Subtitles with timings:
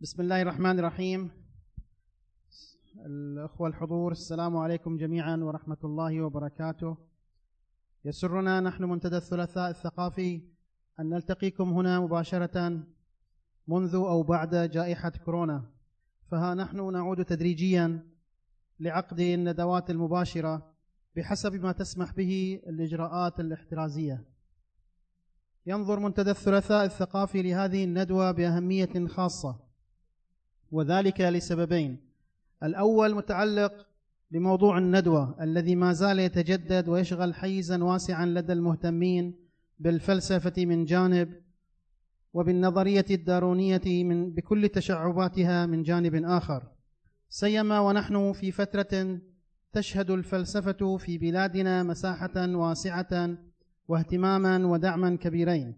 [0.00, 1.30] بسم الله الرحمن الرحيم.
[3.06, 6.96] الأخوة الحضور السلام عليكم جميعا ورحمة الله وبركاته.
[8.04, 10.42] يسرنا نحن منتدى الثلاثاء الثقافي
[11.00, 12.82] أن نلتقيكم هنا مباشرة
[13.68, 15.70] منذ أو بعد جائحة كورونا.
[16.30, 18.06] فها نحن نعود تدريجيا
[18.80, 20.74] لعقد الندوات المباشرة
[21.16, 24.24] بحسب ما تسمح به الإجراءات الاحترازية.
[25.66, 29.65] ينظر منتدى الثلاثاء الثقافي لهذه الندوة بأهمية خاصة.
[30.72, 31.96] وذلك لسببين.
[32.62, 33.86] الأول متعلق
[34.30, 39.34] بموضوع الندوة الذي ما زال يتجدد ويشغل حيزا واسعا لدى المهتمين
[39.78, 41.32] بالفلسفة من جانب
[42.34, 46.62] وبالنظرية الدارونية من بكل تشعباتها من جانب آخر.
[47.30, 49.18] سيما ونحن في فترة
[49.72, 53.36] تشهد الفلسفة في بلادنا مساحة واسعة
[53.88, 55.74] واهتماما ودعما كبيرين.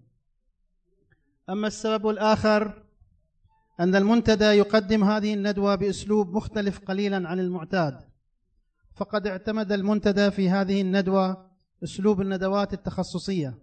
[1.50, 2.82] أما السبب الآخر
[3.80, 8.00] أن المنتدى يقدم هذه الندوة بأسلوب مختلف قليلا عن المعتاد.
[8.96, 11.48] فقد اعتمد المنتدى في هذه الندوة
[11.84, 13.58] أسلوب الندوات التخصصية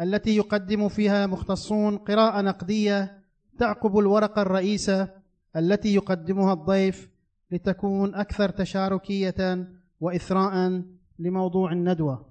[0.00, 3.22] التي يقدم فيها مختصون قراءة نقدية
[3.58, 5.08] تعقب الورقة الرئيسة
[5.56, 7.08] التي يقدمها الضيف
[7.50, 9.68] لتكون أكثر تشاركية
[10.00, 10.82] وإثراء
[11.18, 12.26] لموضوع الندوة.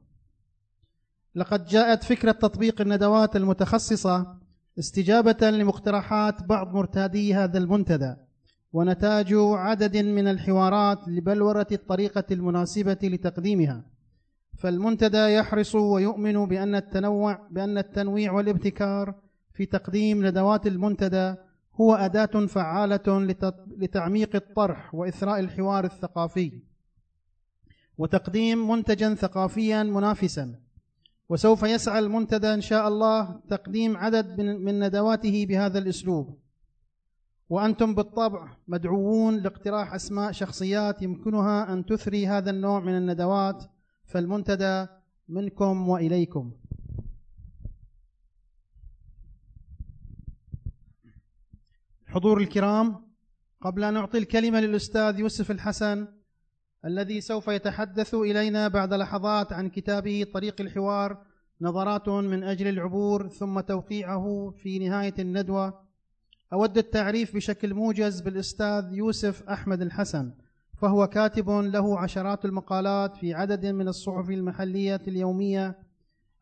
[1.35, 4.37] لقد جاءت فكرة تطبيق الندوات المتخصصة
[4.79, 8.15] استجابة لمقترحات بعض مرتادي هذا المنتدى
[8.73, 13.83] ونتاج عدد من الحوارات لبلورة الطريقة المناسبة لتقديمها.
[14.57, 19.15] فالمنتدى يحرص ويؤمن بأن التنوع بأن التنويع والابتكار
[19.53, 21.35] في تقديم ندوات المنتدى
[21.81, 23.35] هو أداة فعالة
[23.77, 26.61] لتعميق الطرح وإثراء الحوار الثقافي
[27.97, 30.55] وتقديم منتجا ثقافيا منافسا.
[31.29, 36.39] وسوف يسعى المنتدى إن شاء الله تقديم عدد من ندواته بهذا الأسلوب.
[37.49, 43.63] وأنتم بالطبع مدعوون لاقتراح أسماء شخصيات يمكنها أن تثري هذا النوع من الندوات
[44.05, 44.87] فالمنتدى
[45.29, 46.51] منكم وإليكم.
[52.07, 53.05] حضور الكرام
[53.61, 56.07] قبل أن أعطي الكلمة للأستاذ يوسف الحسن
[56.85, 61.17] الذي سوف يتحدث إلينا بعد لحظات عن كتابه طريق الحوار
[61.61, 65.79] نظرات من أجل العبور ثم توقيعه في نهاية الندوة.
[66.53, 70.33] أود التعريف بشكل موجز بالأستاذ يوسف أحمد الحسن
[70.77, 75.77] فهو كاتب له عشرات المقالات في عدد من الصحف المحلية اليومية.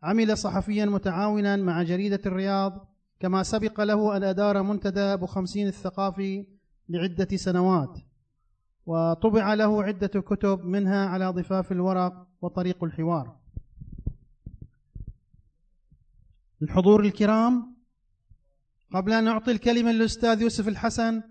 [0.03, 2.87] عمل صحفيا متعاونا مع جريدة الرياض
[3.19, 6.45] كما سبق له أن أدار منتدى أبو خمسين الثقافي
[6.89, 7.99] لعدة سنوات.
[8.85, 13.35] وطبع له عدة كتب منها على ضفاف الورق وطريق الحوار.
[16.61, 17.75] الحضور الكرام
[18.93, 21.21] قبل أن أعطي الكلمة للأستاذ يوسف الحسن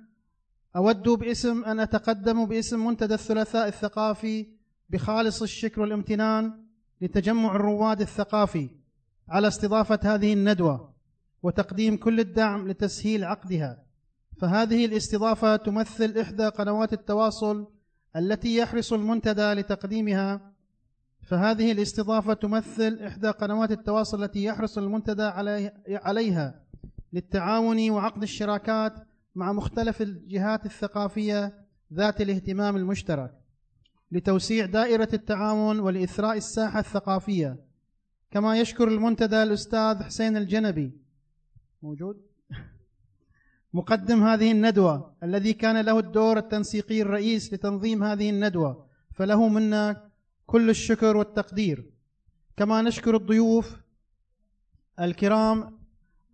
[0.77, 4.47] أود باسم أن أتقدم باسم منتدى الثلاثاء الثقافي
[4.91, 6.65] بخالص الشكر والامتنان
[7.01, 8.71] لتجمع الرواد الثقافي
[9.29, 10.95] على استضافة هذه الندوة
[11.43, 13.92] وتقديم كل الدعم لتسهيل عقدها.
[14.43, 17.67] فهذه الاستضافة تمثل إحدى قنوات التواصل
[18.17, 20.53] التي يحرص المنتدى لتقديمها.
[21.23, 25.23] فهذه الاستضافة تمثل إحدى قنوات التواصل التي يحرص المنتدى
[25.89, 26.61] عليها
[27.13, 28.93] للتعاون وعقد الشراكات
[29.35, 31.55] مع مختلف الجهات الثقافية
[31.93, 33.35] ذات الاهتمام المشترك
[34.13, 37.57] لتوسيع دائرة التعاون ولإثراء الساحة الثقافية.
[38.31, 40.93] كما يشكر المنتدى الأستاذ حسين الجنبي.
[41.83, 42.32] موجود؟
[43.75, 50.11] مقدم هذه الندوة الذي كان له الدور التنسيقي الرئيس لتنظيم هذه الندوة فله منا
[50.47, 51.93] كل الشكر والتقدير.
[52.57, 53.77] كما نشكر الضيوف
[55.01, 55.79] الكرام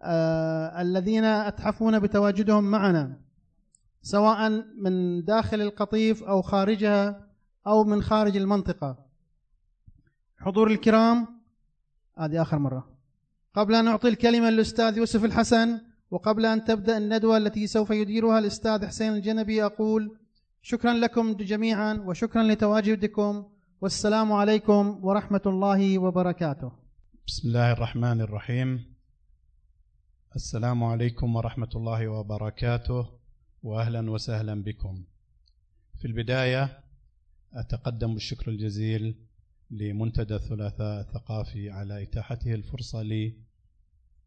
[0.03, 3.21] آه الذين أتحفون بتواجدهم معنا
[4.03, 7.29] سواء من داخل القطيف أو خارجها
[7.67, 8.99] أو من خارج المنطقة.
[10.39, 11.27] حضور الكرام
[12.19, 12.99] هذه آخر مرة.
[13.55, 18.87] قبل أن أعطي الكلمة للأستاذ يوسف الحسن وقبل أن تبدأ الندوة التي سوف يديرها الأستاذ
[18.87, 20.19] حسين الجنبي أقول
[20.63, 23.45] شكرا لكم جميعا وشكرا لتواجدكم.
[23.81, 26.73] والسلام عليكم ورحمة الله وبركاته.
[27.27, 28.95] بسم الله الرحمن الرحيم.
[30.37, 33.07] السلام عليكم ورحمة الله وبركاته
[33.63, 35.05] وأهلا وسهلا بكم.
[35.99, 36.81] في البداية
[37.55, 39.15] أتقدم بالشكر الجزيل
[39.71, 43.37] لمنتدى الثلاثاء الثقافي على إتاحته الفرصة لي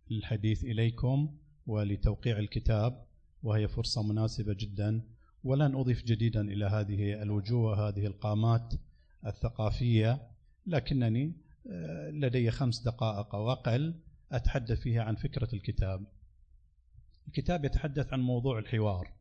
[0.09, 1.37] للحديث إليكم.
[1.71, 3.05] ولتوقيع الكتاب
[3.43, 5.01] وهي فرصة مناسبة جدا.
[5.43, 8.73] ولن أضيف جديدا إلى هذه الوجوه هذه القامات
[9.25, 10.27] الثقافية
[10.67, 11.33] لكنني
[12.09, 13.95] لدي خمس دقائق أو أقل
[14.31, 16.05] أتحدث فيها عن فكرة الكتاب.
[17.27, 19.11] الكتاب يتحدث عن موضوع الحوار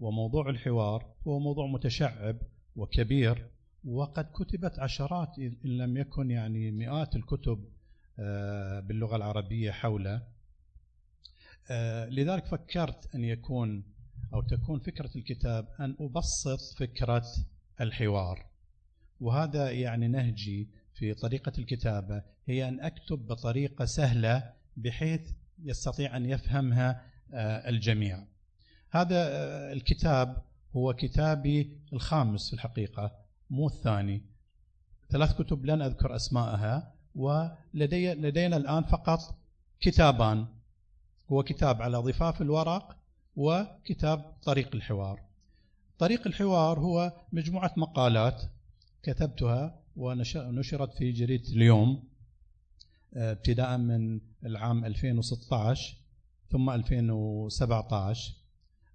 [0.00, 2.36] وموضوع الحوار هو موضوع متشعب
[2.76, 3.46] وكبير
[3.84, 7.64] وقد كتبت عشرات إن لم يكن يعني مئات الكتب
[8.18, 10.14] آه، باللغة العربية حوله.
[10.14, 10.33] آه،
[12.10, 13.84] لذلك فكرت أن يكون
[14.34, 17.24] أو تكون فكرة الكتاب أن أبسط فكرة
[17.80, 18.46] الحوار.
[19.20, 25.30] وهذا يعني نهجي في طريقة الكتابة هي أن أكتب بطريقة سهلة بحيث
[25.64, 27.02] يستطيع أن يفهمها
[27.34, 28.24] آه، الجميع.
[28.90, 29.18] هذا
[29.72, 30.42] الكتاب
[30.76, 33.12] هو كتابي الخامس في الحقيقة
[33.50, 34.22] مو الثاني.
[35.10, 39.20] ثلاث كتب لن أذكر أسماءها ولدي لدينا الآن فقط
[39.80, 40.46] كتابان.
[41.32, 42.96] هو كتاب على ضفاف الورق
[43.36, 45.20] وكتاب طريق الحوار.
[45.98, 48.42] طريق الحوار هو مجموعة مقالات
[49.02, 52.02] كتبتها ونشرت في جريدة اليوم
[53.14, 55.96] آه، ابتداء من العام 2016
[56.50, 58.34] ثم 2017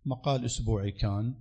[0.06, 1.34] مقال أسبوعي كان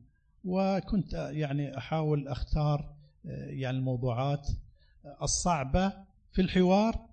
[0.45, 2.95] وكنت يعني أحاول أختار
[3.27, 4.49] آه، يعني الموضوعات
[5.23, 5.93] الصعبة
[6.33, 7.07] في الحوار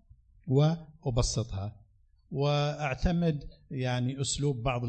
[0.48, 1.85] وأبسطها.
[2.32, 4.82] وأعتمد يعني أسلوب بعض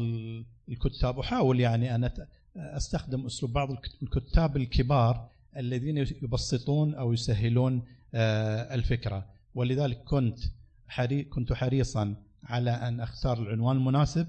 [0.69, 1.19] الكتاب.
[1.19, 2.09] أحاول يعني أن
[2.55, 3.69] أستخدم أسلوب بعض
[4.01, 9.25] الكتاب الكبار الذين يبسطون أو يسهلون آه، الفكرة.
[9.55, 10.39] ولذلك كنت
[10.87, 14.27] حري كنت حريصا على أن أختار العنوان المناسب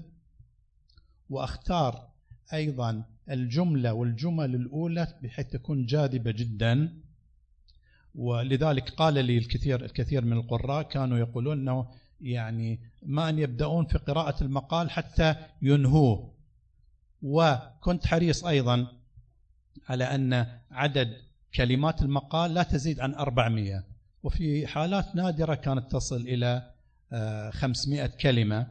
[1.29, 2.09] وأختار
[2.53, 6.99] أيضا الجملة والجمل الأولى بحيث تكون جاذبة جدا.
[8.15, 11.87] ولذلك قال لي الكثير الكثير من القراء كانوا يقولون أنه
[12.21, 16.33] يعني ما أن يبدأون في قراءة المقال حتى ينهوه.
[17.21, 18.87] وكنت حريص أيضا
[19.89, 21.17] على أن عدد
[21.55, 23.83] كلمات المقال لا تزيد عن 400
[24.23, 26.71] وفي حالات نادرة كانت تصل إلى
[27.51, 28.67] 500 آه، كلمة.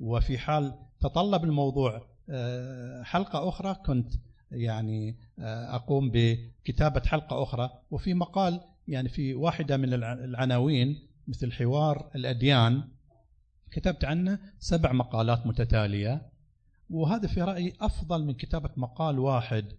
[0.00, 4.12] وفي حال تطلب الموضوع آه، حلقة أخرى كنت
[4.50, 7.70] يعني آه، أقوم بكتابة حلقة أخرى.
[7.90, 12.88] وفي مقال يعني في واحدة من العناوين مثل حوار الأديان
[13.70, 16.30] كتبت عنه سبع مقالات متتالية
[16.90, 19.72] وهذا في رأيي أفضل من كتابة مقال واحد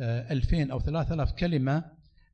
[0.00, 1.84] 2000 أو 3000 كلمة.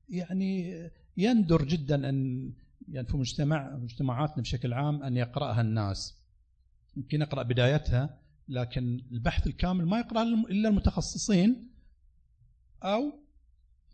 [0.09, 0.81] يعني
[1.17, 2.51] يندر جدا أن
[2.89, 6.19] يعني في مجتمع مجتمعاتنا بشكل عام أن يقرأها الناس.
[6.97, 8.19] يمكن يقرأ بدايتها
[8.49, 11.71] لكن البحث الكامل ما يقرأ إلا المتخصصين
[12.83, 13.13] أو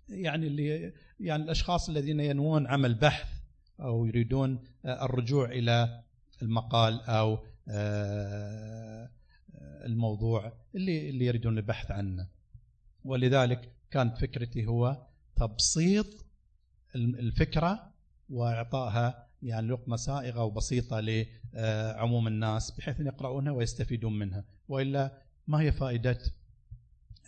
[0.08, 3.37] يعني اللي يعني الأشخاص الذين ينوون عمل بحث.
[3.80, 6.02] أو يريدون الرجوع إلى
[6.42, 7.38] المقال أو
[7.68, 9.10] آه،
[9.84, 12.28] الموضوع اللي اللي يريدون البحث عنه.
[13.04, 16.06] ولذلك كانت فكرتي هو تبسيط
[16.94, 17.92] الفكرة
[18.30, 24.44] وإعطائها يعني لقمة سائغة وبسيطة لعموم الناس بحيث أن يقرؤونها ويستفيدون منها.
[24.68, 26.18] وإلا ما هي فائدة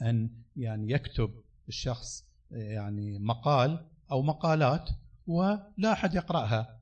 [0.02, 1.30] أن يعني يكتب
[1.68, 4.90] الشخص يعني مقال أو مقالات
[5.30, 6.80] ولا أحد يقرأها.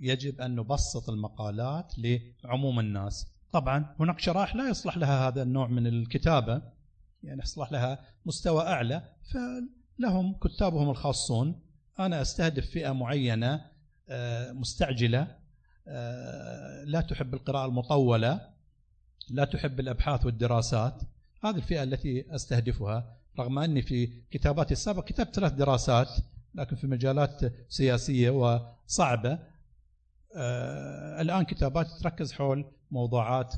[0.00, 1.94] يجب أن نبسط المقالات
[2.44, 3.26] لعموم الناس.
[3.52, 6.62] طبعا هناك شرائح لا يصلح لها هذا النوع من الكتابة
[7.22, 11.60] يعني يصلح لها مستوى أعلى فلهم كتابهم الخاصون.
[11.98, 13.70] أنا أستهدف فئة معينة
[14.08, 15.36] آه، مستعجلة
[15.88, 18.50] آه، لا تحب القراءة المطولة
[19.30, 21.02] لا تحب الأبحاث والدراسات.
[21.44, 26.08] هذه الفئة التي أستهدفها رغم أني في كتاباتي السابقة كتبت ثلاث دراسات.
[26.56, 29.38] لكن في مجالات سياسية وصعبة
[30.36, 33.54] آه، الآن كتاباتي تركز حول موضوعات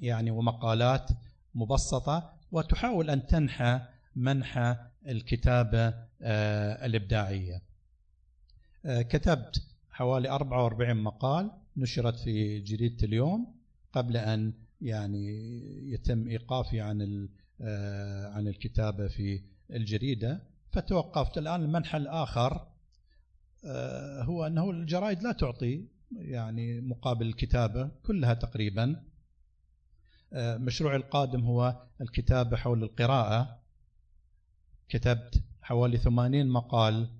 [0.00, 1.10] يعني ومقالات
[1.54, 3.80] مبسطة وتحاول أن تنحى
[4.16, 5.94] منحى الكتابة
[6.84, 7.62] الإبداعية.
[8.84, 13.54] كتبت حوالي 44 مقال نشرت في جريدة اليوم
[13.92, 15.26] قبل أن يعني
[15.92, 17.28] يتم إيقافي عن
[17.60, 20.40] آه، عن الكتابة في الجريدة.
[20.72, 21.38] فتوقفت.
[21.38, 22.66] الآن المنحى الآخر
[23.64, 29.02] آه، هو أنه الجرائد لا تعطي يعني مقابل الكتابة كلها تقريبا.
[30.32, 33.58] آه، مشروعي القادم هو الكتابة حول القراءة.
[34.88, 37.10] كتبت حوالي 80 مقال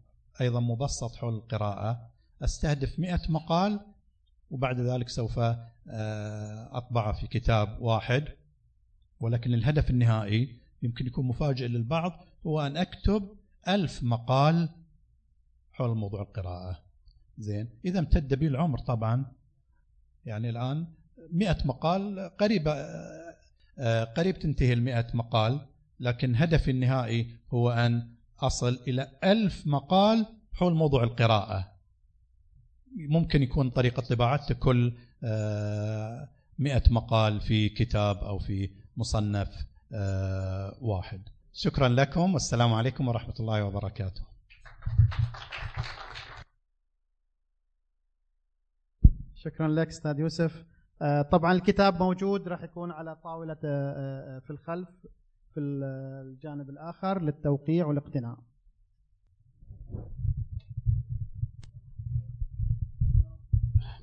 [0.41, 2.11] أيضا مبسط حول القراءة.
[2.43, 3.81] أستهدف مئة مقال
[4.51, 5.59] وبعد ذلك سوف آه،
[6.73, 8.25] أطبعه في كتاب واحد.
[9.21, 13.29] ولكن الهدف النهائي يمكن يكون مفاجئ للبعض هو أن أكتب
[13.69, 14.69] ألف مقال
[15.73, 16.83] حول موضوع القراءة.
[17.39, 17.69] زين.
[17.85, 19.33] إذا امتد بي العمر طبعا.
[20.25, 20.87] يعني الآن
[21.33, 22.73] مئة مقال قريبة
[23.79, 25.61] آه، قريب تنتهي المئة مقال
[26.01, 28.09] لكن هدفي النهائي هو أن
[28.41, 31.73] أصل إلى ألف مقال حول موضوع القراءة.
[32.97, 34.93] ممكن يكون طريقة طباعته كل
[35.25, 36.29] آه،
[36.59, 41.23] مئة مقال في كتاب أو في مصنف آه، واحد.
[41.55, 44.23] شكرا لكم والسلام عليكم ورحمة الله وبركاته.
[49.35, 50.65] شكرا لك أستاذ يوسف.
[51.03, 54.89] آه، طبعا الكتاب موجود راح يكون على طاولة آه، في الخلف
[55.55, 58.39] في الجانب الآخر للتوقيع والاقتناء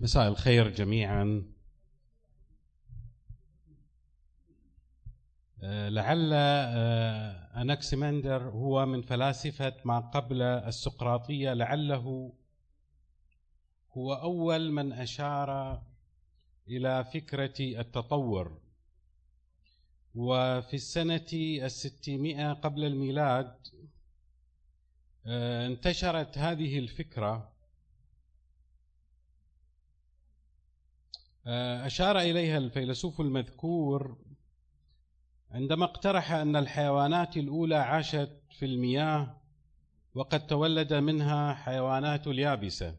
[0.01, 1.43] مساء الخير جميعا.
[5.61, 12.33] لعل آه، أناكسيمندر هو من فلاسفة ما قبل السقراطية لعله
[13.91, 15.81] هو أول من أشار
[16.67, 18.59] إلى فكرة التطور.
[20.15, 21.27] وفي السنة
[21.65, 23.67] الستمائة قبل الميلاد
[25.25, 27.51] آه، انتشرت هذه الفكرة.
[31.85, 34.17] أشار إليها الفيلسوف المذكور
[35.51, 39.35] عندما اقترح أن الحيوانات الأولى عاشت في المياه
[40.15, 42.95] وقد تولد منها حيوانات اليابسة.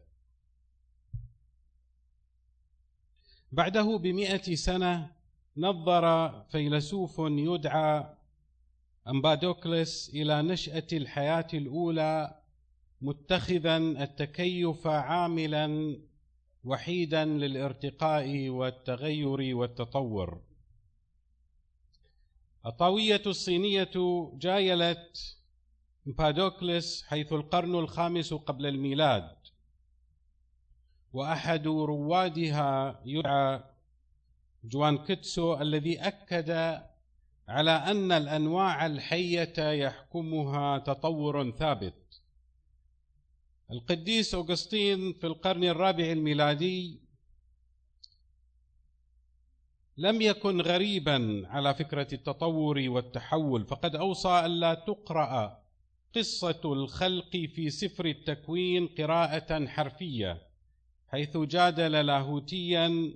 [3.51, 5.11] بعده بمئة سنة
[5.57, 8.05] نظر فيلسوف يدعى
[9.07, 12.41] أمبادوكلس إلى نشأة الحياة الأولى
[13.01, 15.97] متخذا التكيف عاملا
[16.63, 20.50] وحيدا للارتقاء والتغير والتطور.
[22.65, 23.91] الطاوية الصينية
[24.33, 25.37] جايلت
[26.07, 29.35] إمبادوكلس حيث القرن الخامس قبل الميلاد
[31.13, 33.63] وأحد روادها يدعى
[34.63, 36.49] جوان كيتسو الذي أكد
[37.47, 42.21] على أن الأنواع الحية يحكمها تطور ثابت.
[43.71, 47.00] القديس أوغسطين في القرن الرابع الميلادي
[50.01, 55.61] لم يكن غريبا على فكرة التطور والتحول فقد أوصى ألا تقرأ
[56.15, 60.41] قصة الخلق في سفر التكوين قراءة حرفية
[61.07, 63.13] حيث جادل لاهوتيا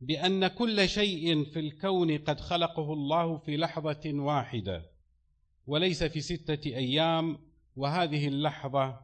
[0.00, 4.82] بأن كل شيء في الكون قد خلقه الله في لحظة واحدة
[5.66, 7.38] وليس في ستة أيام
[7.76, 9.00] وهذه اللحظة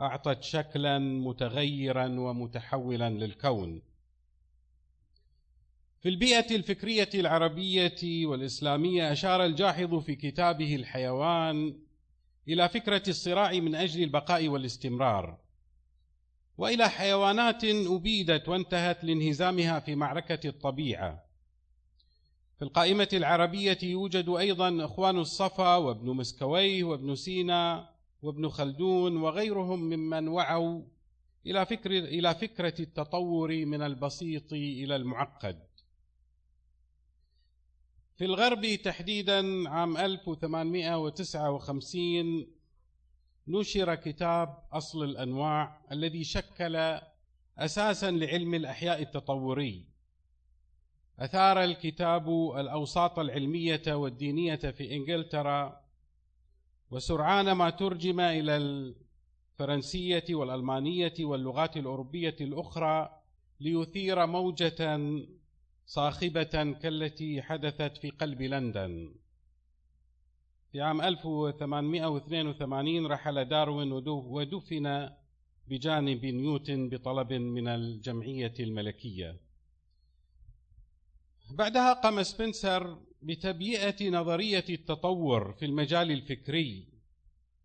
[0.00, 3.93] أعطت شكلا متغيرا ومتحولا للكون.
[6.04, 11.74] في البيئة الفكرية العربية والإسلامية أشار الجاحظ في كتابه الحيوان
[12.48, 15.38] إلى فكرة الصراع من أجل البقاء والاستمرار
[16.58, 21.24] وإلى حيوانات أبيدت وانتهت لانهزامها في معركة الطبيعة.
[22.58, 27.90] في القائمة العربية يوجد أيضا إخوان الصفا وابن مسكويه وابن سينا
[28.22, 30.82] وابن خلدون وغيرهم ممن وعوا
[31.46, 35.73] إلى فكر إلى فكرة التطور من البسيط إلى المعقد.
[38.16, 42.46] في الغرب تحديدا عام 1859
[43.48, 46.98] نشر كتاب أصل الأنواع الذي شكل
[47.58, 49.84] أساسا لعلم الأحياء التطوري.
[51.18, 55.80] أثار الكتاب الأوساط العلمية والدينية في إنجلترا
[56.90, 63.20] وسرعان ما ترجم إلى الفرنسية والألمانية واللغات الأوروبية الأخرى
[63.60, 64.96] ليثير موجة
[65.86, 69.14] صاخبة كالتي حدثت في قلب لندن.
[70.72, 75.10] في عام 1882 رحل داروين ودفن
[75.68, 79.36] بجانب نيوتن بطلب من الجمعية الملكية.
[81.50, 86.88] بعدها قام سبنسر بتبيئة نظرية التطور في المجال الفكري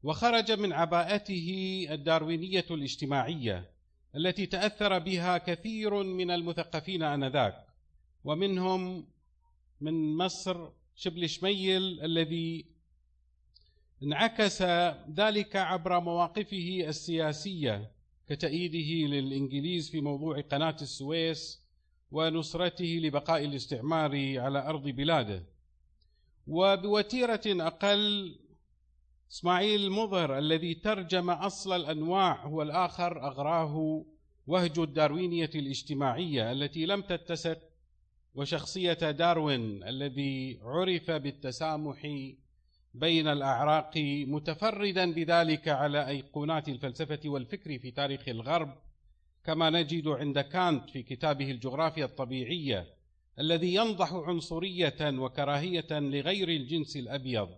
[0.04, 3.72] وخرج من عباءته الداروينية الاجتماعية
[4.16, 7.69] التي تأثر بها كثير من المثقفين آنذاك.
[8.30, 9.08] ومنهم
[9.82, 12.66] من مصر شبل شميل الذي
[14.04, 14.62] انعكس
[15.14, 17.92] ذلك عبر مواقفه السياسية
[18.28, 21.64] كتأييده للإنجليز في موضوع قناة السويس
[22.12, 25.46] ونصرته لبقاء الاستعمار على أرض بلاده.
[26.48, 28.36] وبوتيرة أقل
[29.32, 34.06] إسماعيل المظهر الذي ترجم أصل الأنواع هو الآخر أغراه
[34.48, 37.70] وهج الداروينية الاجتماعية التي لم تتسق
[38.36, 42.08] وشخصية داروين الذي عرف بالتسامح
[42.94, 48.76] بين الأعراق متفردا بذلك على أيقونات الفلسفة والفكر في تاريخ الغرب
[49.44, 52.88] كما نجد عند كانت في كتابه الجغرافيا الطبيعية
[53.40, 57.50] الذي ينضح عنصرية وكراهية لغير الجنس الأبيض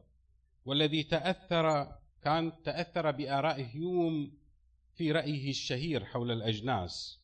[0.66, 1.88] والذي تأثر
[2.24, 4.32] كانت تأثر بآراء هيوم
[4.96, 7.21] في رأيه الشهير حول الأجناس.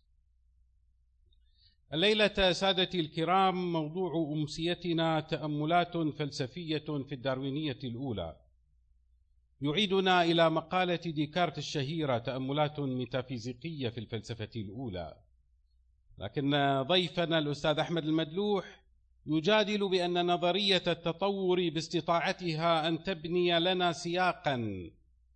[1.93, 8.35] الليلة سادتي الكرام موضوع أمسيتنا تأملات فلسفية في الداروينية الأولى.
[9.61, 15.17] يعيدنا إلى مقالة ديكارت الشهيرة تأملات ميتافيزيقية في الفلسفة الأولى.
[16.17, 16.51] لكن
[16.81, 18.83] ضيفنا الأستاذ أحمد المدلوح
[19.25, 24.89] يجادل بأن نظرية التطور باستطاعتها أن تبني لنا سياقا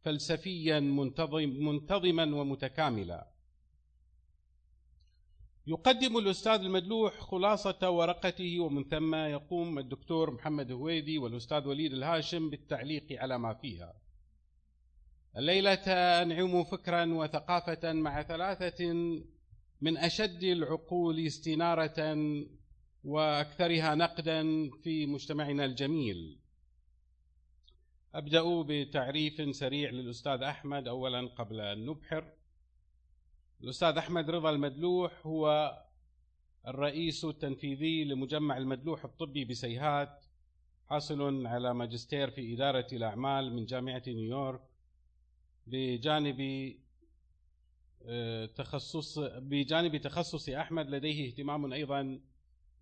[0.03, 3.30] فلسفيا منتظم منتظما ومتكاملا.
[5.67, 13.07] يقدم الأستاذ المدلوح خلاصة ورقته ومن ثم يقوم الدكتور محمد هويدي والأستاذ وليد الهاشم بالتعليق
[13.11, 13.93] على ما فيها.
[15.37, 18.93] الليلة أنعم فكرا وثقافة مع ثلاثة
[19.81, 22.15] من أشد العقول استنارة
[23.03, 26.39] وأكثرها نقدا في مجتمعنا الجميل.
[28.15, 30.87] أبدأ بتعريف سريع للأستاذ أحمد.
[30.87, 32.40] أولا قبل أن نبحر
[33.63, 35.77] الأستاذ أحمد رضا المدلوح هو
[36.67, 40.25] الرئيس التنفيذي لمجمع المدلوح الطبي بسيهات
[40.89, 44.61] حاصل على ماجستير في إدارة الأعمال من جامعة نيويورك
[45.67, 46.73] بجانب
[48.05, 52.19] آه، تخصص بجانب تخصص أحمد لديه اهتمام أيضا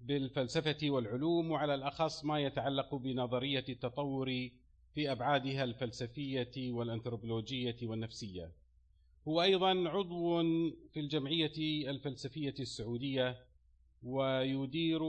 [0.01, 4.49] بالفلسفة والعلوم وعلى الأخص ما يتعلق بنظرية التطور
[4.93, 8.51] في أبعادها الفلسفية والأنثروبولوجية والنفسية.
[9.29, 10.41] هو أيضا عضو
[10.93, 13.45] في الجمعية الفلسفية السعودية
[14.03, 15.01] ويدير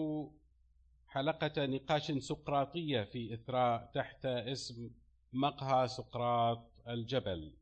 [1.07, 4.91] حلقة نقاش سقراطية في إثراء تحت اسم
[5.33, 7.53] مقهى سقراط الجبل.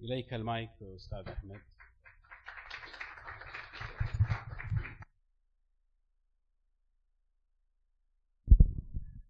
[0.00, 1.60] إليك المايك أستاذ أحمد.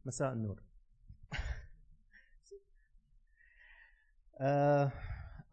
[0.05, 0.63] مساء النور.
[4.41, 4.93] آه،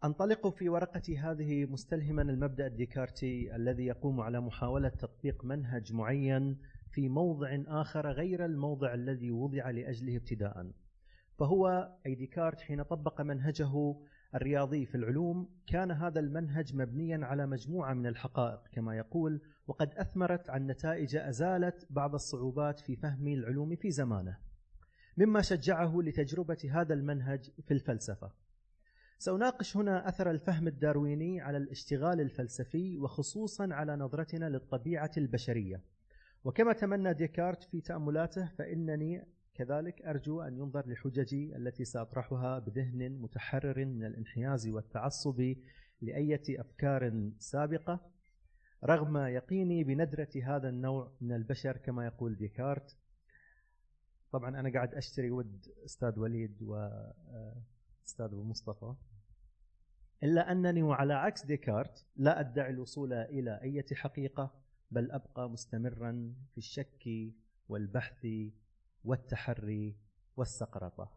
[0.04, 6.58] أنطلق في ورقتي هذه مستلهما المبدأ الديكارتي الذي يقوم على محاولة تطبيق منهج معين
[6.90, 10.70] في موضع آخر غير الموضع الذي وضع لأجله ابتداء.
[11.38, 13.96] فهو أي ديكارت حين طبق منهجه
[14.34, 20.50] الرياضي في العلوم كان هذا المنهج مبنيا على مجموعة من الحقائق كما يقول وقد أثمرت
[20.50, 24.38] عن نتائج أزالت بعض الصعوبات في فهم العلوم في زمانه
[25.16, 28.47] مما شجعه لتجربة هذا المنهج في الفلسفة.
[29.18, 35.82] سأناقش هنا أثر الفهم الدارويني على الاشتغال الفلسفي وخصوصا على نظرتنا للطبيعة البشرية.
[36.44, 43.84] وكما تمنى ديكارت في تأملاته فإنني كذلك أرجو أن ينظر لحججي التي سأطرحها بذهن متحرر
[43.84, 45.54] من الانحياز والتعصب
[46.00, 48.00] لأية أفكار سابقة.
[48.84, 52.96] رغم يقيني بندرة هذا النوع من البشر كما يقول ديكارت.
[54.32, 56.62] طبعا أنا قاعد أشتري ود أستاذ وليد
[58.08, 58.94] وأستاذ أبو مصطفى؟
[60.22, 64.54] إلا أنني وعلى عكس ديكارت لا أدعي الوصول إلى أي حقيقة
[64.90, 67.08] بل أبقى مستمرا في الشك
[67.68, 68.26] والبحث
[69.04, 69.96] والتحري
[70.36, 71.12] والسقرطة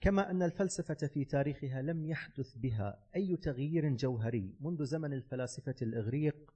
[0.00, 6.54] كما أن الفلسفة في تاريخها لم يحدث بها أي تغيير جوهري منذ زمن الفلاسفة الإغريق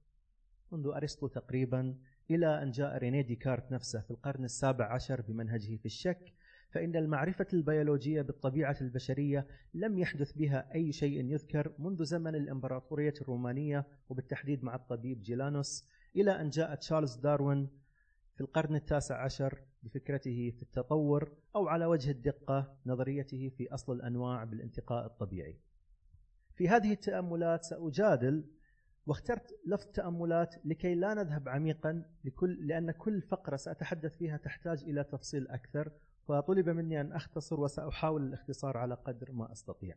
[0.71, 1.97] منذ أرسطو تقريبا
[2.31, 6.33] إلى أن جاء ريني ديكارت نفسه في القرن السابع عشر بمنهجه في الشك
[6.71, 13.87] فإن المعرفة البيولوجية بالطبيعة البشرية لم يحدث بها أي شيء يذكر منذ زمن الإمبراطورية الرومانية
[14.09, 17.69] وبالتحديد مع الطبيب جيلانوس إلى أن جاء تشارلز داروين
[18.35, 24.43] في القرن التاسع عشر بفكرته في التطور أو على وجه الدقة نظريته في أصل الأنواع
[24.43, 25.57] بالانتقاء الطبيعي.
[26.55, 28.45] في هذه التأملات سأجادل
[29.05, 35.03] واخترت لفظ تأملات لكي لا نذهب عميقا لكل لأن كل فقرة سأتحدث فيها تحتاج إلى
[35.03, 35.91] تفصيل أكثر
[36.27, 39.95] فطلب مني أن أختصر وسأحاول الاختصار على قدر ما أستطيع.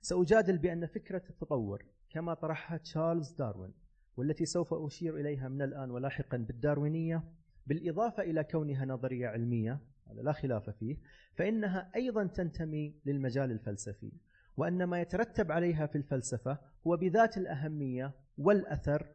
[0.00, 3.72] سأجادل بأن فكرة التطور كما طرحها تشارلز داروين
[4.16, 7.24] والتي سوف أشير إليها من الآن ولاحقا بالداروينية
[7.66, 10.96] بالإضافة إلى كونها نظرية علمية هذا لا خلاف فيه
[11.34, 14.12] فإنها أيضا تنتمي للمجال الفلسفي
[14.56, 19.06] وأن ما يترتب عليها في الفلسفة هو بذات الأهمية والأثر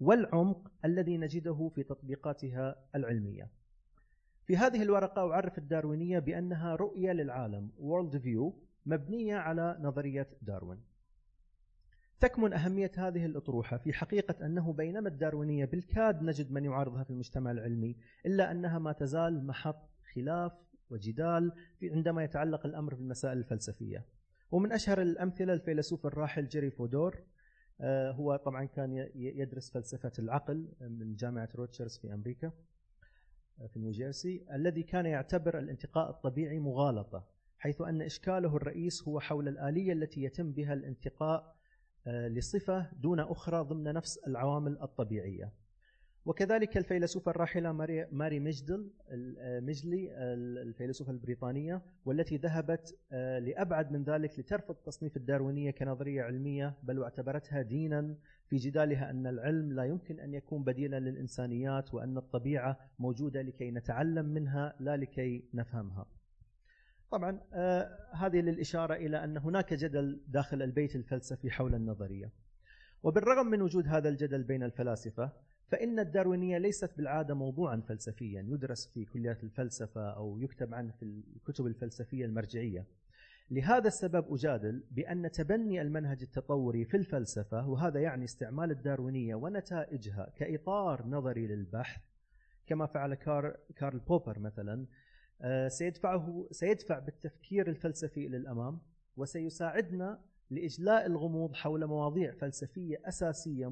[0.00, 3.50] والعمق الذي نجده في تطبيقاتها العلمية.
[4.50, 8.52] في هذه الورقة أعرف الداروينية بأنها رؤية للعالم world view
[8.86, 10.80] مبنية على نظرية داروين.
[12.20, 17.50] تكمن أهمية هذه الأطروحة في حقيقة أنه بينما الداروينية بالكاد نجد من يعارضها في المجتمع
[17.50, 20.52] العلمي إلا أنها ما تزال محط خلاف
[20.90, 24.04] وجدال عندما يتعلق الأمر بالمسائل الفلسفية.
[24.50, 27.22] ومن أشهر الأمثلة الفيلسوف الراحل جيري فودور
[27.80, 32.52] آه، هو طبعا كان يدرس فلسفة العقل من جامعة روتجرز في أمريكا.
[33.68, 37.24] في نيوجيرسي الذي كان يعتبر الانتقاء الطبيعي مغالطة
[37.58, 41.56] حيث أن إشكاله الرئيس هو حول الآلية التي يتم بها الانتقاء
[42.06, 45.52] آه، لصفة دون أخرى ضمن نفس العوامل الطبيعية.
[46.26, 47.72] وكذلك الفيلسوفة الراحلة
[48.12, 48.90] ماري, مجدل
[49.40, 50.10] مجلي
[50.62, 57.62] الفيلسوفة البريطانية والتي ذهبت آه، لأبعد من ذلك لترفض تصنيف الداروينية كنظرية علمية بل واعتبرتها
[57.62, 63.70] دينا في جدالها أن العلم لا يمكن أن يكون بديلا للإنسانيات وأن الطبيعة موجودة لكي
[63.70, 66.06] نتعلم منها لا لكي نفهمها.
[67.10, 72.30] طبعا آه هذه للإشارة إلى أن هناك جدل داخل البيت الفلسفي حول النظرية.
[73.02, 75.32] وبالرغم من وجود هذا الجدل بين الفلاسفة
[75.70, 81.02] فإن الداروينية ليست بالعادة موضوعا فلسفيا يدرس في كليات الفلسفة أو يكتب عنه في
[81.36, 82.86] الكتب الفلسفية المرجعية.
[83.50, 91.06] لهذا السبب أجادل بأن تبني المنهج التطوري في الفلسفة وهذا يعني استعمال الداروينية ونتائجها كإطار
[91.06, 92.00] نظري للبحث
[92.66, 93.14] كما فعل
[93.76, 94.86] كارل بوبر مثلا.
[95.42, 98.80] آه، سيدفعه سيدفع بالتفكير الفلسفي إلى الأمام
[99.16, 103.66] وسيساعدنا لإجلاء الغموض حول مواضيع فلسفية أساسية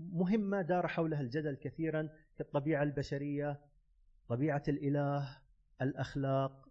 [0.00, 3.60] مهمة دار حولها الجدل كثيرا كالطبيعة البشرية،
[4.28, 5.38] طبيعة الإله،
[5.82, 6.68] الأخلاق،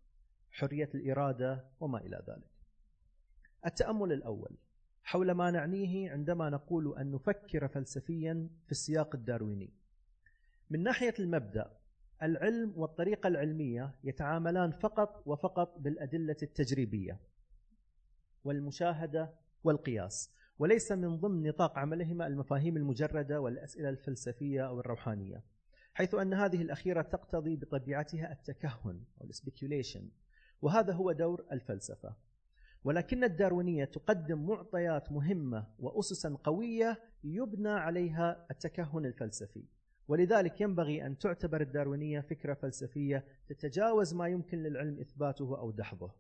[0.51, 2.49] حرية الإرادة وما إلى ذلك.
[3.65, 4.57] التأمل الأول
[5.03, 9.73] حول ما نعنيه عندما نقول أن نفكر فلسفيا في السياق الدارويني.
[10.69, 11.77] من ناحية المبدأ
[12.23, 17.19] العلم والطريقة العلمية يتعاملان فقط وفقط بالأدلة التجريبية
[18.43, 25.43] والمشاهدة والقياس وليس من ضمن نطاق عملهما المفاهيم المجردة والأسئلة الفلسفية أو الروحانية
[25.93, 30.09] حيث أن هذه الأخيرة تقتضي بطبيعتها التكهن أو السبيكيوليشن
[30.61, 32.15] وهذا هو دور الفلسفة.
[32.83, 39.63] ولكن الداروينية تقدم معطيات مهمة وأسسا قوية يبنى عليها التكهن الفلسفي
[40.07, 46.11] ولذلك ينبغي أن تعتبر الداروينية فكرة فلسفية تتجاوز ما يمكن للعلم إثباته أو دحضه.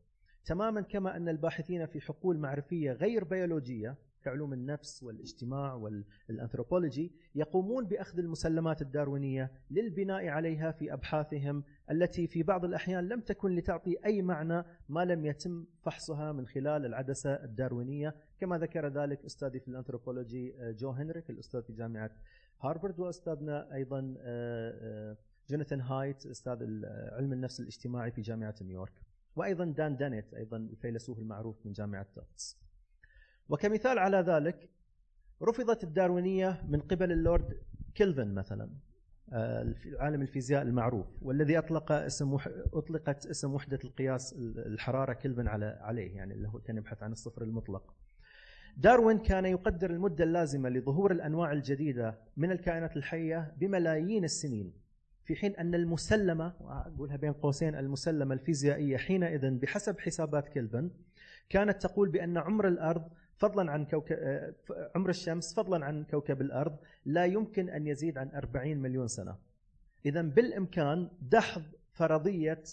[0.45, 8.19] تماما كما أن الباحثين في حقول معرفية غير بيولوجية كعلوم النفس والاجتماع والأنثروبولوجي يقومون بأخذ
[8.19, 14.63] المسلمات الداروينية للبناء عليها في أبحاثهم التي في بعض الأحيان لم تكن لتعطي أي معنى
[14.89, 20.89] ما لم يتم فحصها من خلال العدسة الداروينية كما ذكر ذلك أستاذي في الأنثروبولوجي جو
[20.89, 22.11] هنريك الأستاذ في جامعة
[22.61, 23.99] هارفرد وأستاذنا أيضا
[25.49, 26.63] جوناثان هايت أستاذ
[27.11, 29.12] علم النفس الاجتماعي في جامعة نيويورك.
[29.35, 32.57] وأيضا دان دينيت أيضا الفيلسوف المعروف من جامعة تافتس
[33.49, 34.69] وكمثال على ذلك
[35.41, 37.57] رفضت الداروينية من قبل اللورد
[37.95, 38.69] كيلفن مثلا
[39.33, 42.37] آه، عالم الفيزياء المعروف والذي أطلق اسم
[42.73, 47.41] أطلقت اسم وحدة القياس الحرارة كلفن على عليه يعني اللي هو كان يبحث عن الصفر
[47.41, 47.93] المطلق.
[48.77, 54.73] داروين كان يقدر المدة اللازمة لظهور الأنواع الجديدة من الكائنات الحية بملايين السنين.
[55.25, 60.89] في حين أن المسلمة أقولها بين قوسين المسلمة الفيزيائية حينئذ بحسب حسابات كلفن
[61.49, 64.17] كانت تقول بأن عمر الأرض فضلا عن كوكب
[64.95, 69.35] عمر الشمس فضلا عن كوكب الأرض لا يمكن أن يزيد عن 40 مليون سنة.
[70.05, 72.63] إذا بالإمكان دحض فرضية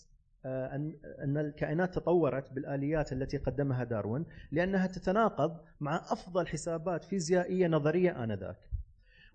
[0.45, 0.77] آه،
[1.25, 8.70] أن الكائنات تطورت بالآليات التي قدمها داروين لأنها تتناقض مع أفضل حسابات فيزيائية نظرية آنذاك.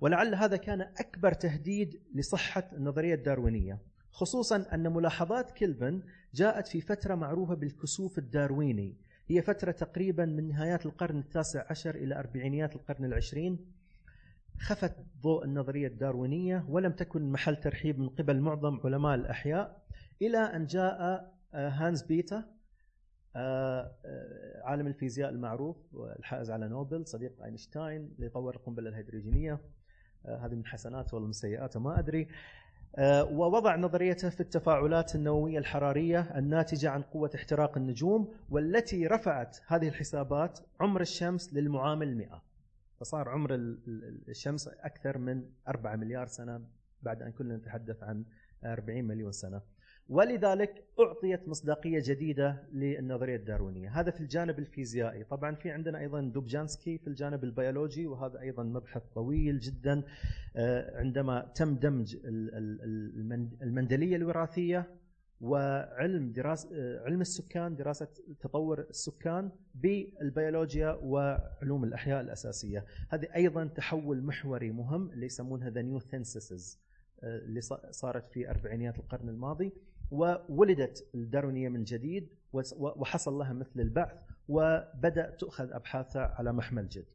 [0.01, 3.79] ولعل هذا كان أكبر تهديد لصحة النظرية الداروينية
[4.11, 6.01] خصوصا أن ملاحظات كيلفن
[6.33, 8.95] جاءت في فترة معروفة بالكسوف الدارويني
[9.27, 13.59] هي فترة تقريبا من نهايات القرن التاسع عشر إلى أربعينيات القرن العشرين.
[14.59, 19.83] خفت ضوء النظرية الداروينية ولم تكن محل ترحيب من قبل معظم علماء الأحياء
[20.21, 21.01] إلى أن جاء
[21.53, 22.45] آه، هانز بيتا
[23.35, 29.59] آه، آه، عالم الفيزياء المعروف والحائز على نوبل صديق أينشتاين اللي طور القنبلة الهيدروجينية.
[30.27, 32.27] هذه من حسناته ولا من سيئاته ما أدري.
[33.31, 40.59] ووضع نظريته في التفاعلات النووية الحرارية الناتجة عن قوة احتراق النجوم والتي رفعت هذه الحسابات
[40.79, 42.41] عمر الشمس للمعامل 100
[42.99, 43.49] فصار عمر
[44.29, 46.61] الشمس أكثر من 4 مليار سنة
[47.03, 48.23] بعد أن كنا نتحدث عن
[48.65, 49.61] 40 مليون سنة.
[50.09, 55.23] ولذلك أعطيت مصداقية جديدة للنظرية الداروينية هذا في الجانب الفيزيائي.
[55.23, 60.03] طبعا في عندنا أيضا دوبجانسكي في الجانب البيولوجي وهذا أيضا مبحث طويل جدا
[60.55, 62.17] آه، عندما تم دمج
[63.61, 64.95] المندلية الوراثية
[65.41, 68.07] وعلم دراسة آه، علم السكان دراسة
[68.39, 72.85] تطور السكان بالبيولوجيا وعلوم الأحياء الأساسية.
[73.09, 76.85] هذه أيضا تحول محوري مهم اللي يسمونها the new synthesis
[77.23, 79.71] اللي صارت في أربعينيات القرن الماضي.
[80.11, 82.29] وولدت الداروينية من جديد
[82.77, 84.17] وحصل لها مثل البعث
[84.49, 87.05] وبدأ تؤخذ أبحاثها على محمل جد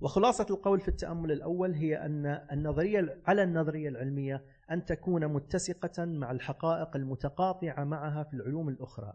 [0.00, 6.30] وخلاصة القول في التأمل الأول هي أن النظرية على النظرية العلمية أن تكون متسقة مع
[6.30, 9.12] الحقائق المتقاطعة معها في العلوم الأخرى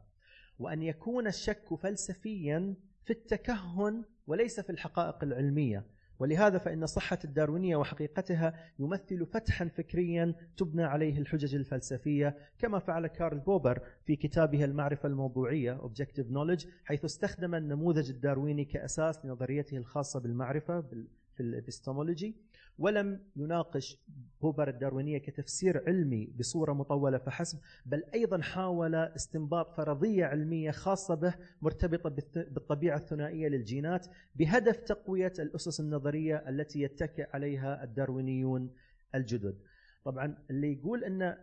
[0.59, 5.85] وأن يكون الشك فلسفيا في التكهن وليس في الحقائق العلمية
[6.21, 13.39] ولهذا فإن صحة الداروينية وحقيقتها يمثل فتحا فكريا تبنى عليه الحجج الفلسفية كما فعل كارل
[13.39, 20.81] بوبر في كتابه المعرفة الموضوعية Objective Knowledge حيث استخدم النموذج الدارويني كأساس لنظريته الخاصة بالمعرفة
[21.33, 22.35] في الإبستمولوجي.
[22.81, 23.97] ولم يناقش
[24.41, 31.33] بوبر الداروينية كتفسير علمي بصورة مطولة فحسب بل أيضا حاول استنباط فرضية علمية خاصة به
[31.61, 38.69] مرتبطة بالطبيعة الثنائية للجينات بهدف تقوية الأسس النظرية التي يتكئ عليها الداروينيون
[39.15, 39.55] الجدد.
[40.05, 41.37] طبعا اللي يقول أن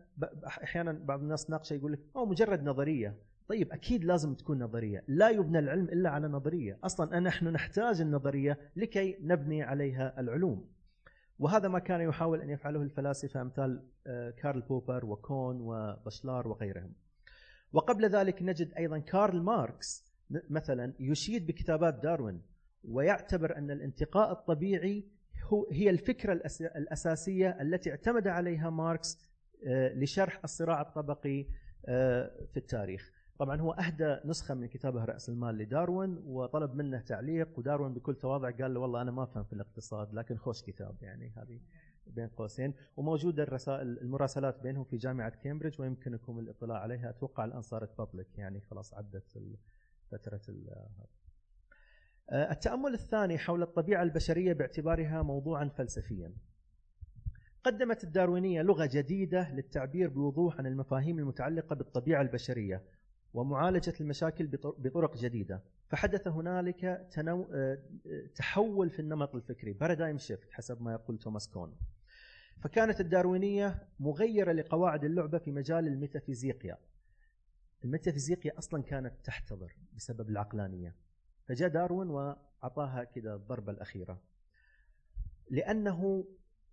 [0.47, 3.15] أحيانا بعض الناس ناقشة يقول لك أو مجرد نظرية.
[3.49, 8.59] طيب أكيد لازم تكون نظرية، لا يبنى العلم إلا على نظرية، أصلا نحن نحتاج النظرية
[8.77, 10.78] لكي نبني عليها العلوم.
[11.39, 16.93] وهذا ما كان يحاول أن يفعله الفلاسفة أمثال آه، كارل بوبر وكون وبشلار وغيرهم.
[17.73, 20.05] وقبل ذلك نجد أيضا كارل ماركس
[20.51, 22.43] مثلا يشيد بكتابات داروين
[22.85, 25.05] ويعتبر أن الانتقاء الطبيعي
[25.45, 26.33] هو هي الفكرة
[26.77, 29.19] الأساسية التي اعتمد عليها ماركس
[29.67, 31.47] آه، لشرح الصراع الطبقي
[31.87, 33.13] آه، في التاريخ.
[33.39, 38.51] طبعا هو أهدى نسخة من كتابه رأس المال لداروين وطلب منه تعليق وداروين بكل تواضع
[38.51, 41.61] قال له والله أنا ما أفهم في الاقتصاد لكن خوش كتاب يعني هذه
[42.07, 42.75] بين قوسين.
[42.97, 47.11] وموجودة الرسائل المراسلات بينهم في جامعة كامبريدج ويمكنكم الإطلاع عليها.
[47.11, 49.39] أتوقع الان صارت public يعني خلاص عدت
[50.11, 50.41] فترة
[52.31, 56.33] آه، التأمل الثاني حول الطبيعة البشرية باعتبارها موضوعا فلسفيا.
[57.65, 62.98] قدمت الداروينية لغة جديدة للتعبير بوضوح عن المفاهيم المتعلقة بالطبيعة البشرية.
[63.35, 65.63] ومعالجة المشاكل بطرق جديدة.
[65.89, 67.49] فحدث هنالك تنو...
[67.55, 67.79] آه،
[68.35, 71.77] تحول في النمط الفكري بارادايم شيفت حسب ما يقول توماس كون.
[72.61, 76.79] فكانت الداروينية مغيرة لقواعد اللعبة في مجال الميتافيزيقيا.
[77.85, 80.95] الميتافيزيقيا أصلا كانت تحتضر بسبب العقلانية.
[81.47, 84.21] فجاء داروين وأعطاها كذا الضربة الأخيرة.
[85.51, 86.25] لأنه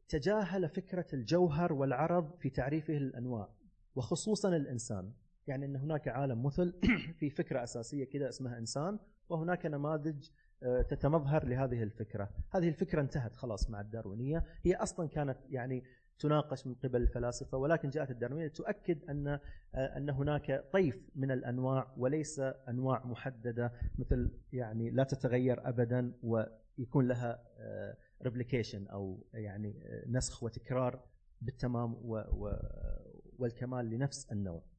[0.09, 3.49] تجاهل فكرة الجوهر والعرض في تعريفه للأنواع
[3.95, 5.13] وخصوصا الإنسان.
[5.47, 6.73] يعني إن هناك عالم مثل
[7.19, 10.29] في فكرة أساسية كذا اسمها إنسان وهناك نماذج
[10.63, 15.83] آه، تتمظهر لهذه الفكرة، هذه الفكرة انتهت خلاص مع الداروينية، هي أصلا كانت يعني
[16.19, 21.93] تناقش من قبل الفلاسفة ولكن جاءت الداروينية تؤكد أن آه، أن هناك طيف من الأنواع
[21.97, 27.43] وليس أنواع محددة مثل يعني لا تتغير ابدا ويكون لها
[28.23, 30.99] ريبليكيشن آه، أو يعني نسخ وتكرار
[31.41, 31.95] بالتمام
[33.39, 34.74] والكمال لنفس النوع.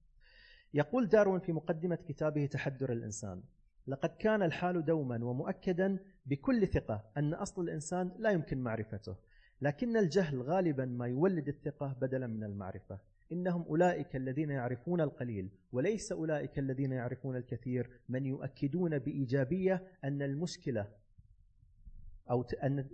[0.76, 3.42] يقول داروين في مقدمة كتابه تحدر الإنسان
[3.86, 9.16] لقد كان الحال دوما ومؤكدا بكل ثقة أن أصل الإنسان لا يمكن معرفته
[9.60, 12.98] لكن الجهل غالبا ما يولد الثقة بدلا من المعرفة.
[13.32, 17.90] إنهم أولئك الذين يعرفون القليل وليس أولئك الذين يعرفون الكثير.
[18.08, 20.88] من يؤكدون بإيجابية أن المشكلة
[22.30, 22.42] أو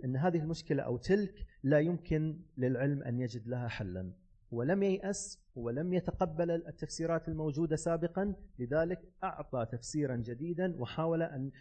[0.05, 4.13] أن هذه المشكلة أو تلك لا يمكن للعلم أن يجد لها حلا.
[4.53, 11.51] ولم ييأس ولم يتقبل التفسيرات الموجودة سابقا لذلك أعطى تفسيرا جديدا وحاول أن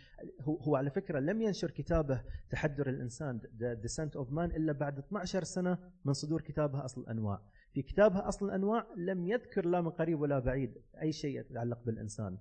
[0.40, 5.44] هو على فكرة لم ينشر كتابه تحدر الإنسان The Descent of Man إلا بعد 12
[5.44, 7.42] سنة من صدور كتابه أصل الأنواع.
[7.72, 12.38] في كتابها أصل الأنواع لم يذكر لا من قريب ولا بعيد أي شيء يتعلق بالإنسان.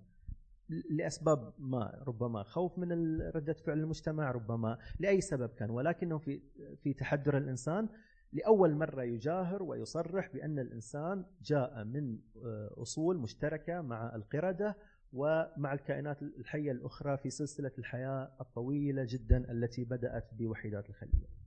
[0.90, 6.42] لأسباب ما ربما خوف من ردة فعل المجتمع ربما لأي سبب كان ولكنه في
[6.84, 7.90] في تحدر الإنسان
[8.34, 14.76] لأول مرة يجاهر ويصرح بأن الإنسان جاء من آه، أصول مشتركة مع القردة
[15.14, 21.42] ومع الكائنات الحية الأخرى في سلسلة الحياة الطويلة جدا التي بدأت بوحيدات الخلية.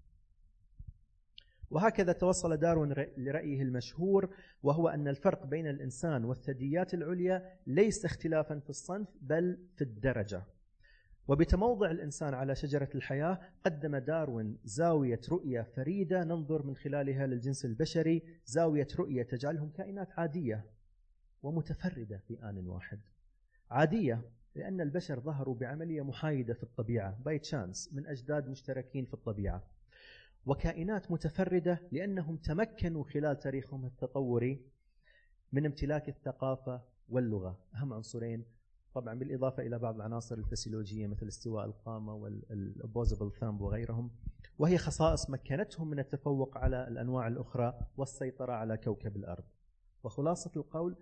[1.71, 8.71] وهكذا توصل داروين لرأيه المشهور وهو أن الفرق بين الإنسان والثدييات العليا ليس اختلافا في
[8.71, 10.43] الصنف بل في الدرجة.
[11.29, 18.23] وبتموضع الإنسان على شجرة الحياة قدم داروين زاوية رؤية فريدة ننظر من خلالها للجنس البشري.
[18.47, 20.65] زاوية رؤية تجعلهم كائنات عادية
[21.43, 23.01] ومتفردة في آن واحد.
[23.71, 24.23] عادية
[24.55, 29.63] لأن البشر ظهروا بعملية محايدة في الطبيعة by chance من أجداد مشتركين في الطبيعة.
[30.47, 34.61] وكائنات متفردة لأنهم تمكنوا خلال تاريخهم التطوري
[35.53, 37.59] من امتلاك الثقافة واللغة.
[37.75, 38.45] أهم عنصرين
[38.95, 44.11] طبعا بالإضافة إلى بعض العناصر الفسيولوجية مثل استواء القامة وال opposable thumb وغيرهم
[44.59, 49.45] وهي خصائص مكنتهم من التفوق على الأنواع الأخرى والسيطرة على كوكب الأرض.
[50.05, 50.97] وخلاصة القول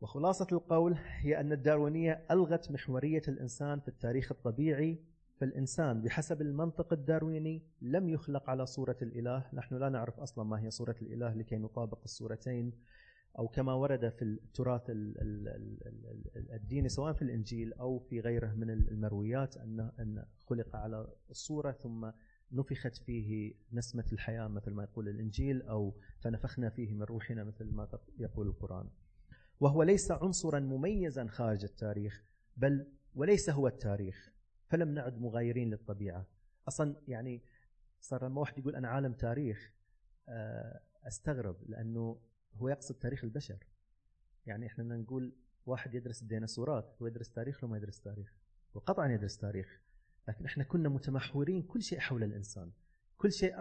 [0.00, 5.04] وخلاصة القول هي أن الداروينية ألغت محورية الإنسان في التاريخ الطبيعي
[5.40, 9.46] فالإنسان بحسب المنطق الدارويني لم يخلق على صورة الإله.
[9.52, 12.72] نحن لا نعرف أصلا ما هي صورة الإله لكي نطابق الصورتين.
[13.38, 14.82] أو كما ورد في التراث
[16.36, 22.10] الديني سواء في الإنجيل أو في غيره من المرويات أن خلق على الصورة ثم
[22.52, 27.88] نفخت فيه نسمة الحياة مثل ما يقول الإنجيل أو فنفخنا فيه من روحنا مثل ما
[28.18, 28.90] يقول القرآن.
[29.60, 32.24] وهو ليس عنصرا مميزا خارج التاريخ
[32.56, 34.32] بل وليس هو التاريخ
[34.66, 36.26] فلم نعد مغايرين للطبيعة.
[36.68, 37.42] أصلا يعني
[38.00, 39.72] صار لما واحد يقول أنا عالم تاريخ
[40.28, 42.20] آه، أستغرب لأنه
[42.56, 43.66] هو يقصد تاريخ البشر.
[44.46, 45.32] يعني إحنا نقول
[45.66, 48.34] واحد يدرس الديناصورات هو يدرس تاريخ لو ما يدرس تاريخ.
[48.74, 49.80] وقطعا يدرس تاريخ.
[50.28, 52.72] لكن إحنا كنا متمحورين كل شيء حول الإنسان.
[53.16, 53.54] كل شيء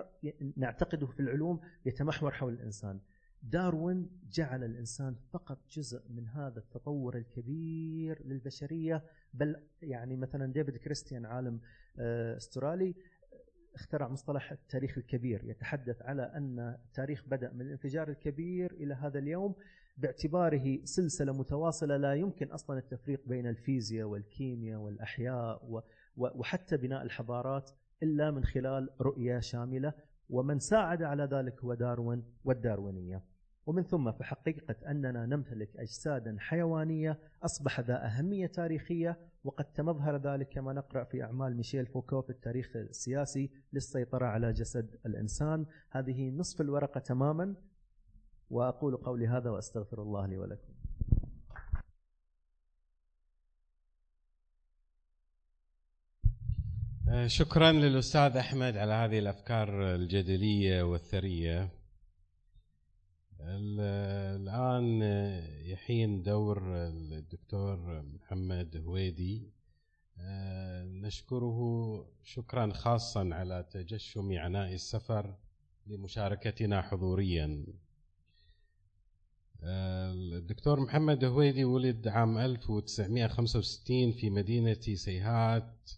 [0.57, 2.99] نعتقده في العلوم يتمحور حول الإنسان.
[3.43, 9.03] داروين جعل الإنسان فقط جزء من هذا التطور الكبير للبشرية.
[9.33, 11.61] بل يعني مثلا ديفيد كريستيان عالم
[11.99, 12.95] آه، أسترالي
[13.75, 19.55] اخترع مصطلح التاريخ الكبير يتحدث على أن التاريخ بدأ من الانفجار الكبير إلى هذا اليوم
[19.97, 25.83] باعتباره سلسلة متواصلة لا يمكن أصلا التفريق بين الفيزياء والكيمياء والأحياء
[26.17, 27.71] وحتى بناء الحضارات
[28.03, 29.93] إلا من خلال رؤية شاملة
[30.29, 33.23] ومن ساعد على ذلك هو داروين والداروينية.
[33.65, 40.73] ومن ثم فحقيقه أننا نمتلك أجسادا حيوانية أصبح ذا أهمية تاريخية وقد تمظهر ذلك كما
[40.73, 46.99] نقرأ في أعمال ميشيل فوكو في التاريخ السياسي للسيطرة على جسد الإنسان، هذه نصف الورقة
[46.99, 47.55] تماما
[48.49, 50.73] وأقول قولي هذا وأستغفر الله لي ولكم.
[57.09, 61.82] آه، شكرا للأستاذ أحمد على هذه الأفكار الجدلية والثرية.
[63.45, 65.01] الآن
[65.65, 69.51] يحين دور الدكتور محمد هويدي.
[70.17, 71.59] آه، نشكره
[72.23, 75.35] شكرا خاصا على تجشم عناء السفر
[75.87, 77.65] لمشاركتنا حضوريا.
[79.63, 85.91] الدكتور محمد هويدي ولد عام 1965 في مدينة سيهات.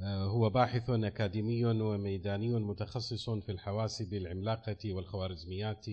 [0.00, 5.86] آه، هو باحث أكاديمي وميداني متخصص في الحواسب العملاقة والخوارزميات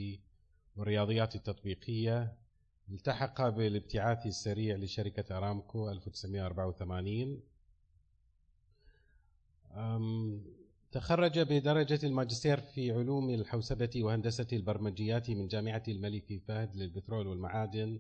[0.76, 2.38] والرياضيات التطبيقية
[2.92, 7.42] التحق بالابتعاث السريع لشركة أرامكو 1984
[10.92, 18.00] تخرج بدرجة الماجستير في علوم الحوسبة وهندسة البرمجيات من جامعة الملك فهد للبترول والمعادن.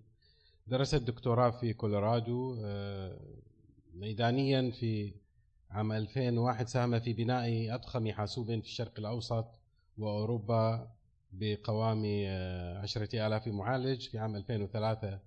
[0.67, 3.19] درس الدكتوراه في كولورادو آه،
[3.93, 5.13] ميدانيا في
[5.71, 9.45] عام 2001 ساهم في بناء أضخم حاسوب في الشرق الأوسط
[9.97, 10.94] وأوروبا
[11.39, 15.19] بقوام آه، عشرة آلاف معالج في عام 2003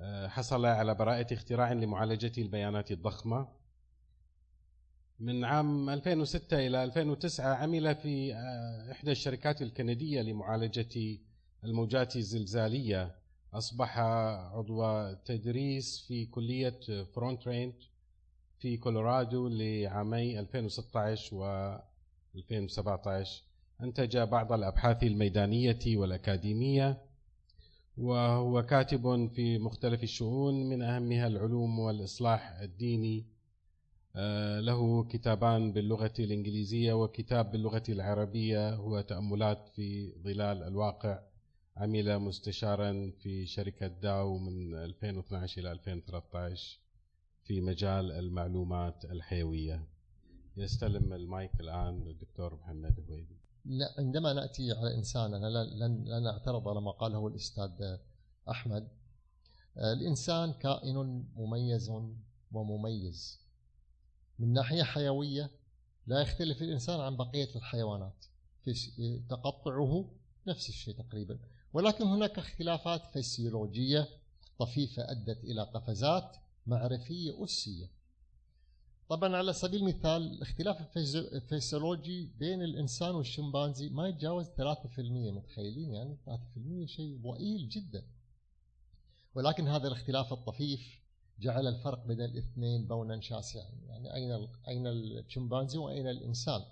[0.00, 3.48] آه، حصل على براءة اختراع لمعالجة البيانات الضخمة.
[5.20, 11.18] من عام 2006 إلى 2009 عمل في آه، إحدى الشركات الكندية لمعالجة
[11.64, 13.14] الموجات الزلزالية.
[13.54, 16.80] أصبح عضو تدريس في كلية
[17.14, 17.74] فرونت رينج
[18.58, 21.44] في كولورادو لعامي 2016 و
[22.34, 23.47] 2017
[23.82, 27.02] أنتج بعض الأبحاث الميدانية والأكاديمية
[27.98, 33.26] وهو كاتب في مختلف الشؤون من أهمها العلوم والإصلاح الديني.
[34.16, 38.74] آه، له كتابان باللغة الإنجليزية وكتاب باللغة العربية.
[38.74, 41.20] هو تأملات في ظلال الواقع.
[41.76, 46.78] عمل مستشارا في شركة داو من 2012 إلى 2013
[47.44, 49.82] في مجال المعلومات الحيوية.
[50.56, 53.37] يستلم المايك الآن الدكتور محمد هويدي.
[53.98, 57.96] عندما نأتي على إنسان أنا لن لن أعترض على ما قاله الأستاذ
[58.50, 58.88] أحمد.
[59.76, 61.92] آه، الإنسان كائن مميز
[62.52, 63.40] ومميز.
[64.38, 65.50] من ناحية حيوية
[66.06, 68.24] لا يختلف الإنسان عن بقية الحيوانات.
[68.64, 70.10] في تقطعه
[70.46, 71.38] نفس الشيء تقريبا.
[71.72, 74.08] ولكن هناك اختلافات فسيولوجية
[74.58, 77.97] طفيفة أدت إلى قفزات معرفية أسية.
[79.08, 84.98] طبعا على سبيل المثال الاختلاف الفيسيولوجي بين الإنسان والشمبانزي ما يتجاوز 3%
[85.30, 88.04] متخيلين؟ يعني 3% شيء ضئيل جدا.
[89.34, 91.00] ولكن هذا الاختلاف الطفيف
[91.40, 93.70] جعل الفرق بين الاثنين بونا شاسعا.
[93.86, 96.62] يعني أين أين الشمبانزي وأين الإنسان؟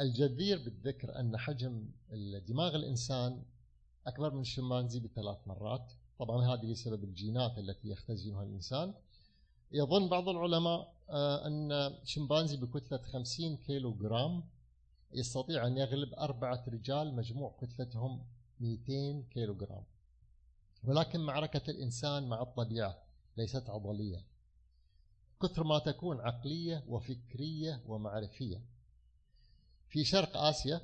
[0.00, 1.88] الجدير بالذكر أن حجم
[2.48, 3.42] دماغ الإنسان
[4.06, 5.92] أكبر من الشمبانزي بثلاث مرات.
[6.18, 8.94] طبعا هذه بسبب الجينات التي يختزنها الإنسان.
[9.72, 14.44] يظن بعض العلماء أن شمبانزي بكتلة 50 كيلو جرام
[15.12, 18.24] يستطيع أن يغلب أربعة رجال مجموع كتلتهم
[18.60, 19.84] 200 كيلو جرام
[20.84, 22.98] ولكن معركة الإنسان مع الطبيعة
[23.36, 24.24] ليست عضلية.
[25.42, 28.60] كثر ما تكون عقلية وفكرية ومعرفية.
[29.88, 30.80] في شرق آسيا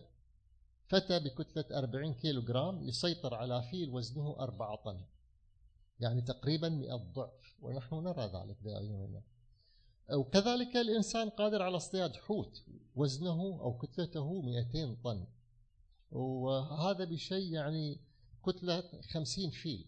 [0.88, 5.04] فتى بكتلة 40 كيلو جرام يسيطر على فيل وزنه 4 طن.
[6.00, 7.56] يعني تقريبا 100 ضعف.
[7.62, 9.22] ونحن نرى ذلك بأعيننا.
[10.12, 12.62] وكذلك الإنسان قادر على اصطياد حوت
[12.96, 15.26] وزنه أو كتلته 200 طن.
[16.10, 18.00] وهذا بشيء يعني
[18.46, 18.82] كتلة
[19.12, 19.86] 50 فيل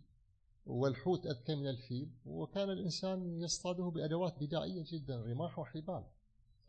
[0.66, 2.10] والحوت أذكى من الفيل.
[2.26, 6.04] وكان الإنسان يصطاده بأدوات بدائية جدا رماح وحبال.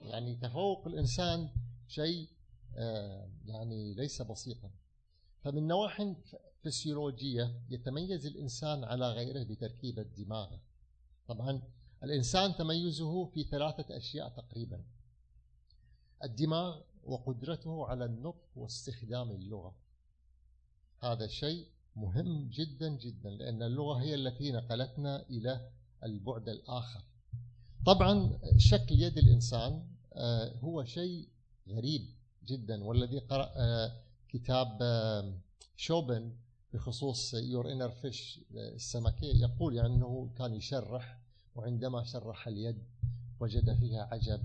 [0.01, 1.49] يعني تفوق الإنسان
[1.87, 2.29] شيء
[2.77, 4.71] آه، يعني ليس بسيطا.
[5.43, 6.15] فمن نواحي
[6.63, 10.59] فسيولوجية يتميز الإنسان على غيره بتركيبة دماغه
[11.27, 11.61] طبعا
[12.03, 14.83] الإنسان تميزه في ثلاثة أشياء تقريبا.
[16.23, 19.75] الدماغ وقدرته على النطق واستخدام اللغة.
[21.03, 25.69] هذا شيء مهم جدا جدا لأن اللغة هي التي نقلتنا إلى
[26.03, 27.03] البعد الآخر.
[27.85, 29.83] طبعا شكل يد الإنسان
[30.13, 31.27] آه، هو شيء
[31.67, 32.09] غريب
[32.45, 33.91] جدا والذي قرأ آه،
[34.29, 34.79] كتاب
[35.75, 36.35] شوبن
[36.73, 41.22] بخصوص يور انر فيش السمكية يقول يعني أنه كان يشرح
[41.55, 42.83] وعندما شرح اليد
[43.39, 44.41] وجد فيها عجب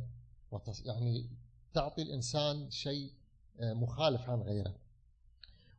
[0.85, 1.27] يعني
[1.75, 3.13] تعطي الإنسان شيء
[3.61, 4.75] مخالف عن غيره.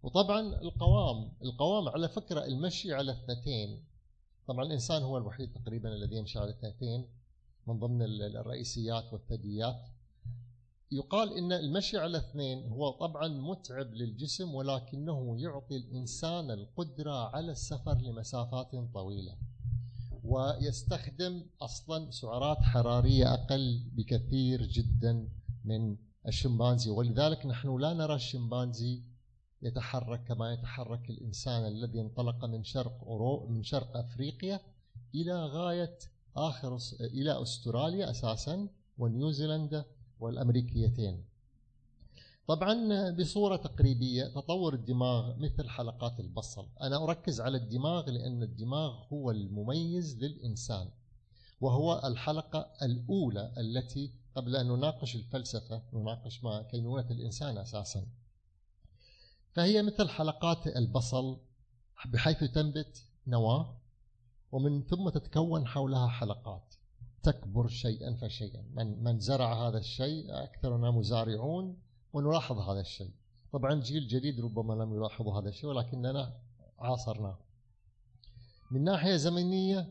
[0.04, 3.84] وطبعا القوام القوام على فكرة المشي على اثنتين
[4.48, 7.08] طبعا الإنسان هو الوحيد تقريبا الذي يمشي على اثنتين
[7.68, 9.86] من ضمن الرئيسيات والثدييات.
[10.92, 17.94] يقال إن المشي على اثنين هو طبعا متعب للجسم ولكنه يعطي الإنسان القدرة على السفر
[17.94, 19.38] لمسافات طويلة.
[20.24, 25.28] ويستخدم أصلا سعرات حرارية أقل بكثير جدا
[25.66, 25.98] من
[26.28, 29.02] الشمبانزي ولذلك نحن لا نرى الشمبانزي
[29.62, 34.60] يتحرك كما يتحرك الإنسان الذي انطلق من شرق أورو من شرق أفريقيا
[35.16, 35.98] إلى غاية
[36.36, 38.68] آخر إلى أستراليا أساسا
[38.98, 39.86] ونيوزيلندا
[40.20, 41.24] والأمريكيتين.
[42.50, 49.32] طبعا بصورة تقريبية تطور الدماغ مثل حلقات البصل، أنا أركز على الدماغ لأن الدماغ هو
[49.32, 50.90] المميز للإنسان.
[51.62, 58.06] وهو الحلقة الأولى التي قبل أن نناقش الفلسفة نناقش ما كينونه الإنسان أساسا.
[59.52, 61.38] فهي مثل حلقات البصل
[62.06, 63.78] بحيث تنبت نواة
[64.52, 66.76] ومن ثم تتكون حولها حلقات
[67.24, 73.12] تكبر شيئا فشيئا من, من زرع هذا الشيء أكثرنا مزارعون ونلاحظ هذا الشيء.
[73.52, 76.34] طبعا جيل جديد ربما لم يلاحظوا هذا الشيء ولكننا
[76.80, 77.38] عاصرناه
[78.72, 79.90] من ناحية زمنية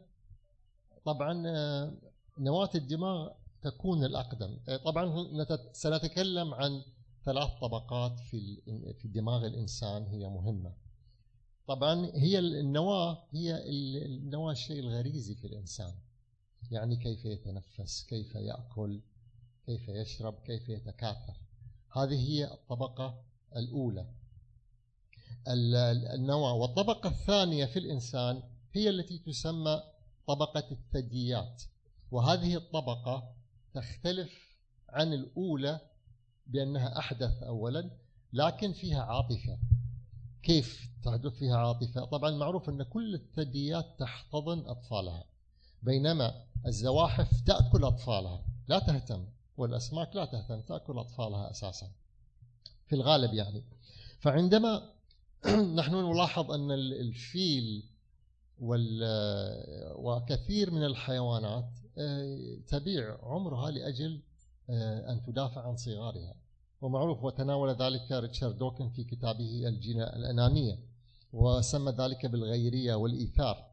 [1.05, 1.93] طبعا آه،
[2.39, 3.31] نواة الدماغ
[3.63, 4.57] تكون الأقدم.
[4.69, 5.35] آه، طبعا
[5.73, 6.83] سنتكلم عن
[7.25, 8.61] ثلاث طبقات في
[8.93, 10.73] في دماغ الإنسان هي مهمة.
[11.67, 13.69] طبعا هي النواة هي
[14.07, 15.95] النواة الشيء الغريزي في الإنسان.
[16.71, 19.01] يعني كيف يتنفس كيف يأكل
[19.67, 21.37] كيف يشرب كيف يتكاثر.
[21.93, 23.23] هذه هي الطبقة
[23.57, 24.07] الأولى.
[26.15, 29.83] النواة والطبقة الثانية في الإنسان هي التي تسمى
[30.27, 31.63] طبقة الثدييات.
[32.11, 33.35] وهذه الطبقة
[33.75, 34.33] تختلف
[34.89, 35.81] عن الأولى
[36.47, 37.91] بأنها أحدث أولا
[38.33, 39.59] لكن فيها عاطفة.
[40.43, 45.25] كيف تحدث فيها عاطفة؟ طبعا معروف أن كل الثدييات تحتضن أطفالها
[45.83, 49.27] بينما الزواحف تأكل أطفالها لا تهتم.
[49.59, 51.91] والأسماك لا تهتم تأكل أطفالها أساسا.
[52.87, 53.65] في الغالب يعني.
[54.21, 54.93] فعندما
[55.79, 57.85] نحن نلاحظ أن الفيل
[59.97, 64.21] وكثير من الحيوانات آه، تبيع عمرها لأجل
[64.71, 66.35] آه، أن تدافع عن صغارها.
[66.81, 70.79] ومعروف وتناول ذلك ريتشارد دوكن في كتابه الجينة الأنانية
[71.33, 73.68] وسمى ذلك بالغيرية والإيثار.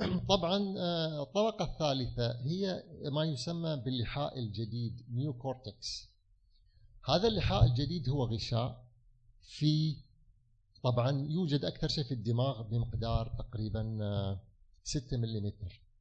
[0.28, 6.10] طبعا آه، الطبقة الثالثة هي ما يسمى باللحاء الجديد نيو كورتكس
[7.08, 8.84] هذا اللحاء الجديد هو غشاء.
[9.40, 9.96] في
[10.82, 13.98] طبعا يوجد أكثر شيء في الدماغ بمقدار تقريبا
[14.84, 15.52] 6 آه، ملم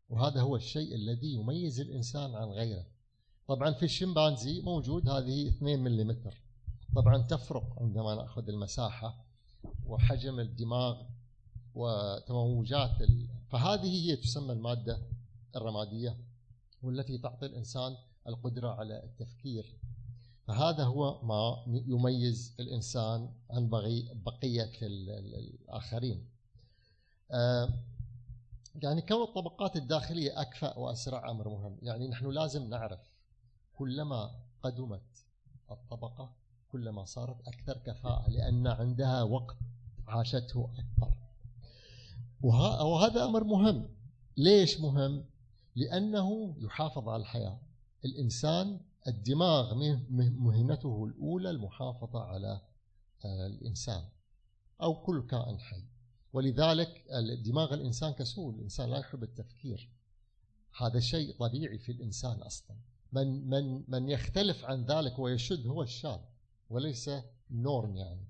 [0.09, 2.85] وهذا هو الشيء الذي يميز الإنسان عن غيره.
[3.47, 6.21] طبعا في الشمبانزي موجود هذه 2 ملم
[6.95, 9.25] طبعا تفرق عندما نأخذ المساحة
[9.85, 11.03] وحجم الدماغ.
[11.80, 12.97] وتموجات.
[13.49, 14.99] فهذه هي تسمى المادة
[15.55, 16.17] الرمادية
[16.84, 17.95] والتي تعطي الإنسان
[18.27, 19.75] القدرة على التفكير
[20.47, 23.69] فهذا هو ما يميز الإنسان عن
[24.25, 26.25] بقية الآخرين.
[27.32, 27.69] آه،
[28.75, 32.99] يعني كون الطبقات الداخلية أكفأ وأسرع أمر مهم، يعني نحن لازم نعرف
[33.75, 34.32] كلما
[34.63, 35.25] قدمت
[35.71, 36.32] الطبقة
[36.71, 39.57] كلما صارت أكثر كفاءة لأن عندها وقت
[40.07, 41.13] عاشته أكثر
[42.41, 43.89] وهذا أمر مهم.
[44.37, 45.25] ليش مهم؟
[45.75, 47.59] لأنه يحافظ على الحياة.
[48.05, 49.75] الإنسان الدماغ
[50.39, 52.61] مهنته الأولى المحافظة على
[53.25, 54.03] آه، الإنسان
[54.81, 55.83] أو كل كائن حي.
[56.33, 57.05] ولذلك
[57.45, 58.55] دماغ الإنسان كسول.
[58.55, 59.89] الإنسان لا يحب التفكير.
[60.77, 62.77] هذا شيء طبيعي في الإنسان أصلا.
[63.13, 66.19] من, من, من يختلف عن ذلك ويشد هو الشاذ
[66.69, 67.09] وليس
[67.51, 68.28] نورم يعني.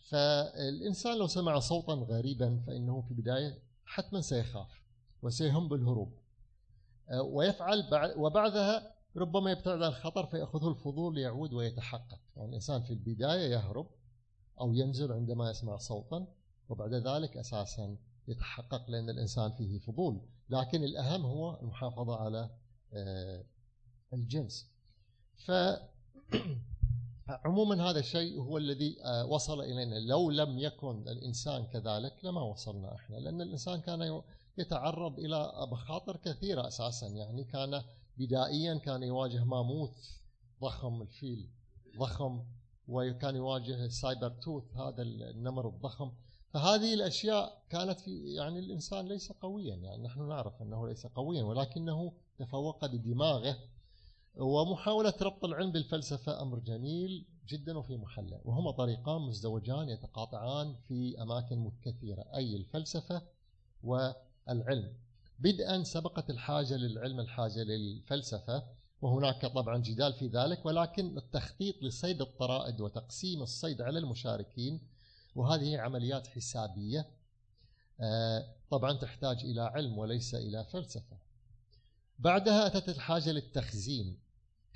[0.00, 4.82] فالإنسان لو سمع صوتا غريبا فإنه في البداية حتما سيخاف
[5.22, 6.12] وسيهم بالهروب.
[7.10, 7.84] آه، ويفعل
[8.16, 12.20] وبعدها ربما يبتعد عن الخطر فيأخذه الفضول ليعود ويتحقق.
[12.36, 13.90] يعني الإنسان في البداية يهرب
[14.60, 16.26] أو ينزل عندما يسمع صوتا
[16.68, 17.96] وبعد ذلك أساسا
[18.28, 20.20] يتحقق لأن الإنسان فيه فضول.
[20.48, 22.50] لكن الأهم هو المحافظة على
[22.92, 23.44] آه،
[24.12, 24.70] الجنس.
[25.46, 25.50] ف
[27.28, 29.94] عموما هذا الشيء هو الذي آه، وصل إلينا.
[29.94, 33.16] لو لم يكن الإنسان كذلك لما وصلنا إحنا.
[33.16, 34.22] لأن الإنسان كان
[34.58, 37.06] يتعرض إلى مخاطر كثيرة أساسا.
[37.06, 37.82] يعني كان
[38.18, 40.10] بدائيا كان يواجه ماموث
[40.62, 41.48] ضخم الفيل
[41.98, 42.44] ضخم
[42.88, 46.12] وكان يواجه السايبر توث هذا النمر الضخم.
[46.50, 49.74] فهذه الأشياء كانت في يعني الإنسان ليس قويا.
[49.74, 53.56] يعني نحن نعرف أنه ليس قويا ولكنه تفوق بدماغه
[54.36, 58.40] ومحاولة ربط العلم بالفلسفة أمر جميل جدا وفي محلة.
[58.44, 63.22] وهما طريقان مزدوجان يتقاطعان في أماكن كثيرة أي الفلسفة
[63.84, 64.92] والعلم.
[65.38, 68.62] بدءا سبقت الحاجة للعلم الحاجة للفلسفة
[69.02, 74.80] وهناك طبعا جدال في ذلك ولكن التخطيط لصيد الطرائد وتقسيم الصيد على المشاركين
[75.34, 77.06] وهذه عمليات حسابية
[78.00, 81.16] آه، طبعا تحتاج إلى علم وليس إلى فلسفة.
[82.18, 84.18] بعدها أتت الحاجة للتخزين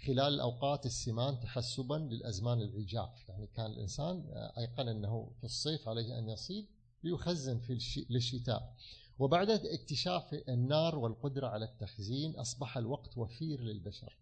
[0.06, 4.24] خلال الأوقات السمان تحسبا للأزمان العجاف يعني كان الإنسان
[4.58, 6.66] أيقن أنه في الصيف عليه أن يصيد
[7.04, 8.74] ليخزن في للشتاء.
[9.18, 14.18] وبعد اكتشاف النار والقدرة على التخزين أصبح الوقت وفير للبشر.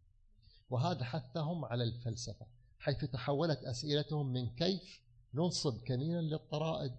[0.71, 2.47] وهذا حثهم على الفلسفة
[2.79, 5.01] حيث تحولت أسئلتهم من كيف
[5.35, 6.93] ننصب كمينا للطرائد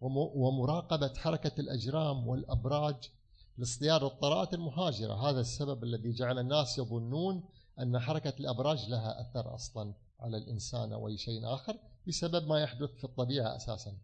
[0.00, 3.10] ومراقبة حركة الأجرام والأبراج
[3.58, 5.30] لاصطياد الطرائد المهاجرة.
[5.30, 7.44] هذا السبب الذي جعل الناس يظنون
[7.78, 11.78] أن حركة الأبراج لها أثر أصلا على الإنسان أو أي شيء آخر
[12.08, 13.96] بسبب ما يحدث في الطبيعة أساسا.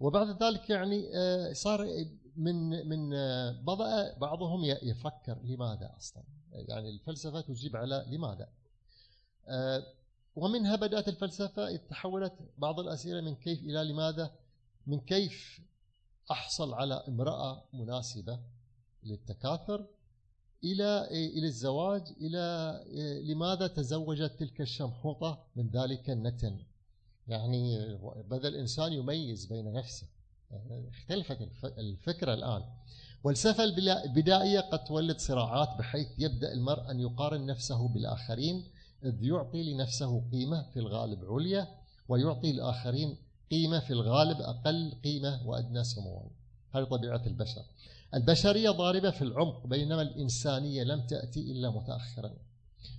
[0.00, 2.06] وبعد ذلك يعني آه، صار
[2.36, 6.22] من من آه، بدأ بعضهم يفكر لماذا أصلا؟
[6.52, 8.48] يعني الفلسفة تجيب على لماذا؟
[9.48, 9.82] آه،
[10.36, 14.30] ومنها بدأت الفلسفة تحولت بعض الأسئلة من كيف إلى لماذا؟
[14.86, 15.60] من كيف
[16.30, 18.40] أحصل على امرأة مناسبة
[19.04, 19.86] للتكاثر
[20.64, 22.84] إلى إلى الزواج إلى
[23.24, 26.58] لماذا تزوجت تلك الشمحوطة من ذلك النتن؟
[27.28, 27.94] يعني
[28.30, 30.06] بدأ الإنسان يميز بين نفسه.
[30.92, 32.62] اختلفت الفكرة الآن.
[33.24, 38.64] والفلسفة البدائية قد تولد صراعات بحيث يبدأ المرء أن يقارن نفسه بالآخرين
[39.04, 41.68] إذ يعطي لنفسه قيمة في الغالب عليا
[42.08, 43.16] ويعطي الآخرين
[43.50, 46.20] قيمة في الغالب أقل قيمة وأدنى سموا
[46.74, 47.62] هذه طبيعة البشر.
[48.14, 52.32] البشرية ضاربة في العمق بينما الإنسانية لم تأتي إلا متأخرا.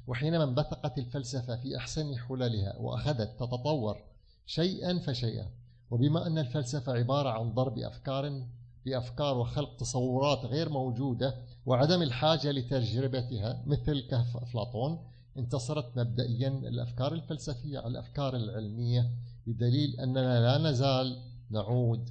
[0.07, 3.97] وحينما انبثقت الفلسفة في أحسن حللها وأخذت تتطور
[4.45, 5.49] شيئا فشيئا
[5.91, 8.43] وبما أن الفلسفة عبارة عن ضرب أفكار
[8.85, 11.35] بأفكار وخلق تصورات غير موجودة
[11.65, 14.99] وعدم الحاجة لتجربتها مثل كهف أفلاطون
[15.37, 19.11] انتصرت مبدئيا الأفكار الفلسفية على الأفكار العلمية
[19.47, 22.09] بدليل أننا لا نزال نعود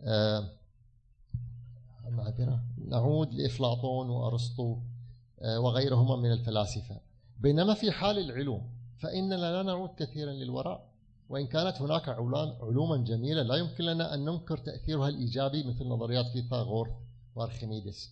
[0.00, 0.48] آه
[2.88, 4.76] نعود لأفلاطون وأرسطو
[5.40, 7.00] آه وغيرهما من الفلاسفة.
[7.40, 8.62] بينما في حال العلوم
[8.98, 10.92] فإننا لا نعود كثيرا للوراء.
[11.28, 16.92] وإن كانت هناك علوما جميلة لا يمكن لنا أن ننكر تأثيرها الإيجابي مثل نظريات فيثاغورث
[17.34, 18.10] وأرخميدس.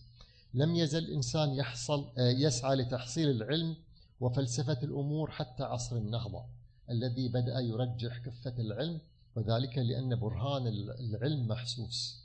[0.53, 3.75] لم يزل الإنسان يحصل آه، يسعى لتحصيل العلم
[4.19, 6.43] وفلسفة الأمور حتى عصر النهضة.
[6.91, 8.99] الذي بدأ يرجح كفة العلم
[9.35, 10.67] وذلك لأن برهان
[10.99, 12.21] العلم محسوس.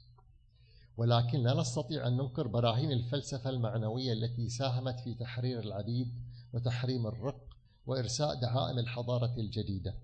[0.97, 6.13] ولكن لا نستطيع أن ننكر براهين الفلسفة المعنوية التي ساهمت في تحرير العبيد
[6.53, 7.41] وتحريم الرق
[7.87, 9.95] وإرساء دعائم الحضارة الجديدة.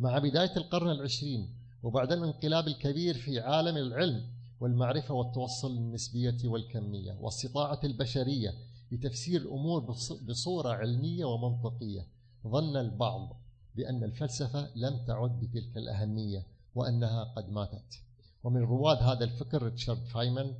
[0.00, 4.26] مع بداية القرن العشرين وبعد الانقلاب الكبير في عالم العلم
[4.60, 8.54] والمعرفة والتوصل للنسبية والكمية واستطاعة البشرية
[8.92, 9.96] لتفسير الأمور
[10.28, 12.06] بصورة علمية ومنطقية
[12.46, 13.39] ظن البعض
[13.76, 18.00] بأن الفلسفة لم تعد بتلك الأهمية وأنها قد ماتت.
[18.44, 20.54] ومن رواد هذا الفكر ريتشارد فايمن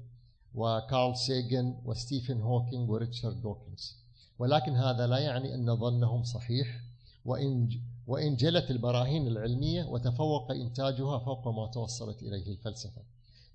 [0.55, 3.97] وكارل سيجن وستيفن هوكينج وريتشارد دوكنز.
[4.39, 6.81] ولكن هذا لا يعني أن ظنهم صحيح.
[7.25, 7.69] وإن
[8.07, 13.03] وإن جلت البراهين العلمية وتفوق إنتاجها فوق ما توصلت إليه الفلسفة.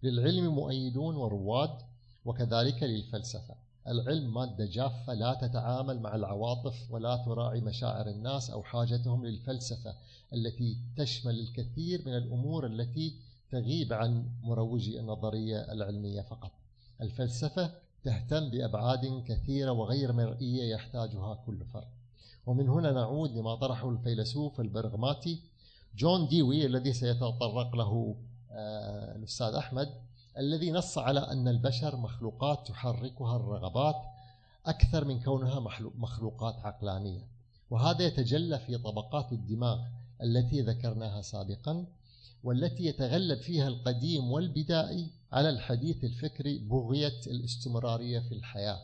[0.03, 1.77] للعلم مؤيدون ورواد
[2.25, 3.64] وكذلك للفلسفة.
[3.87, 9.95] العلم مادة جافة لا تتعامل مع العواطف ولا تراعي مشاعر الناس أو حاجتهم للفلسفة
[10.33, 13.13] التي تشمل الكثير من الأمور التي
[13.51, 16.51] تغيب عن مروجي النظرية العلمية فقط.
[17.01, 17.71] الفلسفة
[18.03, 21.87] تهتم بأبعاد كثيرة وغير مرئية يحتاجها كل فرد.
[22.45, 25.39] ومن هنا نعود لما طرحه الفيلسوف البرغماتي
[25.97, 28.15] جون ديوي الذي سيتطرق له
[28.51, 29.89] آه، الأستاذ أحمد
[30.37, 33.95] الذي نص على أن البشر مخلوقات تحركها الرغبات
[34.65, 35.59] أكثر من كونها
[35.95, 37.27] مخلوقات عقلانية.
[37.69, 39.79] وهذا يتجلى في طبقات الدماغ
[40.23, 41.85] التي ذكرناها سابقا
[42.43, 48.79] والتي يتغلب فيها القديم والبدائي على الحديث الفكري بغية الاستمرارية في الحياة.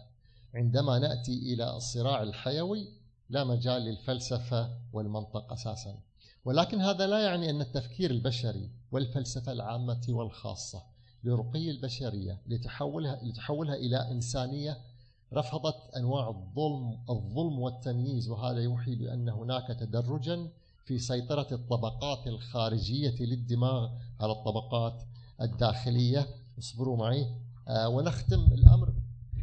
[0.56, 2.88] عندما نأتي إلى الصراع الحيوي
[3.30, 6.00] لا مجال للفلسفة والمنطق أساسا.
[6.46, 10.91] ولكن هذا لا يعني أن التفكير البشري والفلسفة العامة والخاصة
[11.24, 14.78] لرقي البشرية لتحولها, لتحولها إلى إنسانية
[15.34, 18.30] رفضت أنواع الظلم الظلم والتمييز.
[18.30, 20.50] وهذا يوحي بأن هناك تدرجا
[20.86, 25.04] في سيطرة الطبقات الخارجية للدماغ على الطبقات
[25.42, 26.28] الداخلية.
[26.60, 27.28] اصبروا معي.
[27.68, 28.94] آه ونختم الأمر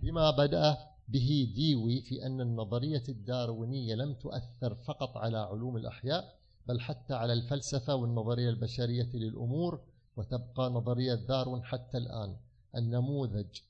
[0.03, 6.35] بما بدأ به ديوي في أن النظرية الداروينية لم تؤثر فقط على علوم الأحياء
[6.66, 9.81] بل حتى على الفلسفة والنظرية البشرية للأمور.
[10.19, 12.37] وتبقى نظرية داروين حتى الآن
[12.77, 13.61] النموذج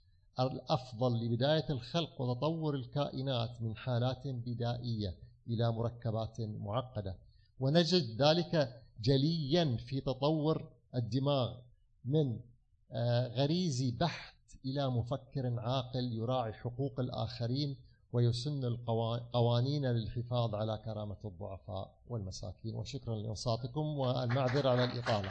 [0.41, 5.15] الأفضل لبداية الخلق وتطور الكائنات من حالات بدائية
[5.49, 7.17] إلى مركبات معقدة.
[7.61, 11.57] ونجد ذلك جليا في تطور الدماغ
[12.05, 12.41] من
[12.93, 14.35] آه، غريزي بحت
[14.65, 17.77] إلى مفكر عاقل يراعي حقوق الآخرين
[18.13, 22.75] ويسن القوانين للحفاظ على كرامة الضعفاء والمساكين.
[22.75, 25.31] وشكرا لإنصاتكم والمعذرة على الإطالة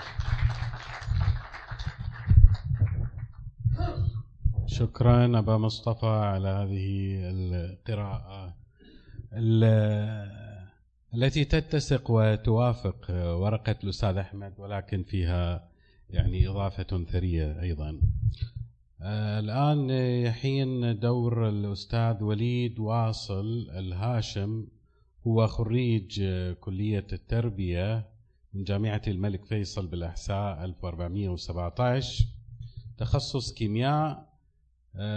[4.65, 8.55] شكرا أبا مصطفى على هذه القراءة
[11.13, 15.69] التي تتسق وتوافق ورقة الأستاذ أحمد ولكن فيها
[16.09, 17.99] يعني إضافة ثرية أيضا.
[19.01, 19.89] الآن
[20.25, 24.67] يحين دور الأستاذ وليد واصل الهاشم.
[25.27, 26.23] هو خريج
[26.59, 28.07] كلية التربية
[28.53, 32.25] من جامعة الملك فيصل بالأحساء 1417
[32.97, 34.27] تخصص كيمياء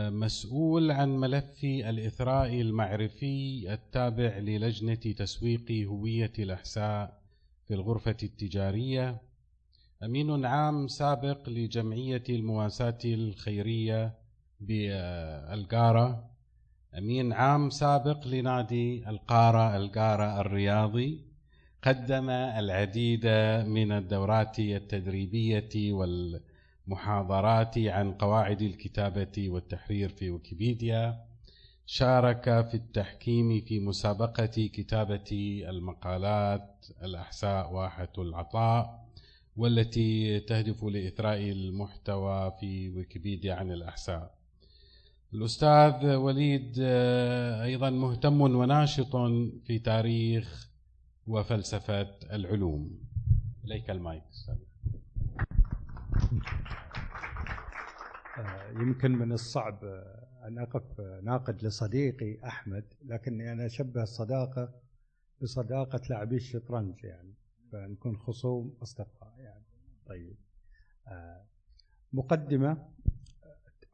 [0.09, 7.21] مسؤول عن ملف الإثراء المعرفي التابع للجنة تسويق هوية الأحساء
[7.69, 9.21] في الغرفة التجارية.
[10.05, 14.15] أمين عام سابق لجمعية المواساة الخيرية
[14.61, 16.31] بألقارة.
[16.99, 21.25] أمين عام سابق لنادي القارة القارة الرياضي.
[21.83, 23.27] قدم العديد
[23.67, 26.41] من الدورات التدريبية وال
[26.87, 31.25] محاضرات عن قواعد الكتابة والتحرير في ويكيبيديا.
[31.87, 39.10] شارك في التحكيم في مسابقة كتابة المقالات الأحساء واحة العطاء.
[39.57, 44.35] والتي تهدف لإثراء المحتوى في ويكيبيديا عن الأحساء.
[45.35, 49.17] الأستاذ وليد آه، أيضا مهتم وناشط
[49.65, 50.71] في تاريخ
[51.27, 53.01] وفلسفة العلوم.
[53.65, 54.57] إليك المايك أستاذ.
[58.71, 59.85] يمكن من الصعب
[60.47, 64.73] أن أقف ناقد لصديقي أحمد لكني أنا أشبه الصداقة
[65.43, 67.35] بصداقة لاعبي الشطرنج يعني.
[67.73, 69.30] فنكون خصوم أصدقاء.
[70.11, 70.37] طيب.
[71.09, 71.45] آه،
[72.13, 72.89] مقدمة.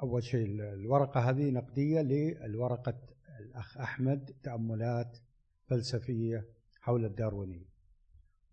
[0.02, 2.98] أول شيء الورقة هذه نقدية للورقة
[3.40, 5.18] الأخ أحمد تأملات
[5.66, 6.48] فلسفية
[6.80, 7.68] حول الداروينية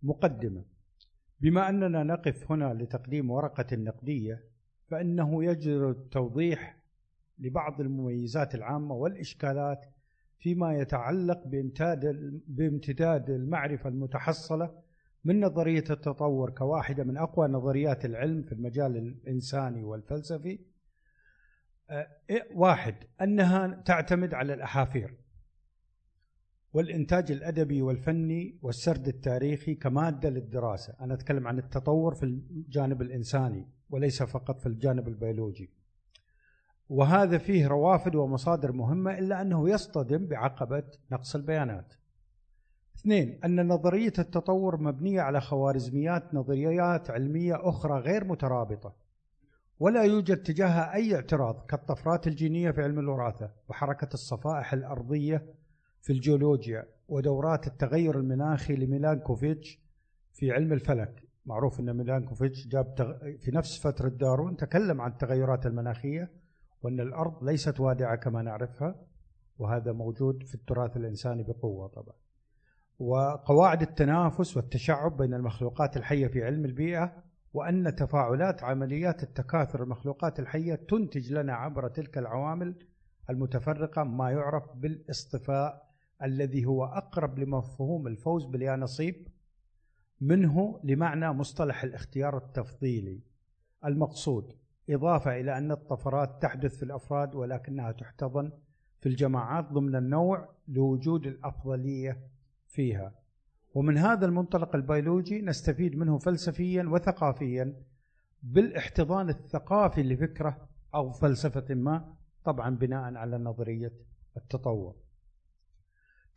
[0.04, 0.66] مقدمة.
[1.40, 4.44] بما أننا نقف هنا لتقديم ورقة نقدية
[4.88, 6.78] فإنه يجدر التوضيح
[7.40, 9.86] لبعض المميزات العامة والإشكالات
[10.40, 14.83] فيما يتعلق بامتداد بامتداد المعرفة المتحصلة
[15.24, 20.60] من نظرية التطور كواحدة من أقوى نظريات العلم في المجال الإنساني والفلسفي
[21.90, 22.08] أه،
[22.56, 25.24] واحد أنها تعتمد على الأحافير
[26.74, 30.96] والإنتاج الأدبي والفني والسرد التاريخي كمادة للدراسة.
[31.02, 35.70] أنا أتكلم عن التطور في الجانب الإنساني وليس فقط في الجانب البيولوجي.
[36.90, 41.94] وهذا فيه روافد ومصادر مهمة إلا أنه يصطدم بعقبة نقص البيانات.
[43.04, 48.96] اثنين أن نظرية التطور مبنية على خوارزميات نظريات علمية أخرى غير مترابطة
[49.80, 55.46] ولا يوجد تجاهها أي اعتراض كالطفرات الجينية في علم الوراثة وحركة الصفائح الأرضية
[56.02, 59.80] في الجيولوجيا ودورات التغير المناخي لميلانكوفيتش
[60.34, 61.24] في علم الفلك.
[61.46, 62.96] معروف أن ميلانكوفيتش جاب
[63.40, 66.32] في نفس فترة دارون تكلم عن التغيرات المناخية
[66.84, 68.96] وأن الأرض ليست وادعة كما نعرفها
[69.60, 72.23] وهذا موجود في التراث الإنساني بقوة طبعا.
[73.00, 77.24] وقواعد التنافس والتشعب بين المخلوقات الحية في علم البيئة
[77.54, 82.76] وأن تفاعلات عمليات التكاثر المخلوقات الحية تنتج لنا عبر تلك العوامل
[83.30, 85.90] المتفرقة ما يعرف بالاصطفاء
[86.24, 89.28] الذي هو أقرب لمفهوم الفوز باليانصيب
[90.22, 93.20] منه لمعنى مصطلح الاختيار التفضيلي.
[93.86, 94.54] المقصود
[94.90, 98.52] إضافة إلى أن الطفرات تحدث في الأفراد ولكنها تحتضن
[99.00, 102.33] في الجماعات ضمن النوع لوجود الأفضلية
[102.74, 103.14] فيها.
[103.74, 107.84] ومن هذا المنطلق البيولوجي نستفيد منه فلسفيا وثقافيا
[108.44, 113.92] بالاحتضان الثقافي لفكرة أو فلسفة ما طبعا بناء على نظرية
[114.38, 114.96] التطور.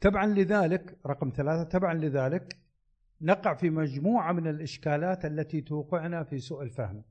[0.00, 2.56] تبعا لذلك رقم ثلاثة تبعا لذلك
[3.20, 7.02] نقع في مجموعة من الإشكالات التي توقعنا في سوء الفهم.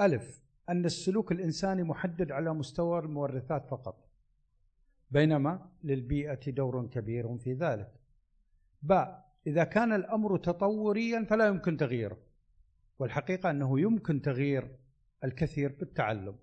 [0.00, 4.08] ألف أن السلوك الإنساني محدد على مستوى المورثات فقط
[5.10, 7.97] بينما للبيئة دور كبير في ذلك.
[8.82, 12.18] باء إذا كان الأمر تطوريا فلا يمكن تغييره.
[12.98, 14.76] والحقيقة أنه يمكن تغيير
[15.24, 16.36] الكثير بالتعلم.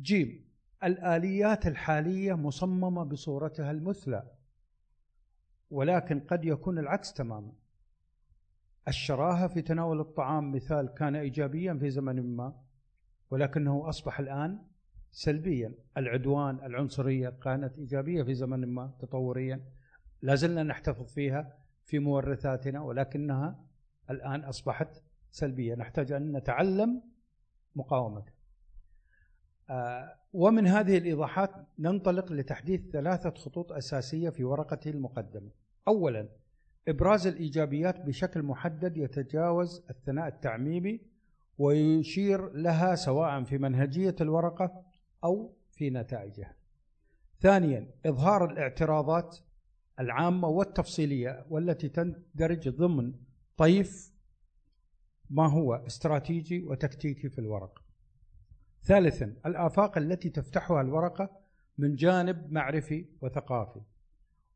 [0.00, 0.46] جيم
[0.84, 4.30] الآليات الحالية مصممة بصورتها المثلى
[5.70, 7.52] ولكن قد يكون العكس تماما.
[8.88, 12.62] الشراهة في تناول الطعام مثال كان إيجابيا في زمن ما
[13.30, 14.58] ولكنه أصبح الآن
[15.10, 15.74] سلبيا.
[15.96, 19.75] العدوان العنصرية كانت إيجابية في زمن ما تطوريا.
[20.22, 23.64] لا زلنا نحتفظ فيها في مورثاتنا ولكنها
[24.10, 25.74] الآن أصبحت سلبية.
[25.74, 27.02] نحتاج أن نتعلم
[27.76, 28.34] مقاومتها.
[29.70, 35.50] آه، ومن هذه الإيضاحات ننطلق لتحديث ثلاثة خطوط أساسية في ورقة المقدمة.
[35.88, 36.28] أولا
[36.88, 41.00] إبراز الإيجابيات بشكل محدد يتجاوز الثناء التعميمي
[41.58, 44.82] ويشير لها سواء في منهجية الورقة
[45.24, 46.54] أو في نتائجها.
[47.40, 49.38] ثانيا إظهار الاعتراضات
[50.00, 53.12] العامة والتفصيلية والتي تندرج ضمن
[53.56, 54.12] طيف
[55.30, 57.86] ما هو استراتيجي وتكتيكي في الورقة
[58.82, 61.30] ثالثا الآفاق التي تفتحها الورقة
[61.78, 63.80] من جانب معرفي وثقافي.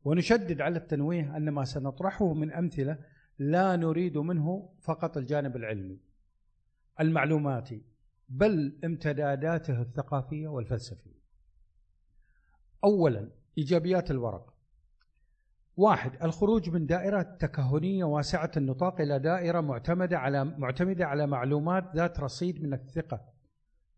[0.03, 2.97] ونشدد على التنويه أن ما سنطرحه من أمثلة
[3.39, 5.99] لا نريد منه فقط الجانب العلمي.
[6.99, 7.81] المعلوماتي
[8.29, 11.21] بل امتداداته الثقافية والفلسفية.
[12.83, 14.50] أولا إيجابيات الورقة
[15.81, 22.19] واحد الخروج من دائرة تكهنية واسعة النطاق إلى دائرة معتمدة على معتمدة على معلومات ذات
[22.19, 23.21] رصيد من الثقة.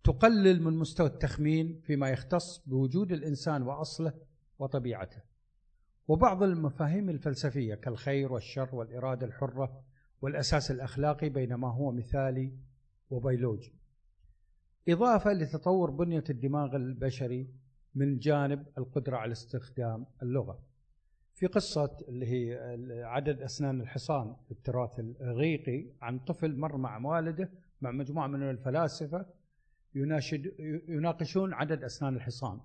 [0.04, 4.14] تقلل من مستوى التخمين فيما يختص بوجود الإنسان وأصله
[4.60, 5.22] وطبيعته.
[6.08, 9.82] وبعض المفاهيم الفلسفية كالخير والشر والإرادة الحرة
[10.22, 12.54] والأساس الأخلاقي بينما هو مثالي
[13.10, 13.74] وبيولوجي.
[14.90, 17.48] إضافة لتطور بنية الدماغ البشري
[17.96, 20.73] من جانب القدرة على استخدام اللغة.
[21.44, 27.50] في قصة اللي هي عدد أسنان الحصان في التراث الإغريقي عن طفل مر مع والده
[27.82, 29.26] مع مجموعة من الفلاسفة
[29.96, 30.54] يناشد
[30.88, 32.62] يناقشون عدد أسنان الحصان.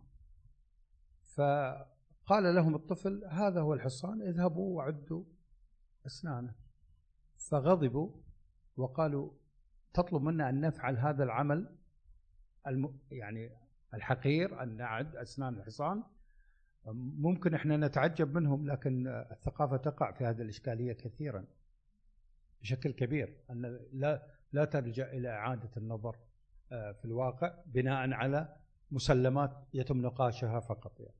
[1.22, 5.24] فقال لهم الطفل هذا هو الحصان اذهبوا وعدوا
[6.06, 6.54] أسنانه.
[7.36, 8.10] فغضبوا
[8.76, 9.30] وقالوا
[9.94, 11.76] تطلب منا أن نفعل هذا العمل
[12.66, 13.50] الم يعني
[13.94, 16.02] الحقير أن نعد أسنان الحصان
[16.94, 21.44] ممكن إحنا نتعجب منهم لكن الثقافة تقع في هذه الإشكالية كثيرا
[22.62, 26.16] بشكل كبير أن لا لا ترجع إلى إعادة النظر
[26.72, 28.56] آه، في الواقع بناء على
[28.90, 31.14] مسلمات يتم نقاشها فقط يعني.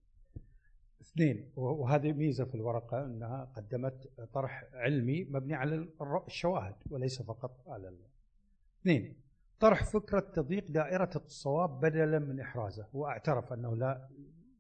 [1.00, 5.88] اثنين وهذه ميزة في الورقة أنها قدمت طرح علمي مبني على
[6.26, 7.96] الشواهد وليس فقط على
[8.80, 9.16] اثنين
[9.60, 14.08] طرح فكرة تضييق دائرة الصواب بدلا من إحرازه واعترف أنه لا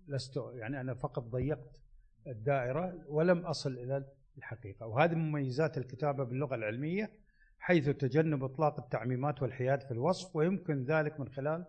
[0.08, 1.80] لست يعني أنا فقط ضيقت
[2.26, 4.04] الدائرة ولم أصل إلى
[4.38, 7.10] الحقيقة وهذه مميزات الكتابة باللغة العلمية
[7.58, 11.64] حيث تجنب إطلاق التعميمات والحياد في الوصف ويمكن ذلك من خلال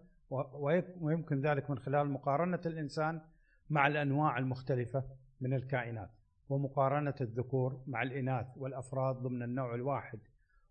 [1.02, 3.22] ويمكن ذلك من خلال مقارنة الإنسان
[3.70, 5.04] مع الأنواع المختلفة
[5.42, 6.10] من الكائنات
[6.50, 10.20] ومقارنة الذكور مع الإناث والأفراد ضمن النوع الواحد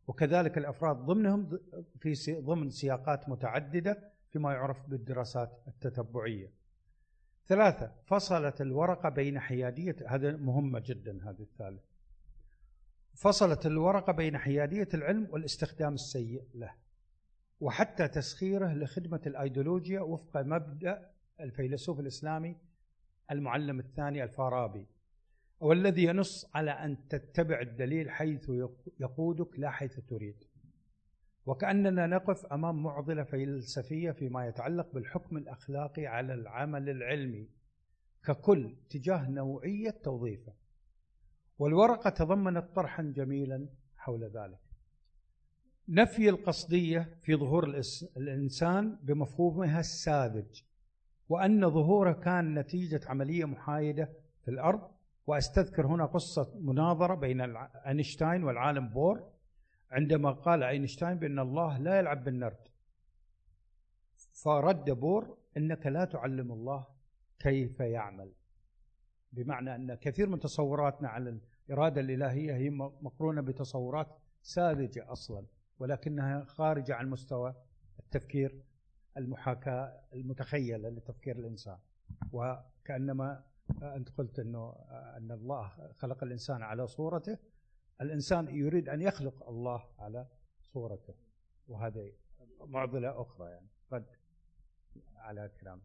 [0.06, 1.58] وكذلك الأفراد ضمنهم
[2.00, 6.52] في ضمن سياقات متعددة فيما يعرف بالدراسات التتبعية.
[7.48, 11.82] ثلاثة فصلت الورقه بين حياديه هذا مهمة جدا هذه الثالث.
[13.14, 16.74] فصلت الورقه بين حيادية العلم والاستخدام السيء له.
[17.60, 22.56] وحتى تسخيره لخدمة الأيديولوجيا وفق مبدأ الفيلسوف الإسلامي
[23.30, 24.86] المعلم الثاني الفارابي
[25.60, 28.50] والذي ينص على أن تتبع الدليل حيث
[29.00, 30.44] يقودك لا حيث تريد
[31.48, 37.48] وكأننا نقف أمام معضلة فلسفية فيما يتعلق بالحكم الأخلاقي على العمل العلمي
[38.24, 40.52] ككل تجاه نوعية توظيفه.
[41.58, 44.58] والورقة تضمنت طرحا جميلا حول ذلك.
[45.88, 47.82] نفي القصدية في ظهور
[48.16, 50.62] الإنسان بمفهومها الساذج
[51.28, 54.12] وأن ظهوره كان نتيجة عملية محايدة
[54.44, 54.90] في الأرض.
[55.26, 57.40] وأستذكر هنا قصة مناظرة بين
[57.86, 59.37] أينشتاين والعالم بور.
[59.90, 62.68] عندما قال أينشتاين بأن الله لا يلعب بالنرد.
[64.32, 66.86] فرد بور إنك لا تعلم الله
[67.38, 68.32] كيف يعمل.
[69.32, 74.06] بمعنى أن كثير من تصوراتنا على الإرادة الإلهية هي م- مقرونة بتصورات
[74.42, 75.46] ساذجة أصلا
[75.78, 77.54] ولكنها خارجة عن مستوى
[78.00, 78.62] التفكير
[79.16, 81.78] المحاكاة المتخيلة لتفكير الإنسان.
[82.32, 83.44] وكأنما
[83.82, 84.74] أنت قلت أنه
[85.16, 87.38] أن الله خلق الإنسان على صورته
[88.00, 90.26] الإنسان يريد أن يخلق الله على
[90.72, 91.14] صورته
[91.68, 92.12] وهذه
[92.60, 94.06] معضلة أخرى يعني رد
[95.16, 95.80] على كلام.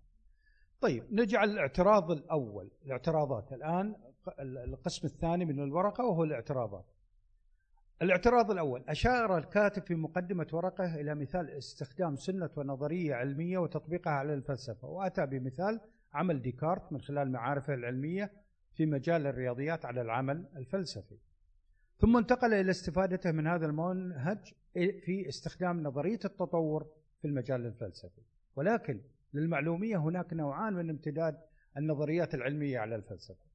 [0.82, 2.72] طيب نجعل الاعتراض الأول.
[2.86, 3.54] الاعتراضات.
[3.54, 3.96] الآن
[4.40, 6.86] القسم الثاني من الورقة وهو الاعتراضات.
[8.02, 8.84] الاعتراض الأول.
[8.88, 15.26] أشار الكاتب في مقدمة ورقة إلى مثال استخدام سنة ونظرية علمية وتطبيقها على الفلسفة وأتى
[15.26, 15.82] بمثال
[16.14, 18.32] عمل ديكارت من خلال معارفه العلمية
[18.74, 21.18] في مجال الرياضيات على العمل الفلسفي.
[22.00, 26.88] ثم انتقل إلى استفادته من هذا المنهج في استخدام نظرية التطور
[27.22, 28.22] في المجال الفلسفي.
[28.56, 29.02] ولكن
[29.34, 31.38] للمعلومية هناك نوعان من امتداد
[31.78, 33.46] النظريات العلمية على الفلسفة.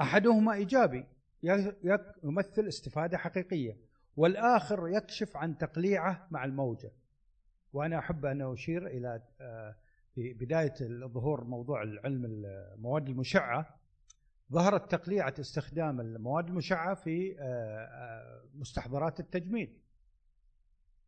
[0.00, 1.04] أحدهما إيجابي
[1.42, 3.76] يك- يمثل استفادة حقيقية
[4.16, 6.90] والآخر يكشف عن تقليعة مع الموجة.
[7.72, 9.74] وأنا أحب أن أشير إلى آه،
[10.14, 10.74] في بداية
[11.06, 13.79] ظهور موضوع العلم المواد المشعة.
[14.52, 19.78] ظهرت تقليعة استخدام المواد المشعة في آه، آه، مستحضرات التجميل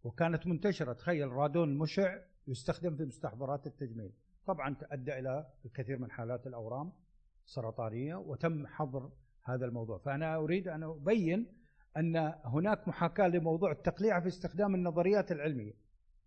[0.04, 0.92] وكانت منتشرة.
[0.92, 2.18] تخيل رادون المشع
[2.48, 4.12] يستخدم في مستحضرات التجميل
[4.46, 6.92] طبعا تؤدى إلى الكثير من حالات الأورام
[7.46, 9.10] السرطانية وتم حظر
[9.44, 9.98] هذا الموضوع.
[9.98, 11.46] فأنا أريد أن أبين
[11.96, 15.72] أن هناك محاكاة لموضوع التقليع في استخدام النظريات العلمية.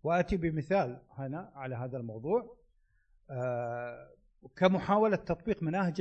[0.02, 2.56] وآتي بمثال هنا على هذا الموضوع.
[3.30, 4.15] آه،
[4.56, 6.00] كمحاولة تطبيق مناهج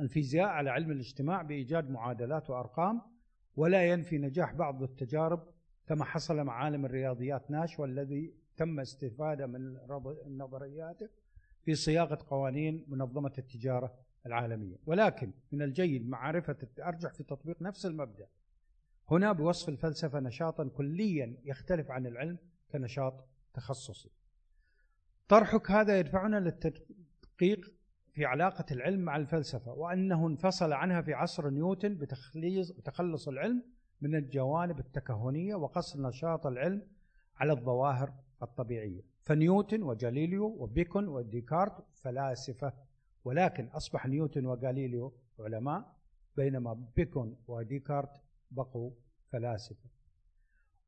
[0.00, 3.02] الفيزياء على علم الاجتماع بإيجاد معادلات وأرقام
[3.56, 5.48] ولا ينفي نجاح بعض التجارب
[5.86, 9.76] كما حصل مع عالم الرياضيات ناش والذي تم استفادة من
[10.26, 11.08] نظرياته
[11.64, 13.94] في صياغة قوانين منظمة التجارة
[14.26, 14.76] العالمية.
[14.86, 18.26] ولكن من الجيد معرفة الأرجح في تطبيق نفس المبدأ.
[19.10, 22.38] هنا بوصف الفلسفة نشاطا كليا يختلف عن العلم
[22.72, 24.10] كنشاط تخصصي.
[25.28, 26.38] طرحك هذا يدفعنا
[27.42, 27.72] للتدقيق
[28.12, 33.62] في علاقة العلم مع الفلسفة وأنه انفصل عنها في عصر نيوتن بتخليص بتخلص العلم
[34.00, 36.82] من الجوانب التكهنية وقصر نشاط العلم
[37.36, 38.12] على الظواهر
[38.42, 39.02] الطبيعية.
[39.22, 42.72] فنيوتن وجاليليو وبيكون وديكارت فلاسفة
[43.24, 45.96] ولكن أصبح نيوتن وغاليليو علماء
[46.36, 48.90] بينما بيكون وديكارت بقوا
[49.32, 49.95] فلاسفة.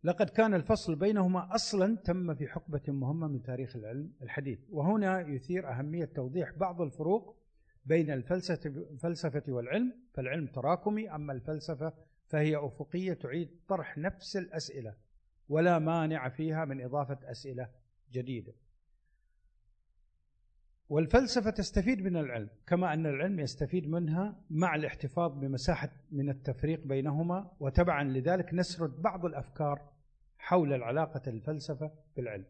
[0.05, 4.59] لقد كان الفصل بينهما أصلا تم في حقبة مهمة من تاريخ العلم الحديث.
[4.71, 7.37] وهنا يثير أهمية توضيح بعض الفروق
[7.85, 11.93] بين الفلسفة والعلم فالعلم تراكمي أما الفلسفة
[12.27, 14.95] فهي أفقية تعيد طرح نفس الأسئلة
[15.49, 17.69] ولا مانع فيها من إضافة أسئلة
[18.13, 18.53] جديدة.
[20.89, 27.51] والفلسفة تستفيد من العلم كما أن العلم يستفيد منها مع الاحتفاظ بمساحة من التفريق بينهما
[27.61, 29.93] وتبعا لذلك نسرد بعض الأفكار
[30.39, 32.45] حول العلاقة الفلسفة بالعلم.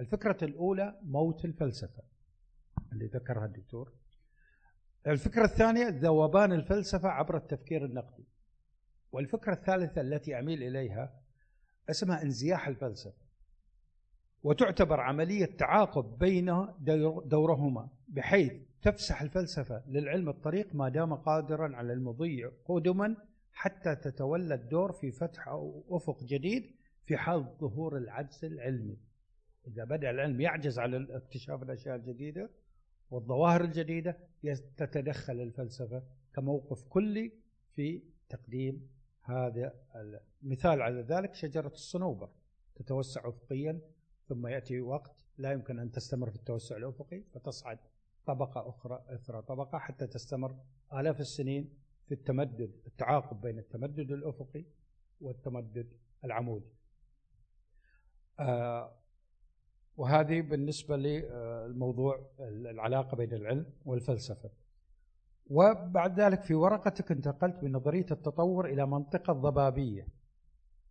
[0.00, 2.02] الفكرة الأولى موت الفلسفة
[2.92, 3.92] اللي ذكرها الدكتور.
[5.06, 8.24] الفكرة الثانية ذوبان الفلسفة عبر التفكير النقدي.
[9.12, 11.20] والفكرة الثالثة التي أميل إليها
[11.90, 13.29] اسمها انزياح الفلسفة.
[14.42, 16.46] وتعتبر عملية تعاقب بين
[16.80, 23.16] دور- دورهما بحيث تفسح الفلسفة للعلم الطريق ما دام قادرا على المضي قدما
[23.52, 26.74] حتى تتولى الدور في فتح أو أفق جديد
[27.06, 28.96] في حال ظهور العجز العلمي.
[29.66, 32.50] إذا بدأ العلم يعجز على اكتشاف الأشياء الجديدة
[33.10, 34.16] والظواهر الجديدة
[34.76, 36.02] تتدخل الفلسفة
[36.34, 37.32] كموقف كلي
[37.74, 38.88] في تقديم
[39.22, 39.74] هذا
[40.42, 42.28] المثال على ذلك شجرة الصنوبر
[42.76, 43.80] تتوسع أفقيا
[44.30, 47.78] ثم يأتي وقت لا يمكن أن تستمر في التوسع الأفقي فتصعد
[48.26, 50.56] طبقة أخرى إثر طبقة حتى تستمر
[50.92, 51.74] آلاف السنين
[52.06, 54.64] في التمدد التعاقب بين التمدد الأفقي
[55.20, 55.92] والتمدد
[56.24, 56.72] العمودي.
[58.40, 58.92] آه
[59.96, 64.50] وهذه بالنسبة للموضوع العلاقة بين العلم والفلسفة.
[65.46, 70.19] وبعد ذلك في ورقتك انتقلت بنظرية التطور إلى منطقة ضبابية.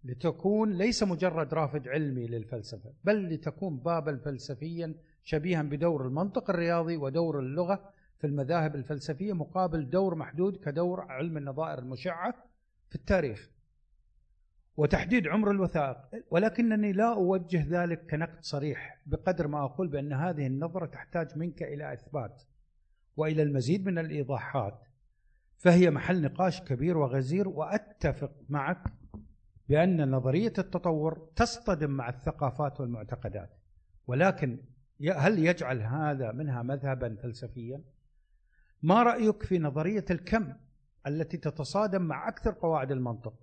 [0.04, 7.40] لتكون ليس مجرد رافد علمي للفلسفة بل لتكون بابا فلسفيا شبيها بدور المنطق الرياضي ودور
[7.40, 12.34] اللغة في المذاهب الفلسفية مقابل دور محدود كدور علم النظائر المشعة
[12.90, 13.50] في التاريخ.
[14.78, 15.98] وتحديد عمر الوثائق.
[16.32, 21.94] ولكنني لا أوجه ذلك كنقد صريح بقدر ما أقول بأن هذه النظرة تحتاج منك إلى
[21.94, 22.44] إثبات
[23.18, 24.80] وإلى المزيد من الإيضاحات.
[25.58, 28.84] فهي محل نقاش كبير وغزير وأتفق معك
[29.70, 33.50] بأن نظرية التطور تصطدم مع الثقافات والمعتقدات.
[34.08, 34.60] ولكن
[35.16, 37.84] هل يجعل هذا منها مذهبا فلسفيا؟
[38.84, 40.54] ما رأيك في نظرية الكم
[41.08, 43.34] التي تتصادم مع أكثر قواعد المنطق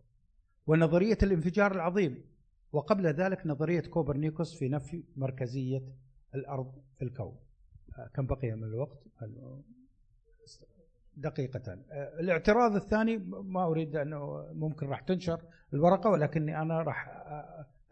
[0.67, 2.25] ونظرية الانفجار العظيم؟
[2.73, 5.83] وقبل ذلك نظرية كوبرنيكوس في نفي مركزية
[6.35, 7.37] الأرض في الكون.
[8.15, 8.99] كم بقي من الوقت؟
[11.17, 11.79] دقيقة.
[12.21, 15.43] الاعتراض الثاني ما أريد أنه ممكن راح تنشر
[15.75, 17.09] الورقة ولكني أنا راح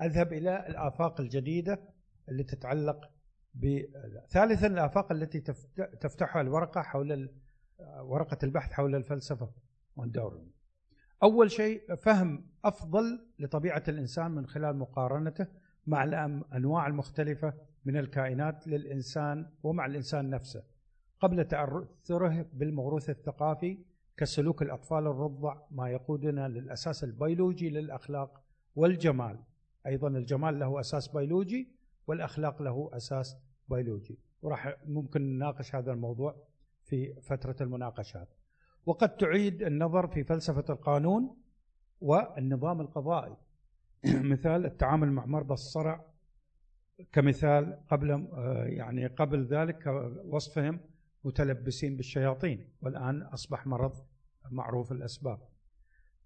[0.03, 1.81] أذهب إلى الآفاق الجديدة
[2.29, 3.11] اللي تتعلق
[3.55, 3.81] ب
[4.31, 5.41] ثالثا الآفاق التي
[6.01, 7.31] تفتحها الورقة حول
[8.01, 9.51] ورقة البحث حول الفلسفة
[9.97, 10.47] والدور
[11.23, 15.47] أول شيء فهم أفضل لطبيعة الإنسان من خلال مقارنته
[15.87, 17.55] مع الأنواع المختلفة
[17.85, 20.63] من الكائنات للإنسان ومع الإنسان نفسه.
[21.25, 23.79] قبل تأثره بالموروث الثقافي
[24.17, 28.43] كسلوك الأطفال الرضع ما يقودنا للأساس البيولوجي للأخلاق
[28.77, 29.39] والجمال.
[29.87, 31.69] أيضا الجمال له أساس بيولوجي
[32.07, 33.37] والأخلاق له أساس
[33.69, 34.19] بيولوجي.
[34.43, 36.37] وراح ممكن نناقش هذا الموضوع
[36.83, 38.29] في فترة المناقشات.
[38.87, 41.37] وقد تعيد النظر في فلسفة القانون
[42.01, 43.37] والنظام القضائي.
[44.33, 46.05] مثال التعامل مع مرضى الصرع
[47.13, 49.87] كمثال قبل آه، يعني قبل ذلك
[50.25, 50.81] وصفهم
[51.25, 53.93] متلبسين بالشياطين والآن أصبح مرض
[54.51, 55.39] معروف الأسباب.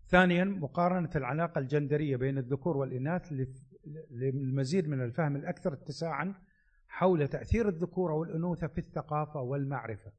[0.08, 3.32] ثانيا مقارنة العلاقة الجندرية بين الذكور والإناث
[4.10, 6.34] للمزيد من الفهم الأكثر اتساعا
[6.88, 10.12] حول تأثير الذكورة والأنوثة في الثقافة والمعرفة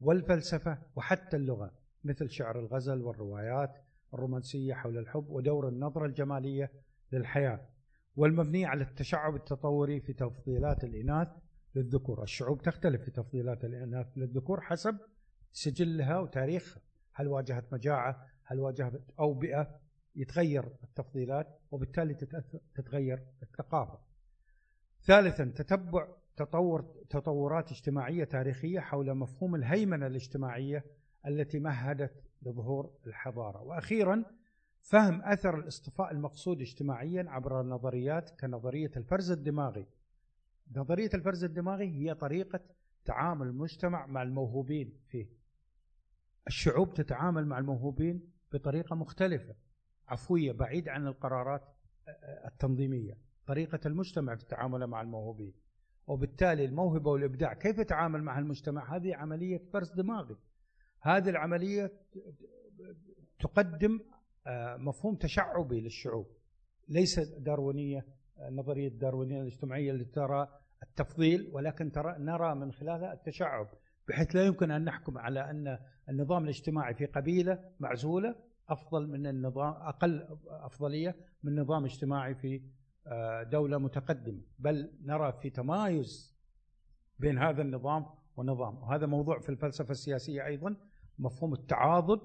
[0.00, 1.72] والفلسفة وحتى اللغة
[2.04, 3.74] مثل شعر الغزل والروايات
[4.14, 6.72] الرومانسية حول الحب ودور النظرة الجمالية
[7.12, 7.60] للحياة
[8.16, 11.28] والمبنية على التشعب التطوري في تفضيلات الإناث
[11.74, 12.22] للذكور.
[12.22, 14.98] الشعوب تختلف في تفضيلات الإناث للذكور حسب
[15.52, 16.82] سجلها وتاريخها.
[17.14, 19.80] هل واجهت مجاعة؟ هل واجهت أوبئة
[20.16, 22.14] يتغير التفضيلات وبالتالي
[22.74, 23.98] تتغير الثقافة.
[25.02, 30.84] ثالثا تتبع تطور تطورات اجتماعية تاريخية حول مفهوم الهيمنة الاجتماعية
[31.26, 33.62] التي مهدت لظهور الحضارة.
[33.62, 34.24] وأخيرا
[34.80, 39.86] فهم أثر الاصطفاء المقصود اجتماعيا عبر نظريات كنظرية الفرز الدماغي.
[40.76, 42.60] نظرية الفرز الدماغي هي طريقة
[43.04, 45.26] تعامل المجتمع مع الموهوبين فيه.
[46.46, 49.54] الشعوب تتعامل مع الموهوبين بطريقة مختلفة
[50.08, 51.62] عفوية بعيد عن القرارات
[52.46, 53.18] التنظيمية.
[53.46, 55.52] طريقة المجتمع في التعامل مع الموهوبين.
[56.06, 60.36] وبالتالي الموهبة والإبداع كيف يتعامل مع المجتمع؟ هذه عملية فرز دماغي.
[61.00, 61.92] هذه العملية
[63.40, 64.00] تقدم
[64.46, 66.26] آه، مفهوم تشعبي للشعوب.
[66.88, 68.06] ليس داروينية
[68.50, 70.48] نظرية الداروينية الاجتماعية اللي ترى
[70.82, 73.68] التفضيل ولكن ترى نرى من خلالها التشعب
[74.08, 75.78] بحيث لا يمكن أن نحكم على أن
[76.08, 78.34] النظام الاجتماعي في قبيلة معزولة
[78.68, 82.62] أفضل من النظام أقل أفضلية من نظام اجتماعي في
[83.06, 84.40] آه، دولة متقدمة.
[84.58, 86.36] بل نرى في تمايز
[87.18, 88.82] بين هذا النظام ونظام.
[88.82, 90.76] وهذا موضوع في الفلسفة السياسية أيضا
[91.18, 92.20] مفهوم التعاضد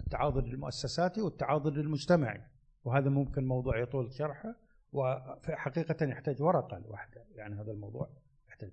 [0.00, 2.40] التعاضد المؤسساتي والتعاضد المجتمعي
[2.84, 4.54] وهذا ممكن موضوع يطول شرحه.
[4.92, 8.08] وحقيقة يحتاج ورقة لوحده يعني هذا الموضوع
[8.48, 8.70] يحتاج.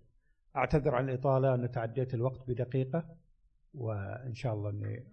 [0.56, 3.04] أعتذر عن الإطالة أن تعديت الوقت بدقيقة
[3.74, 5.04] وإن شاء الله أني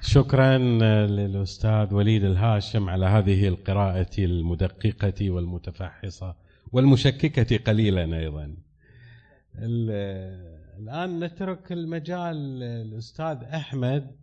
[0.00, 0.58] شكرا
[1.06, 6.34] للأستاذ وليد الهاشم على هذه القراءة المدققة والمتفحصة
[6.72, 8.56] والمشككة قليلا أيضا.
[10.78, 14.16] الآن نترك المجال للأستاذ أحمد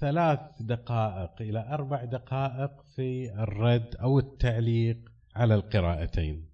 [0.00, 6.50] ثلاث دقائق إلى أربع دقائق في الرد أو التعليق على القراءتين.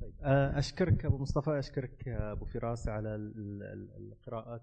[0.00, 3.14] طيب، أشكرك أبو مصطفى أشكرك أبو فراس على
[3.98, 4.62] القراءات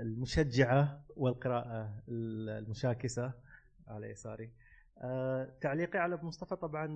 [0.00, 3.32] المشجعة والقراءة المشاكسة
[3.88, 4.50] على يساري.
[5.60, 6.86] تعليقي على أبو مصطفى طبعا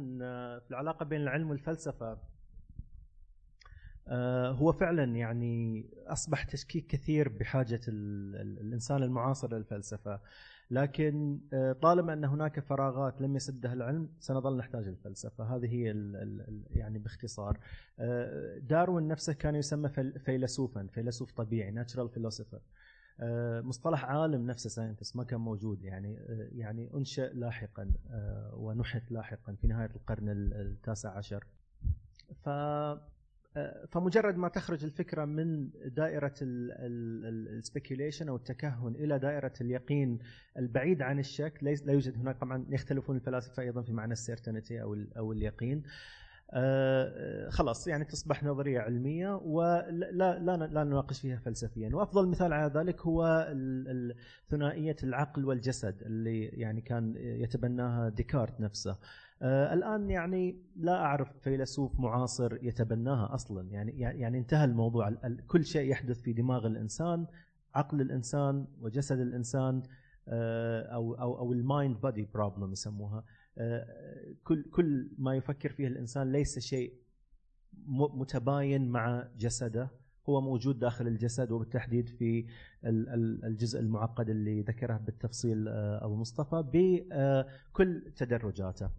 [0.58, 2.18] في العلاقة بين العلم والفلسفة.
[4.50, 10.20] هو فعلا يعني أصبح تشكيك كثير بحاجة الإنسان المعاصر للفلسفة.
[10.70, 15.56] لكن آه، طالما أن هناك فراغات لم يسدها العلم سنظل نحتاج الفلسفة.
[15.56, 15.84] هذه هي
[16.70, 17.58] يعني باختصار.
[17.98, 19.88] آه، داروين نفسه كان يسمى
[20.24, 22.61] فيلسوفا فيلسوف طبيعي natural philosopher
[23.62, 25.82] مصطلح عالم نفسه scientist ما كان موجود.
[25.82, 26.14] يعني
[26.52, 27.90] يعني أنشأ لاحقا
[28.52, 31.46] ونحت لاحقا في نهاية القرن التاسع عشر.
[32.44, 33.00] ف آه،
[33.90, 40.18] فمجرد ما تخرج الفكرة من دائرة ال speculation أو التكهن إلى دائرة اليقين
[40.57, 44.96] البعيد عن الشك لا يوجد هناك طبعا يختلفون الفلاسفة أيضا في معنى ال certainty أو
[45.16, 45.82] أو اليقين.
[46.53, 51.90] آه، خلاص يعني تصبح نظرية علمية ولا لا لا نناقش فيها فلسفيا.
[51.92, 53.48] وأفضل مثال على ذلك هو
[54.48, 58.90] ثنائية العقل والجسد اللي يعني كان يتبناها ديكارت نفسه.
[58.90, 63.70] آه الآن يعني لا أعرف فيلسوف معاصر يتبناها أصلا.
[63.70, 65.11] يعني يعني انتهى الموضوع.
[65.49, 67.26] كل شيء يحدث في دماغ الإنسان
[67.74, 69.82] عقل الإنسان وجسد الإنسان
[70.28, 73.24] آه أو أو أو ال mind body problem يسموها.
[73.59, 73.86] آه
[74.45, 76.95] كل كل ما يفكر فيه الإنسان ليس شيء
[77.88, 79.91] متباين مع جسده.
[80.28, 82.47] هو موجود داخل الجسد وبالتحديد في
[82.84, 88.91] الجزء المعقد اللي ذكره بالتفصيل آه، أبو مصطفى بكل تدرجاته.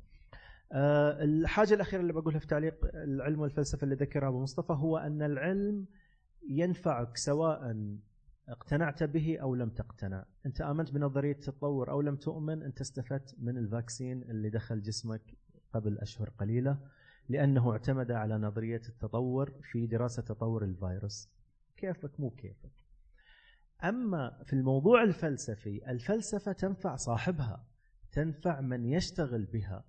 [0.73, 5.21] آه، الحاجة الأخيرة اللي بقولها في تعليق العلم والفلسفة اللي ذكرها أبو مصطفى هو أن
[5.21, 5.85] العلم
[6.49, 7.75] ينفعك سواء
[8.49, 13.57] اقتنعت به أو لم تقتنع، أنت آمنت بنظرية التطور أو لم تؤمن أنت استفدت من
[13.57, 15.21] الفاكسين اللي دخل جسمك
[15.73, 16.77] قبل أشهر قليلة
[17.29, 21.29] لأنه اعتمد على نظرية التطور في دراسة تطور الفيروس.
[21.77, 22.71] كيفك مو كيفك.
[23.83, 27.65] أما في الموضوع الفلسفي، الفلسفة تنفع صاحبها،
[28.11, 29.83] تنفع من يشتغل بها،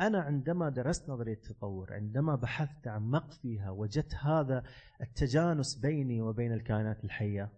[0.00, 4.64] أنا عندما درست نظرية التطور عندما بحثت عمقت فيها وجدت هذا
[5.00, 7.52] التجانس بيني وبين الكائنات الحية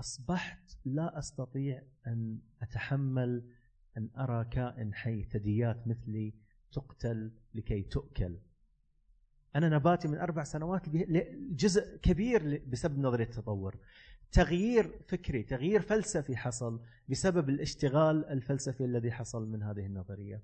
[0.00, 3.50] أصبحت لا أستطيع أن أتحمل
[3.96, 6.34] أن أرى كائن حي ثدييات مثلي
[6.72, 8.38] تقتل لكي تؤكل.
[9.56, 10.88] أنا نباتي من أربع سنوات
[11.50, 13.76] جزء كبير بسبب نظرية التطور.
[14.32, 20.42] تغيير فكري تغيير فلسفي حصل بسبب الاشتغال الفلسفي الذي حصل من هذه النظرية.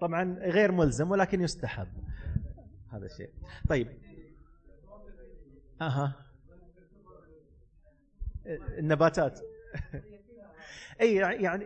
[0.00, 1.88] طبعا غير ملزم ولكن يستحب.
[2.92, 3.30] هذا الشيء
[3.68, 3.88] طيب.
[5.80, 6.12] أها.
[8.78, 9.40] النباتات.
[11.00, 11.64] إي يعني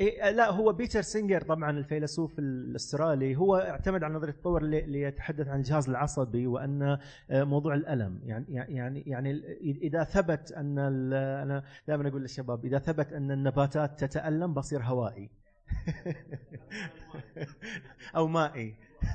[0.00, 5.58] إيه لا هو بيتر سينجر طبعا الفيلسوف الأسترالي هو اعتمد على نظرية التطور ليتحدث عن
[5.58, 6.98] الجهاز العصبي وأن
[7.30, 8.20] آه، موضوع الألم.
[8.24, 10.78] يعني يعني يعني إذا ثبت أن
[11.12, 15.30] أنا دائما أقول للشباب إذا ثبت أن النباتات تتألم بصير هوائي.
[18.16, 18.76] أو مائي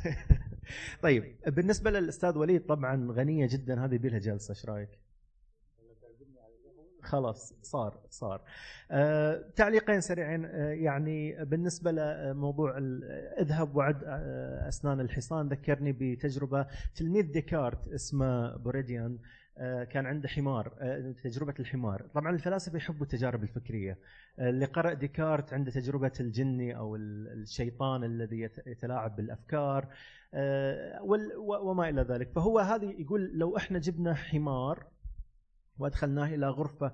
[1.03, 4.89] طيب بالنسبة للأستاذ وليد طبعا غنية جدا هذه بيلها جلسة إيش رأيك؟
[7.03, 8.41] خلاص صار صار.
[8.91, 12.77] آه تعليقين سريعين آه يعني بالنسبة لموضوع
[13.39, 19.19] اذهب وعد آه أسنان الحصان ذكرني بتجربة تلميذ ديكارت اسمه بوريديان.
[19.83, 22.07] كان عنده حمار آه، تجربة الحمار.
[22.13, 23.99] طبعا الفلاسفة يحبوا التجارب الفكرية.
[24.39, 29.87] آه، اللي قرأ ديكارت عنده تجربة الجني أو الشيطان الذي يتلاعب بالأفكار
[31.37, 32.31] وما إلى ذلك.
[32.31, 34.87] فهو هذه يقول لو إحنا جبنا حمار
[35.77, 36.93] وأدخلناه إلى غرفة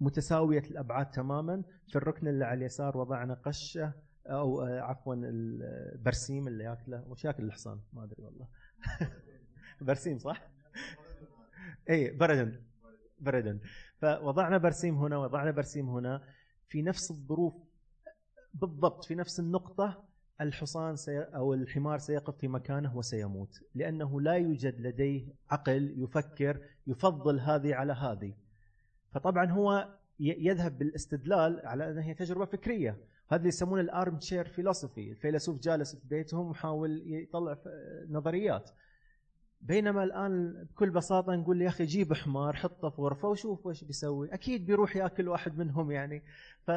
[0.00, 3.92] متساوية الأبعاد تماما في الركن اللي على اليسار وضعنا قشة
[4.26, 7.04] أو عفوا البرسيم اللي ياكله.
[7.08, 8.48] وش ياكل الحصان؟ ما أدري والله.
[9.80, 10.52] برسيم صح؟
[11.90, 12.60] اي بوريدان
[13.20, 13.60] بوريدان
[14.00, 16.22] فوضعنا برسيم هنا وضعنا برسيم هنا.
[16.68, 17.54] في نفس الظروف
[18.54, 20.04] بالضبط في نفس النقطة
[20.40, 27.40] الحصان سي أو الحمار سيقف في مكانه وسيموت لأنه لا يوجد لديه عقل يفكر يفضل
[27.40, 28.34] هذه على هذه.
[29.12, 29.88] فطبعا هو
[30.20, 32.98] يذهب بالاستدلال على أنها هي تجربة فكرية.
[33.28, 37.58] هذا اللي يسمونه ال armchair philosophy الفيلسوف جالس في بيتهم وحاول يطلع
[38.08, 38.70] نظريات.
[39.62, 44.34] بينما الآن بكل بساطة نقول يا أخي جيب حمار حطه في غرفه وشوف وش بيسوي.
[44.34, 46.22] أكيد بيروح يأكل واحد منهم يعني.
[46.66, 46.70] ف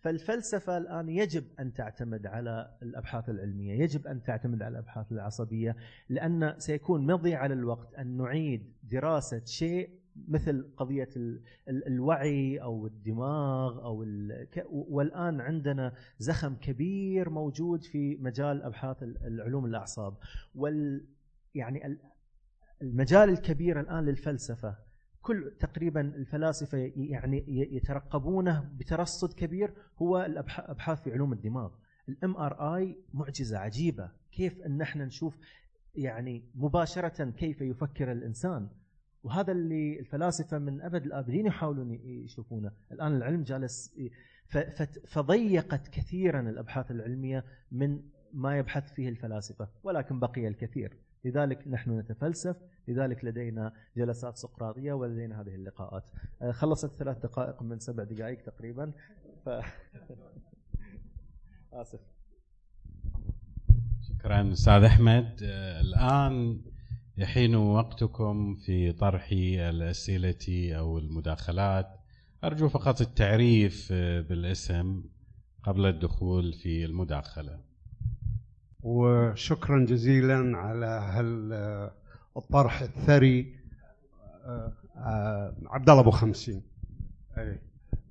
[0.00, 5.76] فالفلسفة الآن يجب أن تعتمد على الأبحاث العلمية يجب أن تعتمد على الأبحاث العصبية
[6.08, 9.90] لأن سيكون مضي على الوقت أن نعيد دراسة شيء
[10.28, 11.08] مثل قضية
[11.68, 14.04] الوعي أو الدماغ أو
[14.68, 20.14] والآن عندنا زخم كبير موجود في مجال أبحاث العلوم الأعصاب.
[20.54, 21.04] وال
[21.54, 21.98] يعني
[22.82, 24.76] المجال الكبير الآن للفلسفة.
[25.22, 31.70] كل تقريبا الفلاسفة يعني يترقبونه بترصد كبير هو الابحاث في علوم الدماغ.
[32.08, 34.10] الام آر آي معجزة عجيبة.
[34.32, 35.36] كيف أن إحنا نشوف
[35.94, 38.68] يعني مباشرة كيف يفكر الإنسان.
[39.22, 42.72] وهذا اللي الفلاسفة من أبد الآبدين يحاولون يشوفونه.
[42.92, 43.94] الآن العلم جالس
[45.08, 48.02] فضيقت كثيرا الأبحاث العلمية من
[48.32, 50.96] ما يبحث فيه الفلاسفة ولكن بقي الكثير.
[51.24, 52.56] لذلك نحن نتفلسف
[52.88, 56.04] لذلك لدينا جلسات سقراطية ولدينا هذه اللقاءات.
[56.42, 58.92] آه، خلصت ثلاث دقائق من سبع دقائق تقريبا.
[59.44, 59.48] ف...
[61.72, 62.00] آسف.
[64.08, 65.42] شكرا أستاذ أحمد.
[65.42, 66.60] آه، الآن
[67.16, 71.86] يحين وقتكم في طرح الأسئلة أو المداخلات.
[72.44, 75.04] أرجو فقط التعريف آه، بالاسم
[75.62, 77.71] قبل الدخول في المداخلة.
[78.82, 81.52] وشكرا جزيلا على هال
[82.36, 83.62] الطرح الثري
[84.44, 86.62] آه، آه، عبد الله أبو خمسين.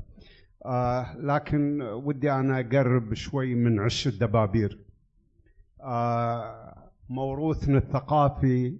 [1.15, 4.79] لكن ودي أنا أقرب شوي من عش الدبابير.
[7.09, 8.77] موروثنا الثقافي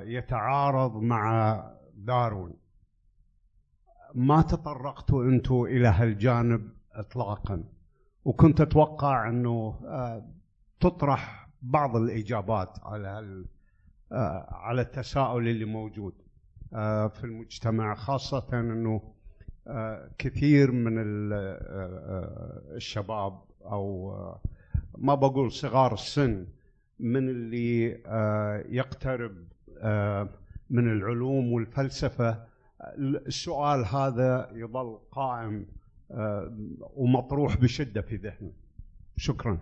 [0.00, 1.64] يتعارض مع
[1.94, 2.67] داروين.
[4.14, 7.64] ما تطرقتوا أنتم إلى هالجانب اطلاقا.
[8.24, 10.28] وكنت أتوقع إنه آه،
[10.80, 13.44] تطرح بعض الإجابات على
[14.12, 16.14] آه، على التساؤل اللي موجود
[16.74, 19.02] آه، في المجتمع خاصة إنه
[20.18, 21.32] كثير من ال-
[22.76, 24.12] الشباب أو
[24.98, 26.46] ما بقول صغار السن
[27.00, 27.84] من اللي
[28.76, 29.36] يقترب
[30.70, 32.44] من العلوم والفلسفة
[33.26, 35.66] السؤال هذا يظل قائم
[36.10, 36.56] آه،
[36.96, 38.52] ومطروح بشدة في ذهنه.
[39.16, 39.58] شكرا.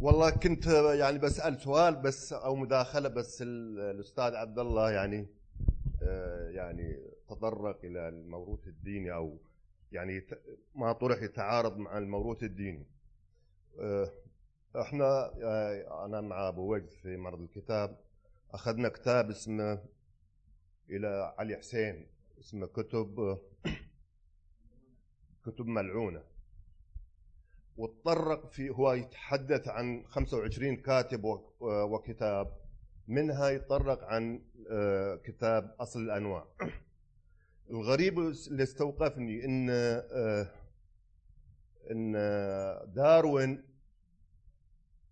[0.00, 0.66] والله كنت
[0.98, 5.26] يعني بسأل سؤال بس أو مداخلة بس ال- الأستاذ عبد الله يعني
[6.02, 6.96] آه، يعني
[7.28, 9.38] تطرق إلى الموروث الديني أو
[9.92, 10.24] يعني
[10.74, 12.86] ما طرح يتعارض مع الموروث الديني.
[13.80, 14.10] آه،
[14.80, 15.30] إحنا
[16.04, 17.96] أنا مع أبو وجد في معرض الكتاب.
[18.54, 19.78] أخذنا كتاب اسمه
[20.90, 22.06] إلى علي حسين
[22.40, 23.38] اسمه كتب
[25.46, 26.22] كتب ملعونة.
[27.76, 31.24] وتطرق في هو يتحدث عن 25 كاتب
[31.60, 32.58] وكتاب.
[33.08, 36.46] منها يتطرق عن آه، كتاب أصل الأنواع.
[37.70, 40.50] الغريب اللي استوقفني إن آه،
[41.90, 42.12] إن
[42.94, 43.64] داروين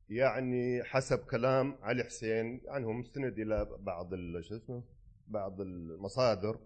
[0.08, 4.95] يعني حسب كلام علي حسين يعني هو مستند إلى بعض شو اسمه؟
[5.28, 6.58] بعض المصادر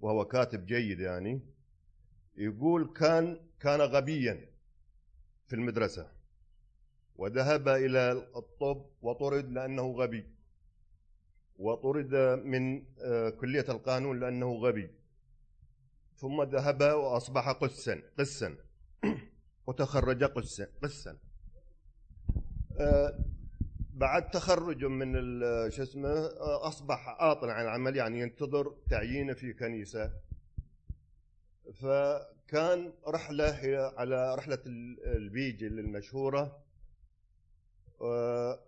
[0.00, 1.40] وهو كاتب جيد يعني
[2.36, 4.46] يقول كان كان غبيا
[5.46, 6.10] في المدرسة
[7.16, 10.26] وذهب إلى الطب وطرد لأنه غبي
[11.56, 14.90] وطرد من آه، كلية القانون لأنه غبي
[16.16, 18.56] ثم ذهب وأصبح قسا قسا
[19.66, 21.18] وتخرج قسا قسا.
[22.80, 23.24] آه،
[23.94, 25.12] بعد تخرجه من
[25.70, 30.12] شو اسمه أصبح عاطل عن العمل يعني ينتظر تعيينه في كنيسة.
[31.74, 36.64] فكان رحلة هي على رحلة ال- البيجل المشهورة.
[38.00, 38.58] آه،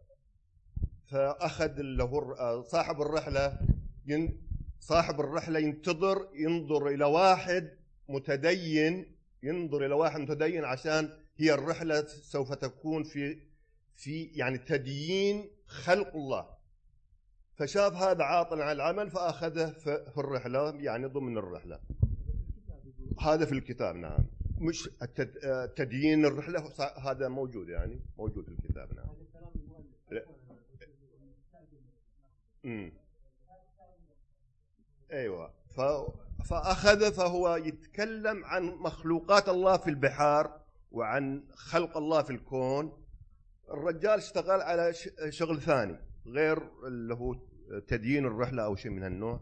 [1.11, 3.59] فأخذ له صاحب الرحلة
[4.07, 4.43] ين-
[4.81, 7.77] صاحب الرحلة ينتظر ينظر إلى واحد
[8.09, 13.46] متدين ينظر إلى واحد متدين عشان هي الرحلة سوف تكون في
[13.97, 16.57] في يعني تديين خلق الله.
[17.55, 21.81] فشاف هذا عاطل عن العمل فأخذه في الرحلة يعني ضمن الرحلة.
[23.21, 24.19] هذا في الكتاب نعم.
[24.59, 24.91] مش
[26.25, 29.07] الرحلة ص- هذا موجود يعني موجود في الكتاب نعم.
[32.65, 32.93] امم
[35.13, 35.51] أيوه.
[35.71, 35.81] ف...
[36.49, 40.61] فاخذ فهو يتكلم عن مخلوقات الله في البحار
[40.93, 43.06] وعن خلق الله في الكون
[43.71, 44.93] الرجال اشتغل على.
[45.29, 47.35] شغل ثاني غير اللي هو
[47.89, 49.41] تديين الرحلة أو شيء من هالنوع.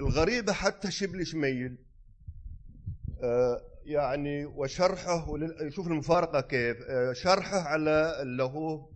[0.00, 1.78] الغريبة حتى شبل شميل
[3.22, 5.26] آه، يعني وشرحه
[5.68, 6.76] شوف المفارقة كيف.
[6.88, 8.88] آه، شرحه على اللي هو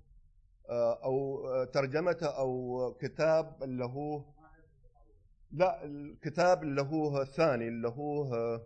[0.70, 4.24] آه، أو ترجمته أو كتاب اللي هو
[5.52, 8.60] لا الكتاب اللي هو الثاني اللي هو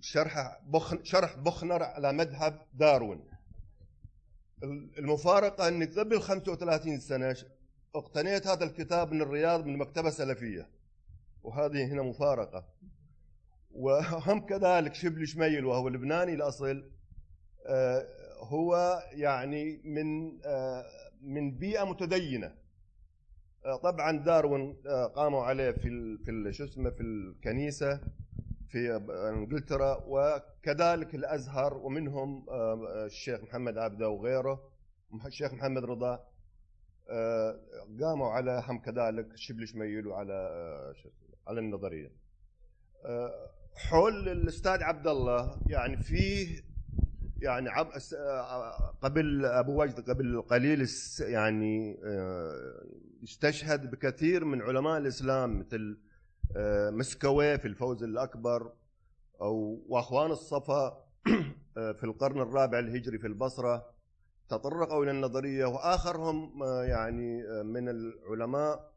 [0.00, 3.35] شرح بخن شرح بخنر على مذهب داروين.
[4.98, 7.46] المفارقة أني قبل 35 سنة ش-
[7.94, 10.68] اقتنيت هذا الكتاب من الرياض من مكتبة سلفية.
[11.42, 12.64] وهذه هنا مفارقة.
[13.70, 16.90] وهم كذلك شبل شميل وهو لبناني الأصل
[17.66, 18.06] آه،
[18.38, 20.84] هو يعني من آه،
[21.22, 22.54] من بيئة متدينة.
[23.64, 24.76] آه، طبعا داروين
[25.16, 28.00] قاموا عليه في في شو اسمه في الكنيسة.
[28.76, 34.70] في إنجلترا وكذلك الأزهر ومنهم آه، الشيخ محمد عبده وغيره.
[35.26, 36.24] الشيخ محمد رضا
[37.10, 37.60] آه،
[38.00, 40.94] قاموا على هم كذلك شبل شميل وعلى آه،
[41.46, 42.12] على النظرية.
[43.04, 46.62] آه، حول الأستاذ عبد الله يعني فيه
[47.42, 47.68] يعني
[48.14, 50.86] آه، قبل أبو وجد قبل قليل
[51.20, 52.84] يعني آه،
[53.24, 56.05] استشهد بكثير من علماء الإسلام مثل آه،
[56.90, 58.72] مسكوي في الفوز الأكبر
[59.40, 61.04] أو وأخوان الصفا
[61.76, 63.86] آه، في القرن الرابع الهجري في البصرة
[64.48, 68.90] تطرقوا إلى النظرية وآخرهم آه، يعني آه، من العلماء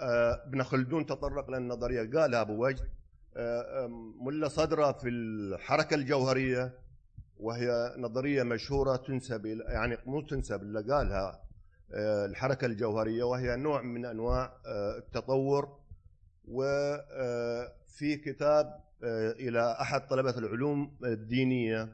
[0.00, 2.88] آه، ابن خلدون تطرق للنظرية قالها أبو وجد
[3.36, 3.86] آه، آه،
[4.20, 6.78] ملا صدرة في الحركة الجوهرية
[7.36, 11.42] وهي نظرية مشهورة تنسب يعني مو تنسب إلا قالها
[11.94, 15.79] آه، الحركة الجوهرية وهي نوع من أنواع آه، التطور
[16.50, 21.88] وفي كتاب آه، إلى أحد طلبة العلوم الدينية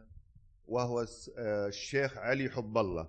[0.68, 1.00] وهو
[1.38, 3.08] آه، الشيخ علي حب الله.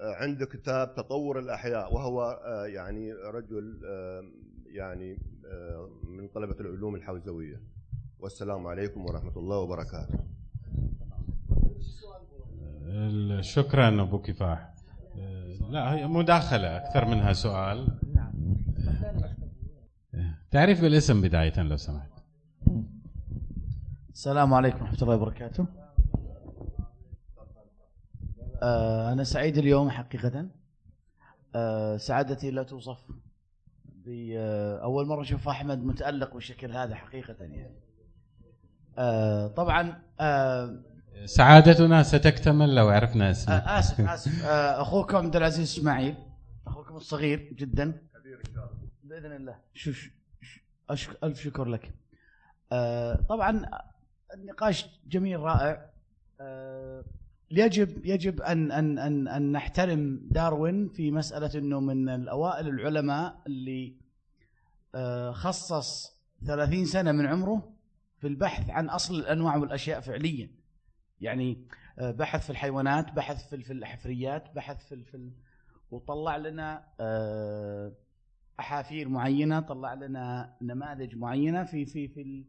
[0.00, 4.22] آه، عنده كتاب تطور الأحياء وهو آه، يعني رجل آه،
[4.66, 7.60] يعني آه، من طلبة العلوم الحوزوية.
[8.18, 10.18] والسلام عليكم ورحمة الله وبركاته.
[13.40, 14.74] شكرا أبو كفاح.
[15.18, 17.78] آه، لا هي مداخلة أكثر منها سؤال.
[17.78, 18.13] آه،
[20.54, 22.10] تعريف بالاسم بداية لو سمحت.
[24.12, 25.66] السلام عليكم ورحمة الله وبركاته.
[28.62, 30.46] آه أنا سعيد اليوم حقيقة.
[31.54, 32.98] آه سعادتي لا توصف
[33.84, 37.74] ب- آه، أول مرة أشوف أحمد متألق بالشكل هذا حقيقة يعني.
[39.48, 40.02] طبعا
[41.24, 44.44] سعادتنا ستكتمل لو عرفنا اسمك آسف آسف.
[44.44, 46.14] آه أخوكم عبد العزيز إسماعيل
[46.66, 48.02] أخوكم الصغير جدا.
[49.04, 49.56] بإذن الله.
[49.74, 50.23] شو شو- شو-
[50.90, 51.94] أشك ألف شكر لك.
[52.72, 53.70] آه طبعا
[54.34, 55.90] النقاش جميل رائع.
[56.40, 57.04] آه
[57.50, 63.94] يجب يجب ان ان ان أن نحترم داروين في مسألة إنه من الأوائل العلماء اللي
[64.94, 66.14] آه خصص
[66.46, 67.72] 30 سنة من عمره
[68.18, 70.50] في البحث عن أصل الأنواع والأشياء فعليا.
[71.20, 71.66] يعني
[71.98, 75.30] آه بحث في الحيوانات بحث في في الحفريات بحث في في
[75.90, 77.92] وطلع لنا آه
[78.60, 82.44] أحافير معينة طلع لنا نماذج معينة في في في ال...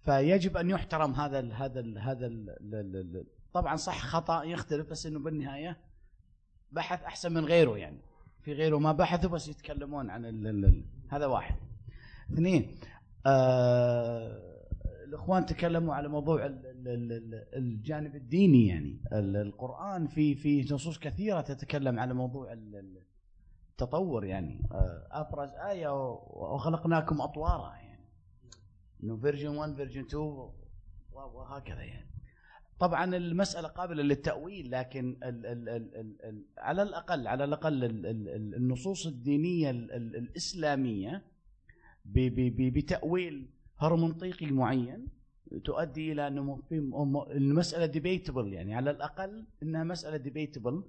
[0.00, 3.24] فيجب أن يحترم هذا ال هذا ال هذا ال
[3.54, 5.76] طبعا صح خطأ يختلف بس إنه بالنهاية
[6.72, 7.98] بحث أحسن من غيره يعني.
[8.40, 11.56] في غيره ما بحثوا بس يتكلمون عن ال ال هذا واحد.
[12.32, 12.76] اثنين
[13.26, 14.52] آه
[15.04, 19.00] الإخوان تكلموا على موضوع ال ال ال ال الجانب الديني يعني.
[19.12, 22.52] ال- القرآن في في نصوص كثيرة تتكلم على موضوع
[23.82, 24.60] التطور يعني.
[24.72, 28.08] آه، ابرز آية و- وخلقناكم أطوارا يعني.
[29.02, 30.54] إنه version 1 version 2 و-
[31.12, 32.06] وهكذا يعني.
[32.78, 38.06] طبعا المسألة قابلة للتأويل لكن ال ال ال ال ال على الأقل على الأقل ال
[38.06, 41.22] ال ال النصوص الدينية ال ال الإسلامية
[42.04, 45.08] ب- ب- ب- بتأويل هرمنطيقي معين
[45.64, 46.62] تؤدي إلى إنه
[47.30, 48.74] المسألة debatable يعني.
[48.74, 50.84] على الأقل إنها مسألة debatable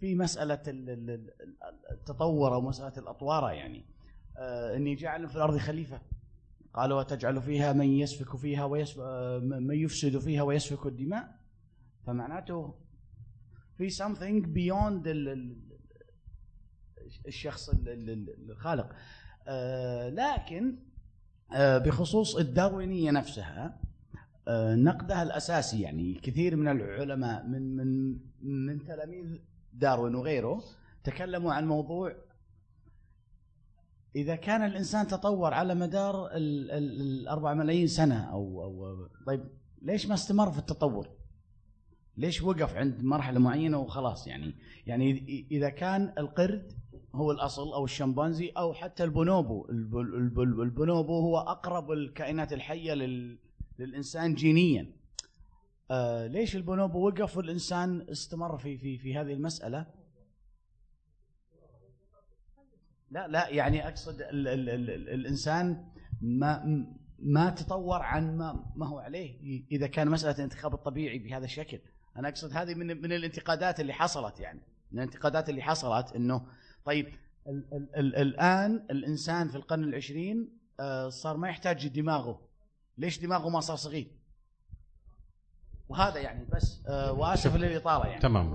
[0.00, 1.34] في مسألة ال- ال- ال-
[1.92, 3.84] التطور أو مسألة الأطوار يعني.
[4.38, 6.00] آه، إني جعل في الأرض خليفة.
[6.74, 8.84] قال وتجعل فيها من يسفك فيها.
[8.98, 11.36] آه، من يفسد فيها ويسفك الدماء.
[12.06, 12.74] فمعناته
[13.76, 15.28] في something beyond ال...
[15.28, 15.76] ال-
[17.26, 18.92] الشخص ال- ال- ال- الخالق.
[19.48, 20.78] آه، لكن
[21.54, 23.80] آه، بخصوص الداروينية نفسها
[24.48, 29.38] آه، نقدها الأساسي يعني كثير من العلماء من من من تلاميذ
[29.72, 30.62] داروين وغيره
[31.04, 32.12] تكلموا عن موضوع
[34.16, 39.44] إذا كان الإنسان تطور على مدار ال- ال- الاربع ملايين سنة أو أو طيب
[39.82, 41.08] ليش ما استمر في التطور؟
[42.16, 44.54] ليش وقف عند مرحلة معينة وخلاص يعني
[44.86, 45.10] يعني
[45.50, 46.72] إذا كان القرد
[47.14, 52.92] هو الأصل أو الشمبانزي أو حتى البونوبو الب- الب- الب- البونوبو هو أقرب الكائنات الحية
[52.94, 53.38] لل
[53.78, 54.92] للإنسان جينيا.
[55.90, 59.86] آه ليش البونوبو وقف والإنسان استمر في في في هذه المسألة؟
[63.10, 66.86] لا لا يعني أقصد ال ال ال ال الإنسان ما
[67.18, 71.78] ما تطور عن ما ما هو عليه إذا كان مسألة الانتخاب الطبيعي بهذا الشكل.
[72.16, 74.60] أنا أقصد هذه من من الانتقادات اللي حصلت يعني.
[74.92, 76.46] من الانتقادات اللي حصلت إنه
[76.84, 77.06] طيب
[77.48, 82.45] ال ال ال الآن الإنسان في القرن العشرين آه، صار ما يحتاج دماغه
[82.98, 84.06] ليش دماغه ما صار صغير؟
[85.88, 88.20] وهذا يعني بس آه، وأسف للإطالة يعني.
[88.20, 88.54] تمام.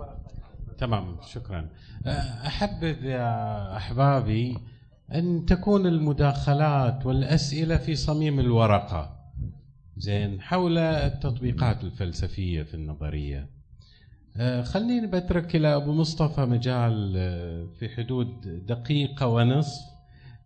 [0.78, 1.18] تمام.
[1.22, 1.70] شكرا.
[2.48, 4.58] أحبذ يا أحبابي
[5.14, 9.18] أن تكون المداخلات والأسئلة في صميم الورقة.
[9.98, 10.42] زين.
[10.42, 13.50] حول التطبيقات الفلسفية في النظرية.
[14.38, 19.82] آه، خليني بترك إلى أبو مصطفى مجال آه، في حدود دقيقة ونصف.
[19.86, 19.91] آه،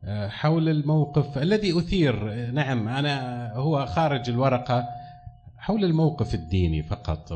[0.07, 4.87] حول الموقف الذي أثير نعم أنا هو خارج الورقة
[5.57, 7.33] حول الموقف الديني فقط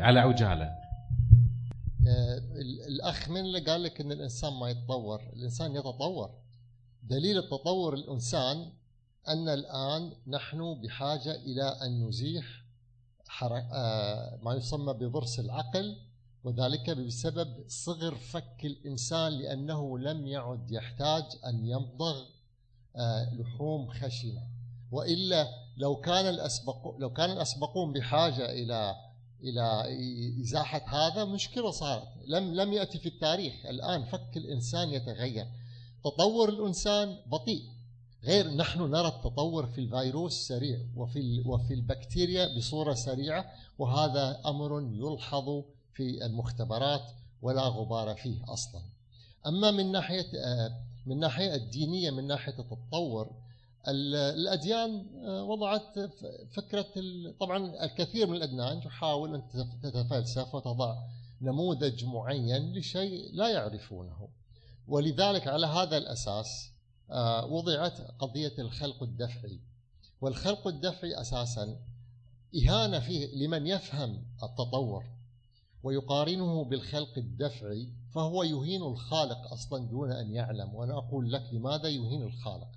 [0.00, 0.64] على عجالة
[2.08, 6.30] آه، ال- الأخ من اللي قال لك إن الإنسان ما يتطور؟ الإنسان يتطور.
[7.02, 8.72] دليل التطور الإنسان
[9.28, 12.44] أن الآن نحن بحاجة إلى أن نزيح
[13.72, 15.96] آه، ما يسمى بضرس العقل
[16.44, 22.24] وذلك بسبب صغر فك الإنسان لأنه لم يعد يحتاج أن يمضغ
[22.96, 24.42] آه، لحوم خشنة.
[24.90, 28.94] وإلا لو كان الأسبق لو كان الأسبقون بحاجة إلى
[29.42, 29.84] إلى
[30.40, 32.08] إزاحة هذا مشكلة صارت.
[32.26, 33.66] لم لم يأتي في التاريخ.
[33.66, 35.46] الآن فك الإنسان يتغير.
[36.04, 37.62] تطور الإنسان بطيء.
[38.24, 45.62] غير نحن نرى التطور في الفيروس سريع وفي وفي البكتيريا بصورة سريعة وهذا أمر يلحظ
[45.94, 47.02] في المختبرات
[47.42, 48.82] ولا غبار فيه أصلا.
[49.46, 53.30] أما من ناحية آه، من ناحية الدينية من ناحية التطور
[53.88, 55.98] ال- الأديان آه، وضعت
[56.56, 56.86] فكرة
[57.40, 60.96] طبعا الكثير من الأديان تحاول أن تتف- تتفلسف وتضع
[61.40, 64.28] نموذج معين لشيء لا يعرفونه.
[64.88, 66.70] ولذلك على هذا الأساس
[67.10, 69.60] آه، وضعت قضية الخلق الدفعي.
[70.20, 71.76] والخلق الدفعي أساسا
[72.56, 75.04] إهانة فيه لمن يفهم التطور.
[75.82, 80.74] ويقارنه بالخلق الدفعي فهو يهين الخالق أصلا دون أن يعلم.
[80.74, 82.68] وأنا أقول لك لماذا يهين الخالق؟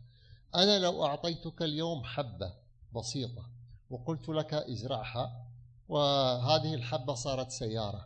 [0.55, 2.53] أنا لو أعطيتك اليوم حبة
[2.95, 3.45] بسيطة
[3.89, 5.45] وقلت لك ازرعها
[5.89, 8.05] وهذه الحبة صارت سيارة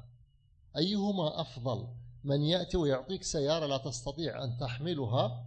[0.77, 1.87] أيهما أفضل؟
[2.23, 5.45] من يأتي ويعطيك سيارة لا تستطيع أن تحملها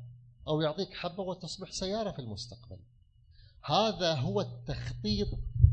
[0.48, 2.78] أو يعطيك حبة وتصبح سيارة في المستقبل؟
[3.64, 5.28] هذا هو التخطيط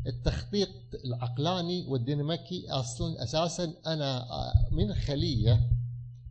[0.06, 0.68] التخطيط
[1.04, 4.26] العقلاني والديناميكي أصلا أساسا أنا
[4.70, 5.70] من خلية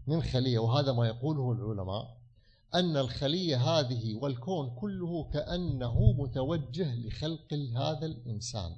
[0.08, 2.18] من خلية وهذا ما يقوله العلماء
[2.76, 8.76] أن الخلية هذه والكون كله كأنه متوجه لخلق هذا الإنسان.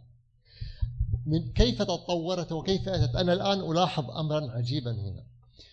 [1.26, 5.24] من كيف تطورت وكيف أتت؟ أنا الآن ألاحظ امرا عجيبا هنا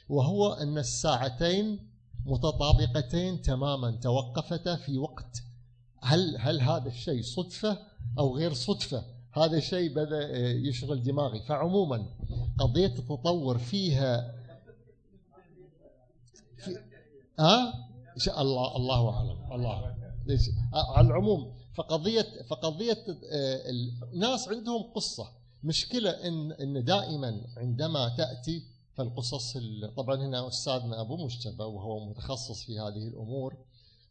[0.09, 1.89] وهو أن الساعتين
[2.27, 5.43] متطابقتين تماما توقفتا في وقت
[6.03, 7.79] هل هل هذا الشيء صدفة
[8.19, 11.41] أو غير صدفة؟ هذا الشيء بدأ يشغل دماغي.
[11.41, 12.07] فعموما
[12.59, 14.35] قضية التطور فيها
[16.57, 16.77] في
[17.39, 17.75] ها؟
[18.29, 19.95] آه؟ الله الله أعلم الله
[20.27, 20.41] ليش؟
[20.73, 23.63] على العموم فقضية فقضية آه،
[24.13, 25.29] الناس عندهم قصة.
[25.65, 28.63] مشكلة إن إن دائما عندما تأتي
[28.95, 33.57] فالقصص ال- طبعا هنا أستاذنا أبو مجتبى وهو متخصص في هذه الأمور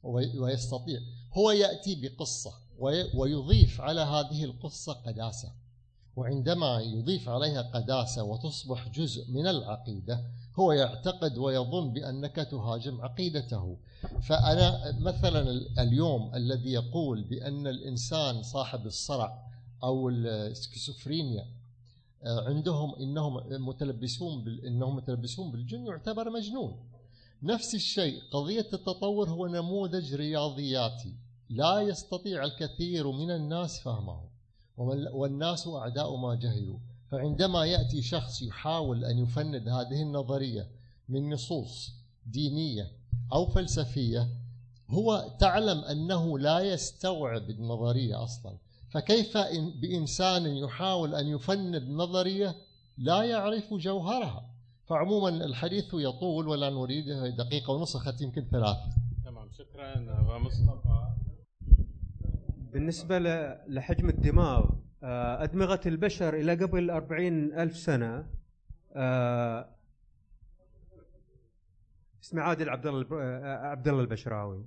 [0.04, 1.00] وي- ويستطيع.
[1.34, 5.52] هو يأتي بقصة وي- ويضيف على هذه القصة قداسة
[6.16, 10.24] وعندما يضيف عليها قداسة وتصبح جزء من العقيدة
[10.60, 13.78] هو يعتقد ويظن بأنك تهاجم عقيدته
[14.22, 19.44] فأنا مثلا ال- اليوم الذي يقول بأن الإنسان صاحب الصرع
[19.84, 21.46] أو السكيزوفرينيا
[22.24, 24.60] آه، عندهم إنهم متلبسون.
[24.66, 26.76] إنهم متلبسون بالجن يعتبر مجنون
[27.44, 31.14] نفس الشيء قضية التطور هو نموذج رياضياتي.
[31.50, 34.22] لا يستطيع الكثير من الناس فهمه
[35.14, 36.78] والناس أعداء ما جهلوا.
[37.12, 40.68] فعندما يأتي شخص يحاول أن يفند هذه النظرية
[41.10, 41.94] من نصوص
[42.26, 42.92] دينية
[43.34, 44.30] أو فلسفية
[44.90, 48.58] هو تعلم أنه لا يستوعب النظرية أصلا.
[48.90, 52.56] فكيف إن- بإنسان يحاول أن يفند نظرية
[52.98, 54.47] لا يعرف جوهرها؟
[54.90, 57.06] فعموما الحديث يطول ولا نريد
[57.38, 58.78] دقيقة ونص يمكن ثلاث.
[59.26, 59.98] تمام شكرا
[60.38, 61.08] مصطفى.
[62.74, 63.20] بالنسبة
[63.68, 64.70] لحجم الدماغ
[65.04, 68.28] آه، أدمغة البشر إلى قبل أربعين ألف سنة
[68.96, 69.70] آه،
[72.24, 74.66] اسمه عادل عبد الله آه، عبد الله البشراوي.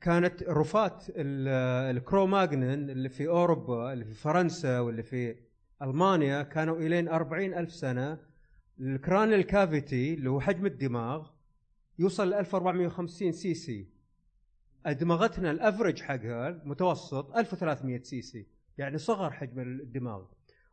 [0.00, 5.36] كانت رفات ال- الكروماغنن اللي في أوروبا اللي في فرنسا واللي في
[5.82, 8.18] ألمانيا كانوا إلين أربعين ألف سنة.
[8.80, 11.30] ال cranial cavity اللي هو حجم الدماغ
[11.98, 13.88] يوصل ل 1450 سي سي.
[14.86, 18.46] أدمغتنا ال average حقها متوسط 1300 سي سي
[18.78, 20.24] يعني صغر حجم الدماغ.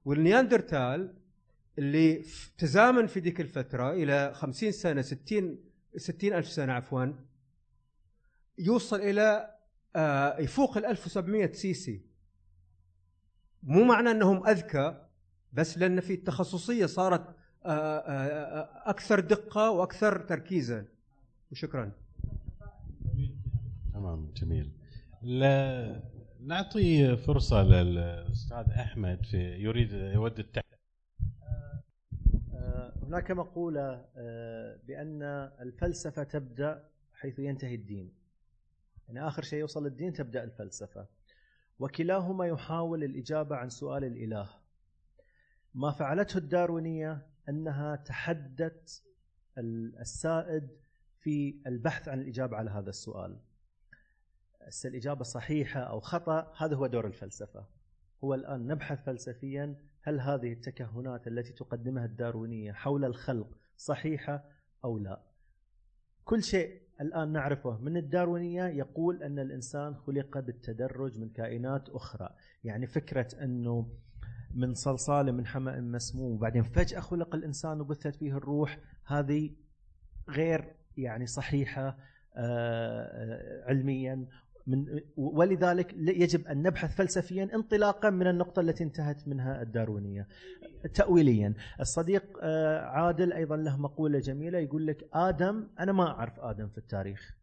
[0.06, 1.14] والنياندرتال
[1.77, 2.26] اللي
[2.57, 5.60] تزامن في ذيك الفترة إلى 50 سنة 60
[5.95, 7.06] 60 ألف سنة عفوا
[8.57, 9.56] يوصل إلى
[9.95, 12.09] آه، يفوق ال 1700 سي سي.
[13.64, 15.06] مو معنى أنهم أذكى
[15.53, 20.86] بس لأن في التخصصية صارت آه، آه، آه، أكثر دقة وأكثر تركيزا.
[21.52, 21.91] وشكرا.
[23.94, 24.72] تمام جميل.
[25.22, 26.02] لا
[26.40, 30.80] نعطي فرصة للأستاذ أحمد في يريد يود التعليق.
[32.53, 35.23] آه، هناك مقولة آه، بأن
[35.61, 36.84] الفلسفة تبدأ
[37.14, 38.11] حيث ينتهي الدين.
[39.07, 41.06] يعني آخر شيء يوصل الدين تبدأ الفلسفة.
[41.80, 44.49] وكلاهما يحاول الإجابة عن سؤال الإله.
[45.73, 49.03] ما فعلته الداروينية أنها تحدت
[49.57, 50.69] ال- السائد
[51.19, 53.39] في البحث عن الإجابة على هذا السؤال.
[54.61, 57.65] هسه الإجابة صحيحة أو خطأ هذا هو دور الفلسفة.
[58.23, 64.43] هو الآن نبحث فلسفيا هل هذه التكهنات التي تقدمها الداروينية حول الخلق صحيحة
[64.84, 65.22] أو لا؟
[66.26, 67.78] كل شيء الآن نعرفه.
[67.78, 72.30] من الداروينية يقول أن الإنسان خلق بالتدرج من كائنات أخرى.
[72.64, 73.88] يعني فكرة أنه
[74.54, 79.52] من صلصال من حمأ مسموم وبعدين فجأة خلق الإنسان وبثت فيه الروح هذه
[80.30, 81.98] غير يعني صحيحة
[82.36, 84.28] آه، علميا.
[84.70, 90.28] من ولذلك يجب أن نبحث فلسفيا انطلاقا من النقطة التي انتهت منها الداروينية.
[90.94, 96.68] تاويليا الصديق آه، عادل أيضا له مقولة جميلة يقول لك آدم أنا ما أعرف آدم
[96.68, 97.36] في التاريخ.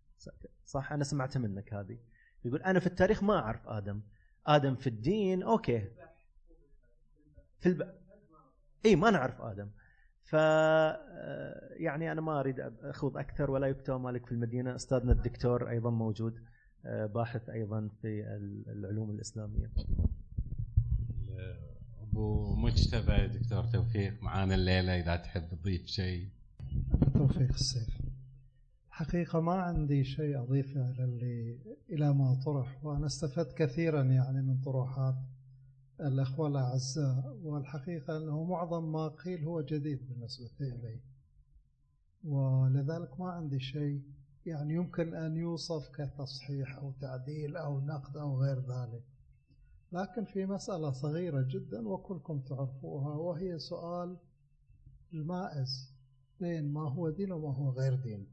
[0.65, 1.98] صح؟ أنا سمعتها منك هذه.
[2.44, 4.01] يقول أنا في التاريخ ما أعرف آدم.
[4.47, 5.89] آدم في الدين أوكي.
[7.61, 7.94] في الب...
[8.86, 9.70] إي ما نعرف آدم.
[10.23, 14.74] ف آه، يعني أنا ما أريد أخوض أكثر ولا يكتب مالك في المدينة.
[14.74, 16.35] أستاذنا الدكتور أيضا موجود.
[17.14, 18.24] باحث أيضا في
[18.68, 19.70] العلوم الإسلامية.
[22.02, 26.28] أبو مجتبى دكتور توفيق معانا الليلة إذا تحب تضيف شيء.
[27.14, 27.96] توفيق السيف.
[28.90, 31.58] حقيقة ما عندي شيء أضيفه للي
[31.90, 35.14] إلى ما طرح وأنا استفدت كثيرا يعني من طروحات
[36.00, 41.00] الأخوة الأعزاء والحقيقة أنه معظم ما قيل هو جديد بالنسبة إلي
[42.24, 44.02] ولذلك ما عندي شيء
[44.47, 49.02] يعني يمكن أن يوصف كتصحيح أو تعديل أو نقد أو غير ذلك.
[49.93, 54.16] لكن في مسألة صغيرة جدا وكلكم تعرفوها وهي سؤال
[55.12, 55.93] المائز
[56.40, 58.27] بين ما هو دين وما هو غير دين.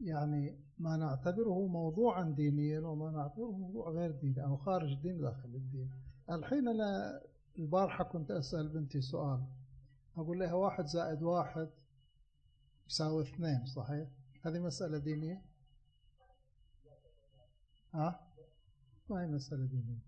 [0.00, 5.90] يعني ما نعتبره موضوعا دينيا وما نعتبره موضوع غير ديني أو خارج الدين داخل الدين.
[6.30, 7.20] الحين أنا
[7.58, 9.44] البارحة كنت أسأل بنتي سؤال.
[10.16, 11.68] أقول لها واحد زائد واحد
[12.88, 14.08] يساوي اثنين صحيح؟
[14.48, 15.42] هذه مسألة دينية؟
[17.94, 18.20] ها؟
[19.10, 20.02] ما هي مسألة دينية؟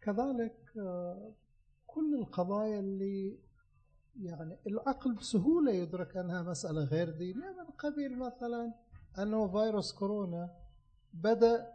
[0.00, 1.32] كذلك آه،
[1.86, 3.38] كل القضايا اللي
[4.20, 7.50] يعني العقل بسهولة يدرك أنها مسألة غير دينية.
[7.50, 8.74] من قبيل مثلا
[9.18, 10.50] أنه فيروس كورونا
[11.14, 11.72] بدأ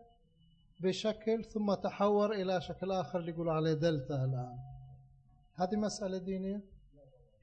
[0.80, 4.60] بشكل ثم تحور إلى شكل آخر اللي يقولوا عليه دلتا الآن.
[5.54, 6.62] هذه مسألة دينية؟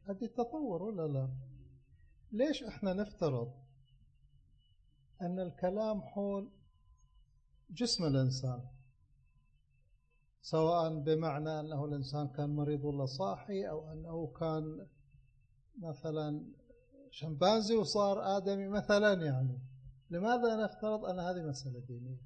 [0.09, 1.54] هذه تطور ولا لا؟
[2.35, 3.53] ليش إحنا نفترض
[5.23, 6.51] أن الكلام حول
[7.71, 8.63] جسم الإنسان
[10.43, 14.87] سواء بمعنى أنه الإنسان كان مريض ولا صاحي أو أنه كان
[15.79, 16.45] مثلا
[17.11, 19.59] شمبانزي وصار آدمي مثلا يعني
[20.11, 22.21] لماذا نفترض أن هذه مسألة دينية؟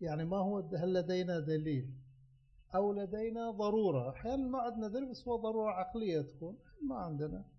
[0.00, 1.94] يعني ما هو هل لدينا دليل؟
[2.74, 7.55] أو لدينا ضرورة؟ أحيانا ما عندنا دليل بس هو ضرورة عقلية تكون ما عندنا.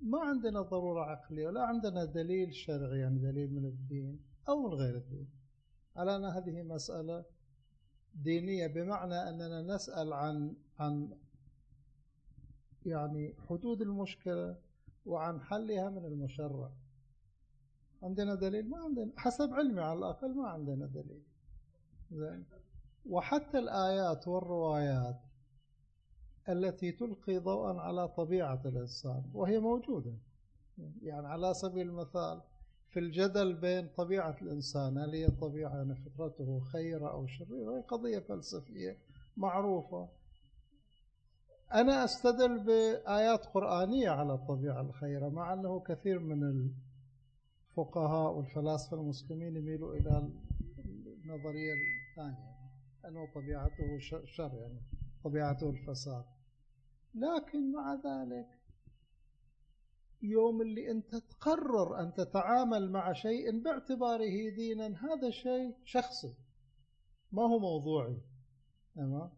[0.00, 4.96] ما عندنا ضرورة عقلية ولا عندنا دليل شرعي يعني دليل من الدين أو من غير
[4.96, 5.28] الدين.
[5.96, 7.24] على أن هذه مسألة
[8.14, 11.10] دينية بمعنى أننا نسأل عن عن
[12.86, 14.56] يعني حدود المشكلة
[15.06, 16.70] وعن حلها من المشرع.
[18.02, 19.12] عندنا دليل؟ ما عندنا.
[19.16, 21.22] حسب علمي على الأقل ما عندنا دليل.
[22.12, 22.44] زين.
[23.06, 25.25] وحتى الآيات والروايات
[26.48, 30.12] التي تلقي ضوءا على طبيعة الإنسان وهي موجودة.
[31.02, 32.40] يعني على سبيل المثال
[32.90, 38.18] في الجدل بين طبيعة الإنسان هل هي طبيعة يعني فطرته خيرة أو شريرة؟ هي قضية
[38.18, 38.98] فلسفية
[39.36, 40.08] معروفة.
[41.74, 46.70] أنا أستدل بآيات قرآنية على الطبيعة الخيرة مع أنه كثير من
[47.70, 50.30] الفقهاء والفلاسفة المسلمين يميلوا إلى
[51.24, 51.72] النظرية
[52.10, 52.56] الثانية
[53.08, 54.80] أنه طبيعته شر يعني
[55.24, 56.24] طبيعته الفساد.
[57.16, 58.46] لكن مع ذلك
[60.22, 66.34] يوم اللي أنت تقرر أن تتعامل مع شيء باعتباره دينا هذا شيء شخصي
[67.32, 68.20] ما هو موضوعي.
[68.94, 69.30] تمام؟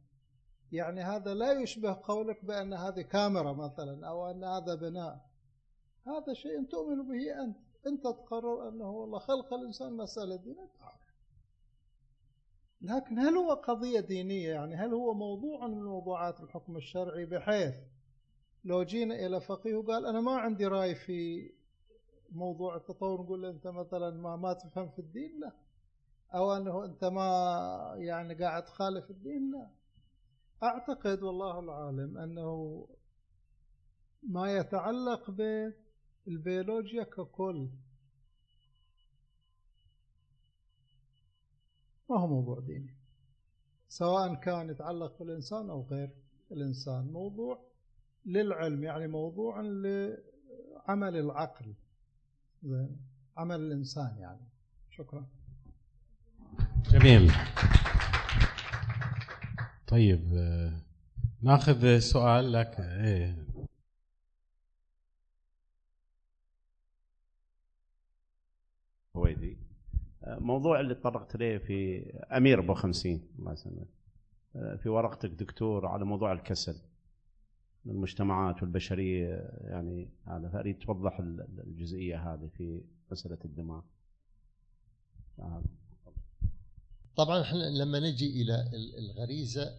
[0.72, 5.28] يعني هذا لا يشبه قولك بأن هذه كاميرا مثلا أو أن هذا بناء.
[6.06, 7.56] هذا شيء تؤمن به أنت.
[7.86, 10.70] أنت تقرر أنه والله خلق الإنسان مسألة دينية
[12.80, 17.74] لكن هل هو قضية دينية؟ يعني هل هو موضوع من موضوعات الحكم الشرعي؟ بحيث
[18.64, 21.50] لو جينا إلى فقيه وقال أنا ما عندي رأي في
[22.32, 25.52] موضوع التطور نقول له أنت مثلا ما, ما تفهم في الدين؟ لا.
[26.34, 29.70] أو أنه أنت ما يعني قاعد تخالف الدين؟ لا.
[30.62, 32.86] أعتقد والله العالم أنه
[34.22, 35.30] ما يتعلق
[36.26, 37.68] بالبيولوجيا ككل.
[42.10, 42.94] ما هو موضوع ديني.
[43.88, 46.10] سواء كان يتعلق بالإنسان أو غير
[46.52, 47.12] الإنسان.
[47.12, 47.58] موضوع
[48.26, 51.74] للعلم يعني موضوع لعمل العقل.
[52.62, 52.96] زين.
[53.36, 54.48] عمل الإنسان يعني.
[54.90, 55.26] شكرا.
[56.90, 57.32] جميل.
[59.86, 60.80] طيب آه،
[61.42, 63.46] ناخذ سؤال لك إيه
[69.16, 69.58] هويدي
[70.28, 73.88] موضوع اللي تطرقت اليه في أمير أبو خمسين الله يسلمك.
[74.78, 76.76] في ورقتك دكتور على موضوع الكسل
[77.86, 81.18] المجتمعات والبشرية يعني هذا فاريد توضح
[81.66, 82.82] الجزئية هذه في
[83.12, 83.82] مسألة الدماغ.
[87.16, 89.74] طبعا إحنا لما نجي إلى الغريزة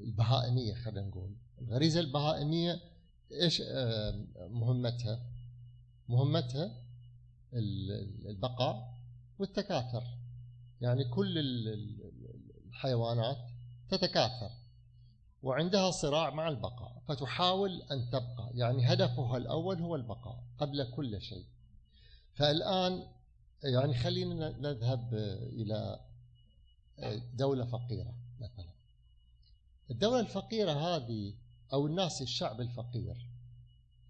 [0.00, 1.30] البهائمية خلينا نقول.
[1.62, 2.80] الغريزة البهائمية
[3.32, 5.22] إيش آه، مهمتها؟
[6.08, 6.70] مهمتها
[8.26, 8.91] البقاء.
[9.38, 10.04] والتكاثر.
[10.80, 11.38] يعني كل
[12.66, 13.38] الحيوانات
[13.88, 14.50] تتكاثر.
[15.42, 18.50] وعندها صراع مع البقاء فتحاول أن تبقى.
[18.54, 21.46] يعني هدفها الأول هو البقاء قبل كل شيء.
[22.34, 23.06] فالآن
[23.64, 25.14] يعني خلينا نذهب
[25.52, 26.00] إلى
[27.34, 28.72] دولة فقيرة مثلا.
[29.90, 31.34] الدولة الفقيرة هذه
[31.72, 33.28] أو الناس الشعب الفقير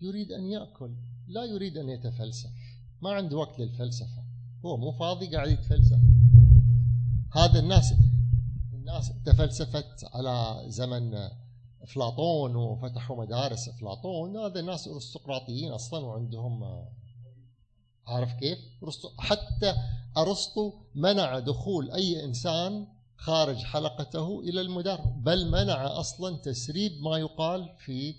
[0.01, 0.95] يريد أن يأكل
[1.29, 2.51] لا يريد أن يتفلسف.
[3.03, 4.22] ما عنده وقت للفلسفة.
[4.65, 5.99] هو مو فاضي قاعد يتفلسف.
[7.35, 7.95] هذا الناس
[8.73, 11.15] الناس تفلسفت على زمن
[11.83, 14.37] أفلاطون وفتحوا مدارس أفلاطون.
[14.37, 16.85] هذا الناس أرستقراطيين أصلا وعندهم
[18.07, 18.59] عارف كيف؟
[19.19, 19.75] حتى
[20.17, 22.87] أرسطو منع دخول أي إنسان
[23.17, 28.15] خارج حلقته إلى المدر بل منع أصلا تسريب ما يقال في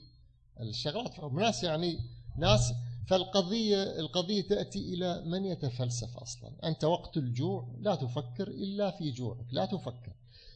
[0.59, 1.19] الشغلات.
[1.19, 1.99] ناس يعني
[2.37, 2.73] ناس
[3.07, 9.45] فالقضية القضية تأتي إلى من يتفلسف أصلا؟ أنت وقت الجوع لا تفكر إلا في جوعك
[9.51, 10.13] لا تفكر.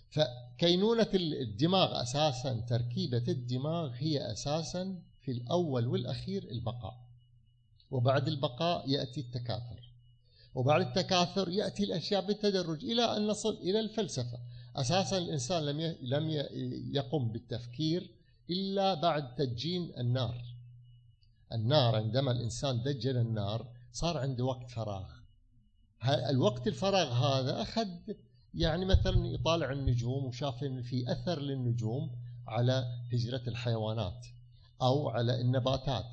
[0.10, 7.08] فكينونة الدماغ أساسا تركيبة الدماغ هي أساسا في الأول والأخير البقاء.
[7.92, 9.94] وبعد البقاء يأتي التكاثر.
[10.56, 14.40] وبعد التكاثر يأتي الأشياء بالتدرج إلى أن نصل إلى الفلسفة.
[14.76, 16.30] أساسا الإنسان لم لم
[16.94, 18.12] يقم بالتفكير
[18.50, 20.57] إلا بعد تدجين النار.
[21.54, 25.06] النار عندما الإنسان دجل النار صار عنده وقت فراغ.
[26.30, 27.88] الوقت الفراغ هذا أخذ
[28.54, 32.12] يعني مثلا يطالع النجوم وشاف إن في أثر للنجوم
[32.48, 34.28] على هجرة الحيوانات
[34.82, 36.06] أو على النباتات.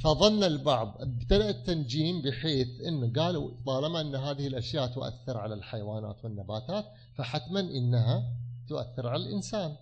[0.00, 6.84] فظن البعض ابتدأ التنجيم بحيث انه قالوا طالما إن هذه الأشياء تؤثر على الحيوانات والنباتات
[7.14, 8.36] فحتما إنها
[8.68, 9.76] تؤثر على الإنسان.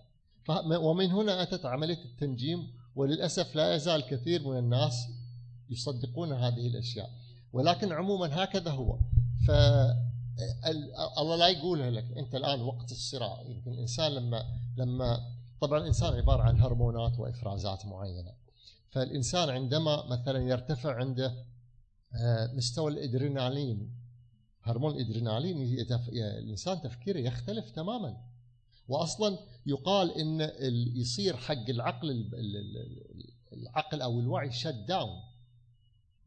[0.79, 5.07] ومن هنا أتت عملية التنجيم وللأسف لا يزال كثير من الناس
[5.69, 7.09] يصدقون هذه الأشياء.
[7.53, 8.99] ولكن عموما هكذا هو.
[9.47, 9.51] ف
[11.19, 12.17] الله لا يقولها لك.
[12.17, 13.41] أنت الآن وقت الصراع.
[13.41, 14.45] يمكن الانسان لما
[14.77, 15.19] لما
[15.61, 18.31] طبعا الإنسان عبارة عن هرمونات وإفرازات معينة.
[18.89, 21.45] فالإنسان عندما مثلا يرتفع عنده
[22.15, 23.91] آه، مستوى الإدرينالين
[24.63, 28.30] هرمون الإدرينالين الإنسان تفكيره يختلف تماما.
[28.91, 30.51] واصلا يقال إن
[30.95, 32.29] يصير حق العقل
[33.53, 35.21] العقل أو الوعي شت داون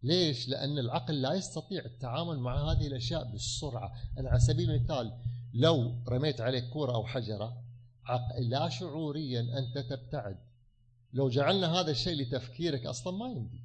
[0.03, 3.93] ليش؟ لأن العقل لا يستطيع التعامل مع هذه الأشياء بالسرعة.
[4.19, 5.13] أنا على سبيل المثال
[5.55, 7.63] لو رميت عليك كورة أو حجرة
[8.39, 10.39] لا شعوريا أنت تبتعد.
[11.13, 13.61] لو جعلنا هذا الشيء لتفكيرك أصلا ما يمدي.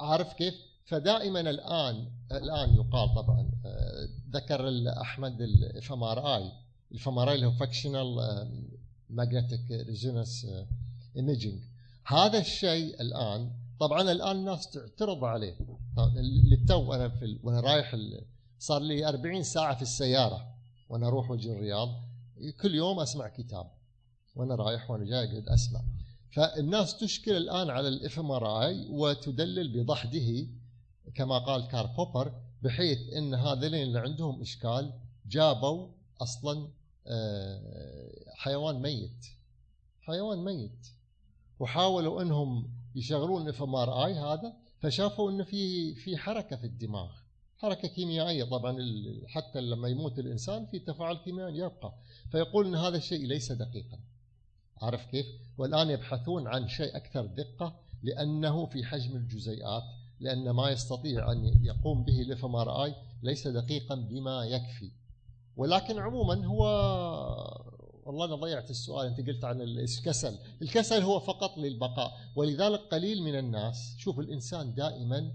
[0.00, 4.68] عارف كيف؟ فدائما الآن الآن يقال طبعا آه، ذكر
[5.00, 6.52] أحمد الاف ام ار اي
[6.92, 8.16] الاف ام ار اي اللي هو functional
[9.10, 10.46] magnetic resonance
[11.16, 11.62] imaging
[12.06, 13.50] هذا الشيء الآن
[13.80, 15.56] طبعا الآن الناس تعترض عليه.
[16.50, 17.96] للتو أنا في وأنا رايح
[18.58, 20.54] صار لي 40 ساعة في السيارة
[20.88, 21.88] وأنا أروح وجه الرياض
[22.60, 23.70] كل يوم أسمع كتاب.
[24.34, 25.80] وأنا رايح وأنا جاي أقعد أسمع.
[26.30, 30.46] فالناس تشكل الآن على ال fMRI وتدلل بضحده
[31.14, 32.32] كما قال كارل بوبر
[32.62, 34.92] بحيث إن هذين اللي عندهم إشكال
[35.26, 35.88] جابوا
[36.20, 36.81] أصلا آه،
[38.36, 39.26] حيوان ميت.
[40.00, 40.86] حيوان ميت.
[41.60, 47.10] وحاولوا إنهم يشغلون ال fMRI هذا فشافوا إنه في في حركة في الدماغ.
[47.58, 48.44] حركة كيميائية.
[48.44, 48.76] طبعا
[49.26, 51.94] حتى لما يموت الإنسان في تفاعل كيميائي يبقى.
[52.30, 53.98] فيقول إن هذا الشيء ليس دقيقا.
[54.82, 55.26] عارف كيف؟
[55.58, 59.82] والآن يبحثون عن شيء أكثر دقة لأنه في حجم الجزيئات
[60.20, 64.90] لأن ما يستطيع أن يقوم به ال fMRI ليس دقيقا بما يكفي.
[65.56, 66.62] ولكن عموما هو
[68.04, 70.38] والله أنا ضيعت السؤال أنت قلت عن الكسل.
[70.62, 73.94] الكسل هو فقط للبقاء ولذلك قليل من الناس.
[73.98, 75.32] شوف الإنسان دائما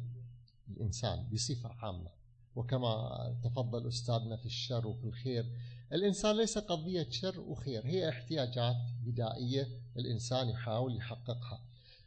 [0.69, 2.09] الإنسان بصفة عامة
[2.55, 5.45] وكما تفضل أستاذنا في الشر وفي الخير
[5.93, 8.75] الإنسان ليس قضية شر وخير هي احتياجات
[9.05, 9.67] بدائية
[9.97, 11.61] الإنسان يحاول يحققها.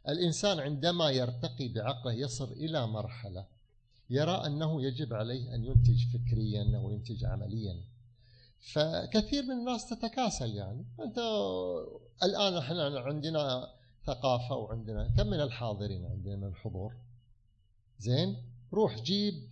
[0.09, 3.45] الإنسان عندما يرتقي بعقله يصل إلى مرحلة
[4.09, 7.81] يرى أنه يجب عليه أن ينتج فكريا أو ينتج عمليا.
[8.61, 10.85] فكثير من الناس تتكاسل يعني.
[10.99, 11.17] أنت
[12.23, 13.73] الآن إحنا عندنا
[14.05, 16.95] ثقافة وعندنا كم من الحاضرين عندنا من الحضور؟
[17.99, 18.37] زين؟
[18.73, 19.49] روح جيب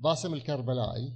[0.00, 1.12] باسم الكربلائي.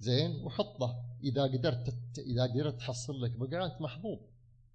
[0.00, 1.04] زين؟ وحطه.
[1.22, 4.18] إذا قدرت إذا قدرت تحصل لك بقعة أنت محظوظ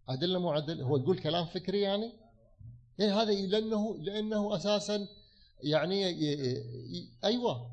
[0.09, 2.13] عدل مو عدل؟ هو تقول كلام فكري يعني؟
[2.99, 5.07] إيه هذا لأنه لأنه أساسا
[5.63, 6.05] يعني
[7.23, 7.71] أيوه.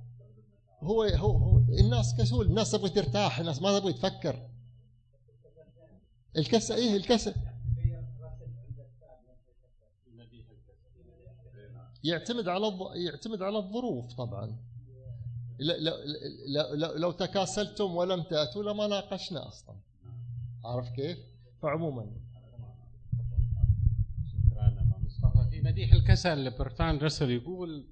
[0.82, 4.48] هو هو, هو الناس كسول الناس تبغى ترتاح الناس ما تبغى تفكر.
[6.36, 7.34] الكسل إيه الكسل؟
[12.04, 14.56] يعتمد على يعتمد على الظروف طبعا.
[15.58, 15.94] لو,
[16.74, 19.76] لو, لو تكاسلتم ولم تأتوا لما ناقشنا أصلا.
[20.64, 21.18] عارف كيف؟
[21.62, 22.06] فعموما.
[25.06, 25.50] مصطفى.
[25.50, 27.86] في مديح الكسل برتان رسل يقول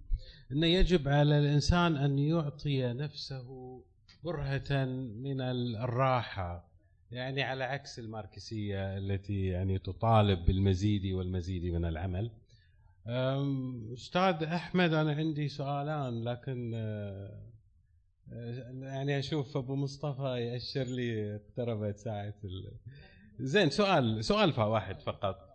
[0.52, 3.81] أنه يجب على الإنسان أن يعطي نفسه
[4.24, 5.40] برهة من
[5.77, 6.70] الراحة
[7.10, 12.31] يعني على عكس الماركسية التي يعني تطالب بالمزيد والمزيد من العمل.
[13.94, 17.51] أستاذ أحمد أنا عندي سؤالان لكن أه،
[18.82, 22.72] يعني أشوف أبو مصطفى يأشر لي اقتربت ساعة ال...
[23.40, 25.51] زين سؤال سؤال واحد فقط.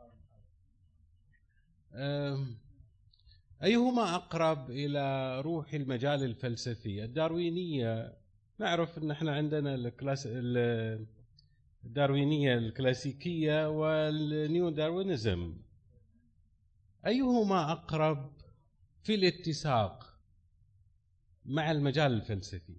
[3.63, 8.13] أيهما أقرب إلى روح المجال الفلسفي؟ الداروينية
[8.59, 10.27] نعرف إن إحنا عندنا الكلاس
[11.85, 15.53] الداروينية الكلاسيكية والنيو داروينزم
[17.05, 18.31] أيهما أقرب
[19.03, 20.13] في الاتساق
[21.45, 22.75] مع المجال الفلسفي؟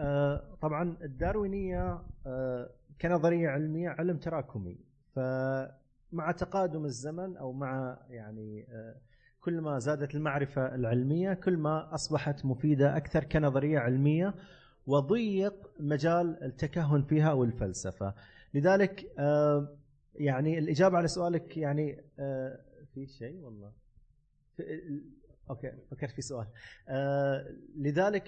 [0.00, 2.70] آه طبعا الداروينية آه
[3.00, 4.76] كنظرية علمية علم تراكمي.
[6.12, 8.96] فمع تقادم الزمن أو مع يعني آه
[9.40, 14.34] كل ما زادت المعرفة العلمية كل ما أصبحت مفيدة أكثر كنظرية علمية
[14.86, 18.14] وضيق مجال التكهن فيها أو الفلسفة
[18.54, 19.76] لذلك آه
[20.14, 22.58] يعني الإجابة على سؤالك يعني آه
[22.94, 23.72] في شيء والله؟
[25.50, 26.46] أوكي فكرت في سؤال.
[27.76, 28.26] لذلك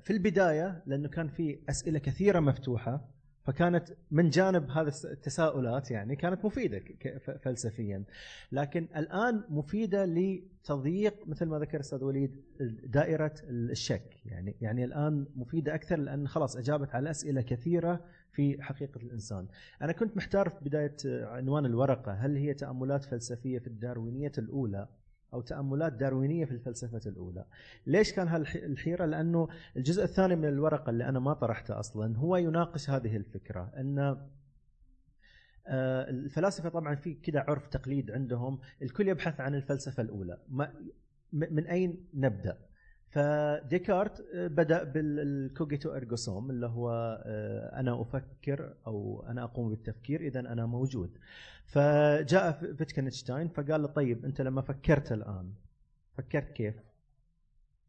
[0.00, 3.08] في البداية لأنه كان في أسئلة كثيرة مفتوحة
[3.46, 6.82] فكانت من جانب هذا التساؤلات يعني كانت مفيدة
[7.42, 8.04] فلسفيا.
[8.52, 12.42] لكن الآن مفيدة لتضييق مثل ما ذكر الاستاذ وليد
[12.84, 14.20] دائرة الشك.
[14.24, 19.46] يعني يعني الآن مفيدة أكثر لأن خلاص أجابت على أسئلة كثيرة في حقيقة الإنسان.
[19.82, 22.12] أنا كنت محتار في بداية عنوان الورقة.
[22.12, 24.88] هل هي تأملات فلسفية في الداروينية الأولى؟
[25.34, 27.44] أو تأملات داروينية في الفلسفة الأولى.
[27.86, 32.90] ليش كان هالحيرة؟ لأنه الجزء الثاني من الورقة اللي أنا ما طرحته أصلا هو يناقش
[32.90, 34.16] هذه الفكرة إن
[35.68, 40.72] آه، الفلاسفة طبعا في كذا عرف تقليد عندهم الكل يبحث عن الفلسفة الأولى ما
[41.32, 42.58] من أين نبدأ
[43.06, 46.90] فديكارت آه، بدأ بالكوجيتو ارجوسوم اللي هو
[47.26, 51.18] آه، أنا أفكر أو أنا أقوم بالتفكير اذا أنا موجود.
[51.66, 55.52] فجاء فيتكنشتاين فقال له طيب أنت لما فكرت الآن
[56.14, 56.74] فكرت كيف؟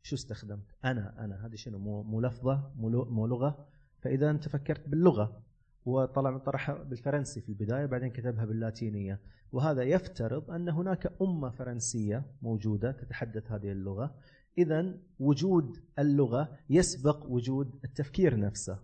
[0.03, 3.67] شو استخدمت؟ أنا أنا هذه شنو؟ مو, مو لفظة مو, مو لغة.
[3.99, 5.41] فإذا أنت فكرت باللغة
[5.85, 9.19] وطلع طرحها بالفرنسي في البداية بعدين كتبها باللاتينية.
[9.51, 14.15] وهذا يفترض أن هناك أمة فرنسية موجودة تتحدث هذه اللغة.
[14.57, 18.79] اذا وجود اللغة يسبق وجود التفكير نفسه.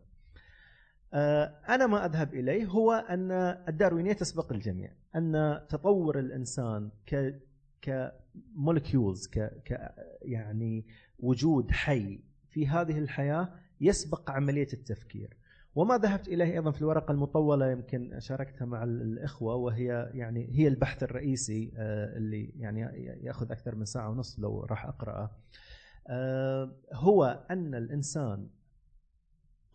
[1.14, 3.32] آه، أنا ما أذهب إليه هو أن
[3.68, 7.40] الداروينية تسبق الجميع، أن تطور الإنسان ك
[7.82, 10.86] كمولكيولز ك ك يعني
[11.20, 12.20] وجود حي
[12.50, 13.50] في هذه الحياة
[13.82, 15.38] يسبق عملية التفكير.
[15.76, 21.04] وما ذهبت إليه أيضا في الورقة المطولة يمكن شاركتها مع الإخوة وهي يعني هي البحث
[21.04, 22.82] الرئيسي آه، اللي يعني
[23.24, 25.32] يأخذ أكثر من ساعة ونصف لو راح أقرأه.
[26.08, 28.48] آه، هو أن الإنسان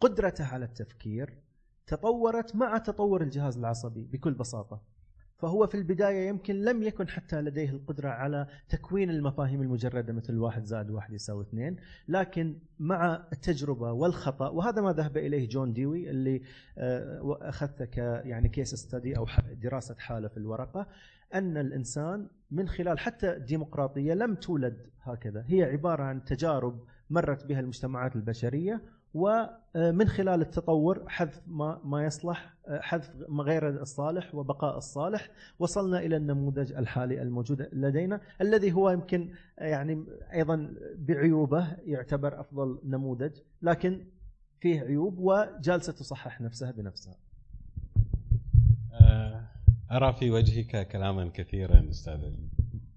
[0.01, 1.39] قدرته على التفكير
[1.87, 4.83] تطورت مع تطور الجهاز العصبي بكل بساطة.
[5.39, 10.65] فهو في البداية يمكن لم يكن حتى لديه القدرة على تكوين المفاهيم المجردة مثل واحد
[10.65, 11.77] زائد واحد يساوي اثنين
[12.09, 16.43] لكن مع التجربة والخطأ وهذا ما ذهب إليه جون ديوي اللي
[16.79, 19.27] آه، أخذته ك يعني كيس ستدي أو
[19.63, 20.87] دراسة حالة في الورقة
[21.35, 25.45] أن الإنسان من خلال حتى الديمقراطية لم تولد هكذا.
[25.47, 28.83] هي عبارة عن تجارب مرت بها المجتمعات البشرية
[29.19, 35.31] ومن خلال التطور حذف ما ما يصلح حذف غير الصالح وبقاء الصالح.
[35.59, 43.33] وصلنا إلى النموذج الحالي الموجود لدينا الذي هو يمكن يعني أيضا بعيوبه يعتبر أفضل نموذج
[43.63, 44.05] لكن
[44.61, 47.17] فيه عيوب وجالسة تصحح نفسها بنفسها.
[48.93, 49.45] آه،
[49.91, 52.33] أرى في وجهك كلاما كثيرا أستاذ.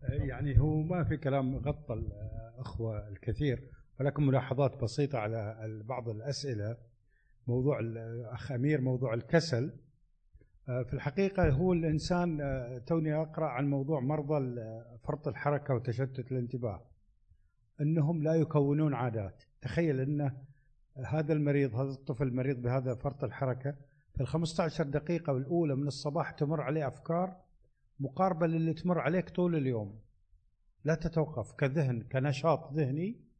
[0.10, 3.64] يعني هو ما في كلام غطى الأخوة الكثير.
[4.02, 6.78] ولكن ملاحظات بسيطة على بعض الأسئلة.
[7.48, 9.74] موضوع الأخ أمير موضوع الكسل.
[10.70, 14.62] آه، في الحقيقة هو الإنسان آه، توني أقرأ عن موضوع مرضى
[15.04, 16.86] فرط الحركة وتشتت الانتباه.
[17.82, 19.44] أنهم لا يكونون عادات.
[19.62, 20.32] تخيل أن
[21.06, 23.76] هذا المريض هذا الطفل المريض بهذا فرط الحركة
[24.16, 27.36] في ال 15 دقيقة الأولى من الصباح تمر عليه أفكار
[28.00, 30.00] مقاربة للي تمر عليك طول اليوم.
[30.86, 31.52] لا تتوقف.
[31.52, 33.31] كذهن كنشاط ذهني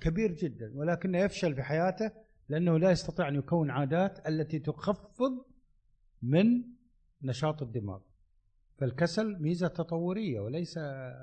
[0.00, 2.10] كبير جدا ولكنه يفشل في حياته
[2.48, 5.44] لأنه لا يستطيع أن يكون عادات التي تخفض
[6.22, 6.64] من
[7.22, 8.00] نشاط الدماغ.
[8.78, 10.78] فالكسل ميزة تطورية وليس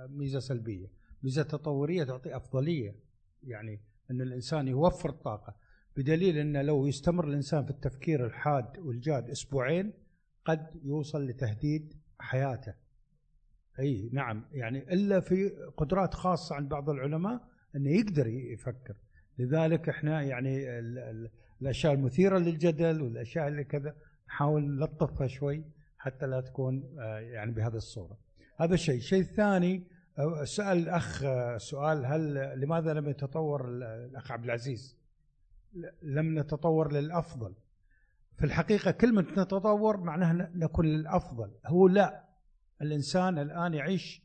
[0.10, 0.92] ميزة سلبية.
[1.24, 2.96] ميزة تطورية تعطي أفضلية
[3.44, 3.82] يعني
[4.12, 5.56] أن الإنسان يوفر الطاقة.
[5.98, 9.94] بدليل أن لو يستمر الإنسان في التفكير الحاد والجاد أسبوعين
[10.46, 12.74] قد يوصل لتهديد حياته.
[13.80, 18.96] أي نعم يعني إلا في قدرات خاصة عند بعض العلماء أنه يقدر يفكر
[19.40, 20.80] لذلك إحنا يعني
[21.62, 23.96] الأشياء المثيرة للجدل والأشياء اللي كذا
[24.28, 25.64] نحاول نلطفها شوي
[25.98, 28.18] حتى لا تكون آه، يعني بهذه الصورة.
[28.60, 29.84] هذا الشيء، الشيء الثاني
[30.44, 34.98] سأل الاخ آه، سؤال هل لماذا لم يتطور الأخ عبد العزيز؟
[36.02, 37.54] لم نتطور للأفضل.
[38.38, 42.24] في الحقيقة كلمة نتطور معناها نكون للأفضل، هو لا
[42.82, 44.24] الإنسان الآن يعيش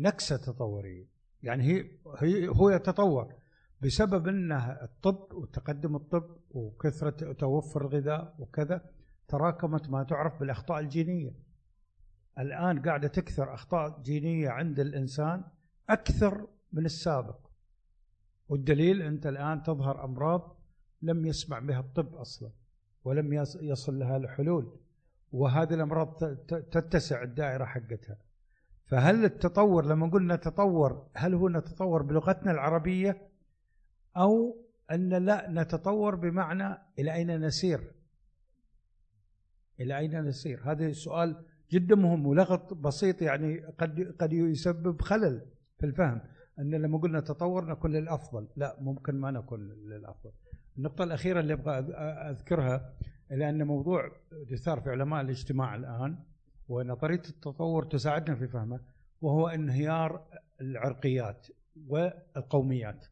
[0.00, 1.06] نكسة تطورية،
[1.42, 3.34] يعني هي, هي هو يتطور
[3.82, 8.90] بسبب إنه الطب وتقدم الطب وكثرة توفر الغذاء وكذا
[9.28, 11.34] تراكمت ما تعرف بالأخطاء الجينية.
[12.38, 15.44] الآن قاعدة تكثر أخطاء جينية عند الإنسان
[15.90, 17.38] أكثر من السابق.
[18.48, 20.56] والدليل أنت الآن تظهر أمراض
[21.02, 22.50] لم يسمع بها الطب أصلا
[23.04, 24.80] ولم يصل لها الحلول
[25.32, 26.16] وهذه الأمراض
[26.46, 28.16] تتسع الدائرة حقتها.
[28.92, 33.28] فهل التطور لما قلنا تطور هل هو نتطور بلغتنا العربية؟
[34.16, 34.56] أو
[34.90, 37.94] أن لا نتطور بمعنى إلى أين نسير؟
[39.80, 45.46] إلى أين نسير؟ هذا سؤال جدا مهم ولغط بسيط يعني قد قد يسبب خلل
[45.78, 46.20] في الفهم.
[46.58, 48.48] أن لما قلنا تطور نكون للأفضل.
[48.56, 50.30] لا ممكن ما نكون للأفضل.
[50.78, 51.78] النقطة الأخيرة اللي أبغى
[52.30, 52.94] أذكرها
[53.30, 54.12] لأن موضوع
[54.50, 56.18] يثار في علماء الاجتماع الآن.
[56.72, 58.80] ونظرية التطور تساعدنا في فهمه
[59.22, 60.22] وهو انهيار
[60.60, 61.46] العرقيات
[61.88, 63.06] والقوميات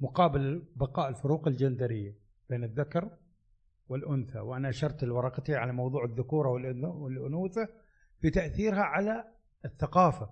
[0.00, 2.14] مقابل بقاء الفروق الجندرية
[2.50, 3.10] بين الذكر
[3.88, 4.38] والأنثى.
[4.38, 7.68] وأنا أشرت الورقتين على موضوع الذكورة والأنوثة
[8.22, 9.24] بتأثيرها على
[9.64, 10.30] الثقافة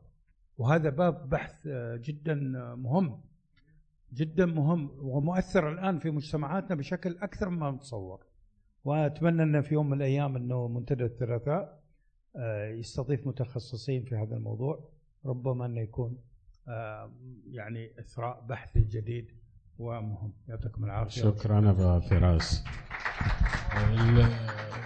[0.58, 2.34] وهذا باب بحث جدا
[2.74, 3.20] مهم
[4.12, 8.20] جدا مهم ومؤثر الآن في مجتمعاتنا بشكل أكثر مما نتصور
[8.84, 11.79] وأتمنى أن في يوم من الأيام أنه منتدى الثلاثاء.
[12.78, 14.88] يستضيف متخصصين في هذا الموضوع
[15.24, 16.18] ربما أنه يكون
[16.68, 17.12] آه،
[17.50, 19.30] يعني إثراء بحثي جديد
[19.78, 20.32] ومهم.
[20.48, 21.22] يعطيكم العافية.
[21.22, 22.64] شكرا ابو فراس.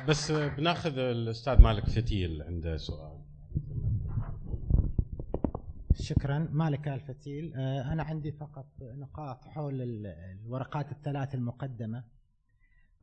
[0.08, 3.20] بس بناخذ الأستاذ مالك فتيل عنده سؤال.
[5.94, 6.48] شكرا.
[6.52, 12.04] مالك الفتيل آه، أنا عندي فقط نقاط حول الورقات الثلاث المقدمة.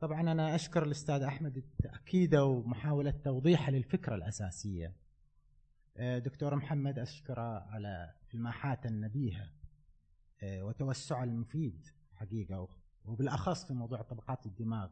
[0.02, 4.92] طبعا أنا أشكر الأستاذ أحمد التأكيد ومحاولة توضيحه للفكرة الأساسية.
[5.96, 9.50] آه، دكتور محمد اشكره على الماحات النبيهة
[10.42, 12.68] آه، وتوسع المفيد حقيقة
[13.04, 14.88] وبالأخص في موضوع طبقات الدماغ.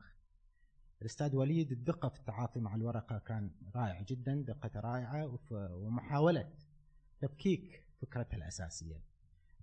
[1.01, 6.51] الأستاذ وليد الدقة في التعاطي مع الورقة كان رائع جدا دقة رائعة ومحاولة
[7.21, 9.01] تفكيك فكرتها الأساسية.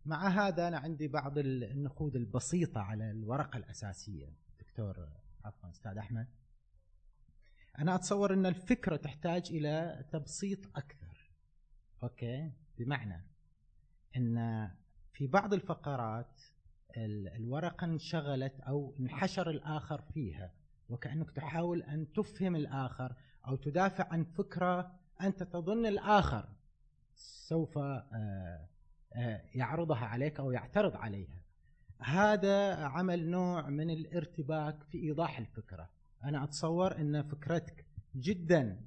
[0.05, 4.33] مع هذا أنا عندي بعض النقود البسيطة على الورقة الأساسية.
[4.59, 5.07] دكتور
[5.47, 6.27] عفوا أستاذ أحمد.
[7.79, 11.31] أنا أتصور أن الفكرة تحتاج إلى تبسيط أكثر.
[12.03, 13.25] أوكي؟ بمعنى
[14.17, 14.69] أن
[15.13, 16.41] في بعض الفقرات
[17.35, 20.53] الورقة انشغلت أو انحشر الآخر فيها
[20.89, 23.15] وكأنك تحاول أن تفهم الآخر
[23.47, 26.49] أو تدافع عن فكرة أنت تظن الآخر
[27.15, 28.67] سوف آه،
[29.13, 31.41] آه، يعرضها عليك أو يعترض عليها.
[31.99, 35.89] هذا عمل نوع من الارتباك في إيضاح الفكرة.
[36.23, 38.81] أنا أتصور أن فكرتك جدا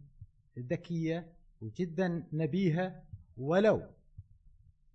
[0.58, 3.02] ذكية وجدا نبيهة
[3.36, 3.82] ولو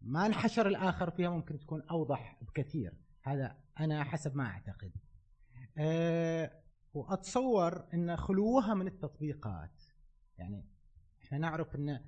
[0.01, 2.93] ما انحشر الآخر فيها ممكن تكون أوضح بكثير.
[3.23, 4.91] هذا أنا حسب ما أعتقد.
[5.77, 6.51] أه
[6.93, 9.83] وأتصور أن خلوها من التطبيقات.
[10.37, 10.65] يعني
[11.23, 11.99] إحنا نعرف أن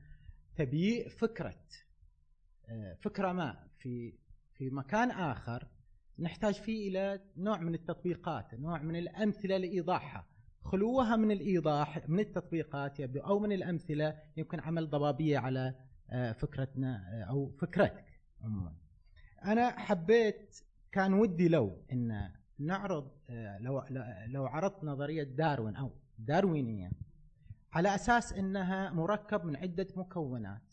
[0.56, 1.60] تبييء فكرة
[2.66, 4.14] أه فكرة ما في
[4.54, 5.68] في مكان آخر
[6.20, 10.26] نحتاج فيه إلى نوع من التطبيقات نوع من الأمثلة لإيضاحها.
[10.62, 15.76] خلوها من الإيضاح من التطبيقات يبدو أو من الأمثلة يمكن عمل ضبابية على
[16.10, 18.06] آه، فكرتنا آه، أو فكرتك
[18.42, 18.74] عموما.
[19.46, 23.84] أنا حبيت كان ودي لو إن نعرض آه، لو
[24.28, 26.92] لو عرضت نظرية داروين أو داروينية
[27.74, 30.67] على أساس إنها مركب من عدة مكونات.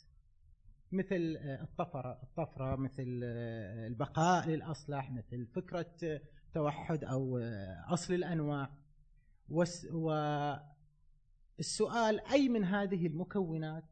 [0.94, 2.22] مثل الطفرة.
[2.22, 3.20] الطفرة مثل
[3.86, 6.20] البقاء للأصلح مثل فكرة
[6.54, 7.38] توحد أو
[7.88, 8.70] أصل الأنواع.
[11.58, 13.84] والسؤال أي من هذه المكونات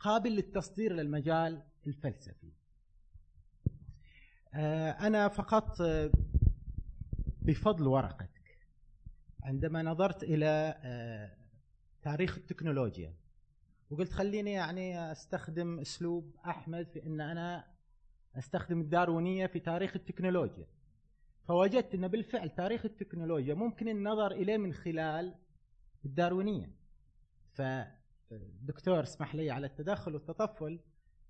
[0.00, 2.52] قابل للتصدير للمجال الفلسفي؟
[4.54, 6.10] آه، أنا فقط آه،
[7.42, 8.30] بفضل ورقتك.
[9.42, 11.36] عندما نظرت آه،
[12.02, 13.14] تاريخ التكنولوجيا
[13.90, 17.64] وقلت خليني يعني أستخدم أسلوب أحمد في إن أنا
[18.38, 20.66] أستخدم الداروينية في تاريخ التكنولوجيا.
[21.48, 25.34] فوجدت إن بالفعل تاريخ التكنولوجيا ممكن النظر إليه من خلال
[26.04, 26.70] الداروينية.
[27.52, 27.62] ف
[28.62, 30.80] دكتور اسمح لي على التدخل والتطفل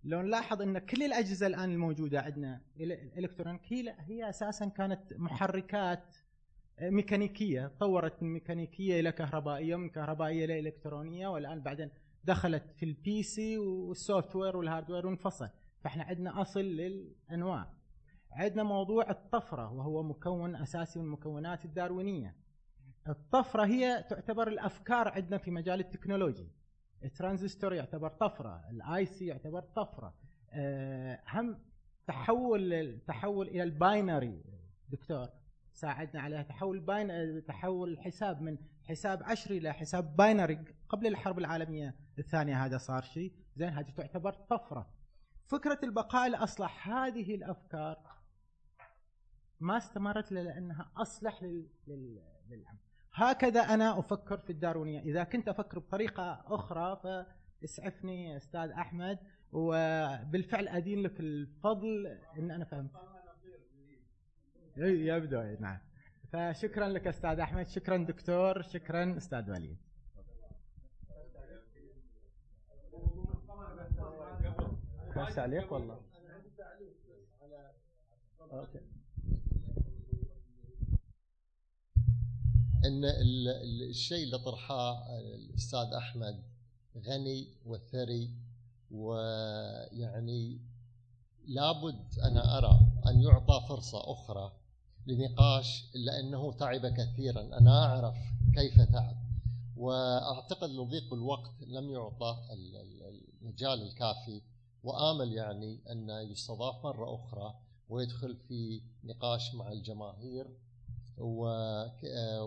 [0.04, 6.16] لو نلاحظ إن كل الأجهزة الآن الموجودة عندنا الالكترونيك هي هي أساسا كانت محركات
[6.80, 11.90] ميكانيكية طورت من ميكانيكية إلى كهربائية ومن كهربائية إلى إلكترونية والآن بعدين
[12.24, 15.48] دخلت في ال PC وال software وال hardware وانفصل.
[15.80, 17.72] فاحنا عندنا أصل للأنواع.
[18.32, 22.36] عندنا موضوع الطفرة وهو مكون أساسي من المكونات الداروينية.
[23.08, 26.48] الطفرة هي تعتبر الأفكار عندنا في مجال ال technology
[27.04, 30.14] الترانزستور يعتبر طفرة ال IC يعتبر طفرة.
[30.52, 31.58] آه، هم
[32.06, 34.42] تحول تحول إلى ال binary.
[34.88, 35.28] دكتور
[35.72, 36.42] ساعدنا عليها.
[36.42, 40.64] تحول باين تحول الحساب من حساب عشري إلى حساب باينري.
[40.90, 43.32] قبل الحرب العالمية الثانية هذا صار شيء.
[43.56, 44.90] زين هذه تعتبر طفرة.
[45.46, 47.96] فكرة البقاء الأصلح هذه الأفكار
[49.60, 51.42] ما استمرت لأنها أصلح
[51.86, 52.78] للعمل.
[53.12, 55.00] هكذا أنا أفكر في الدارونية.
[55.00, 57.00] إذا كنت أفكر بطريقة أخرى
[57.62, 59.18] فاسعفني أستاذ أحمد
[59.52, 62.06] وبالفعل أدين لك الفضل
[62.38, 62.90] إن أنا فهمت.
[64.76, 65.78] يبدو نعم.
[66.32, 69.89] فشكرا لك أستاذ أحمد شكرا دكتور شكرا أستاذ وليد.
[75.26, 76.00] بس تعليق والله
[78.52, 78.80] أوكي.
[82.84, 83.04] إن
[83.90, 86.42] الشيء اللي طرحه الأستاذ أحمد
[86.96, 88.30] غني وثري
[88.90, 90.60] ويعني
[91.46, 94.52] لابد أنا أرى أن يعطى فرصة أخرى
[95.06, 97.40] لنقاش لأنه تعب كثيرا.
[97.40, 98.16] أنا أعرف
[98.54, 99.16] كيف تعب
[99.76, 102.36] وأعتقد لضيق الوقت لم يعطى
[103.42, 104.42] المجال الكافي
[104.84, 107.54] وآمل يعني أن يستضاف مرة أخرى
[107.88, 110.46] ويدخل في نقاش مع الجماهير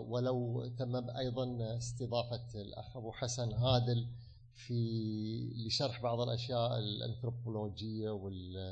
[0.08, 4.06] ولو تم أيضا استضافة الأخ أبو حسن عادل
[4.54, 8.10] في لشرح بعض الأشياء الأنثروبولوجية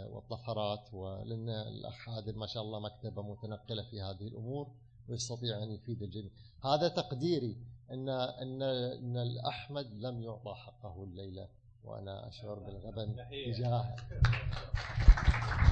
[0.08, 4.68] والطفرات ولأن الأخ عادل ما شاء الله مكتبة متنقلة في هذه الأمور
[5.08, 6.30] ويستطيع أن يفيد الجميع.
[6.64, 7.56] هذا تقديري
[7.90, 11.48] ان ان أن الأحمد لم يعطى حقه الليلة
[11.84, 13.96] وأنا أشعر بالغبن تجاهه.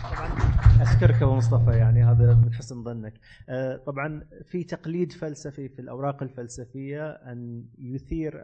[0.03, 0.29] طبعا
[0.83, 3.21] أشكرك أبو مصطفى يعني هذا من حسن ظنك.
[3.49, 8.41] آه، طبعا في تقليد فلسفي في الأوراق الفلسفية أن يثير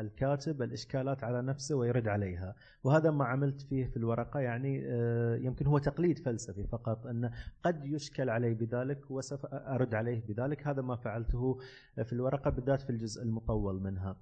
[0.00, 2.54] الكاتب الإشكالات على نفسه ويرد عليها،
[2.84, 7.30] وهذا ما عملت فيه في الورقة يعني آه، يمكن هو تقليد فلسفي فقط أن
[7.62, 11.58] قد يشكل علي بذلك وسوف أرد عليه بذلك، هذا ما فعلته
[12.04, 14.16] في الورقة بالذات في الجزء المطول منها.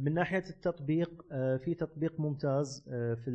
[0.00, 3.30] من ناحية التطبيق آه، في تطبيق ممتاز آه، في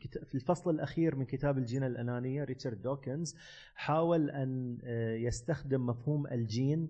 [0.00, 3.36] في الفصل الأخير من كتاب الجين الأنانية ريتشارد دوكنز
[3.74, 6.88] حاول أن آه، يستخدم مفهوم الجين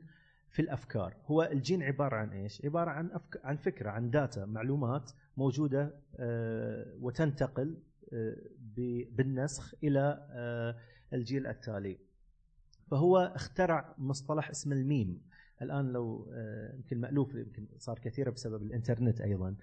[0.50, 1.16] في الأفكار.
[1.26, 3.40] هو الجين عبارة عن إيش؟ عبارة عن أفك...
[3.44, 5.94] عن فكرة عن data معلومات موجودة
[7.00, 7.76] وتنتقل
[9.10, 10.26] بالنسخ إلى
[11.12, 11.98] الجيل التالي.
[12.90, 15.20] فهو اخترع مصطلح اسمه الميم.
[15.62, 19.54] الآن لو آه، يمكن مألوف يمكن صار كثيرة بسبب الإنترنت أيضا.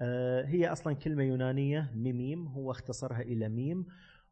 [0.00, 3.86] آه، هي أصلا كلمة يونانية mimeme هو اختصرها إلى ميم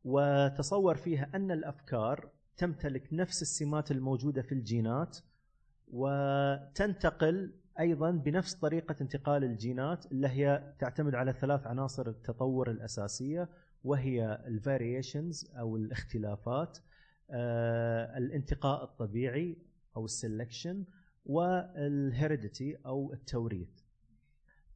[0.05, 5.19] وتصور فيها أن الأفكار تمتلك نفس السمات الموجودة في الجينات
[5.93, 13.49] وتنتقل أيضا بنفس طريقة انتقال الجينات اللي هي تعتمد على ثلاث عناصر التطور الأساسية
[13.85, 16.79] وهي ال variations أو الاختلافات
[17.31, 19.57] آه، الانتقاء الطبيعي
[19.97, 20.85] أو ال selection
[21.25, 23.83] وال heredity أو التوريث.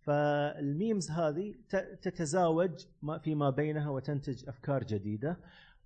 [0.00, 1.54] فال memes هذه
[2.02, 2.86] تتزاوج
[3.22, 5.40] فيما بينها وتنتج أفكار جديدة.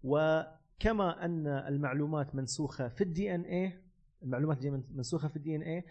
[0.05, 3.73] وكما أن المعلومات منسوخة في ال DNA
[4.23, 5.85] المعلومات منسوخة في ال DNA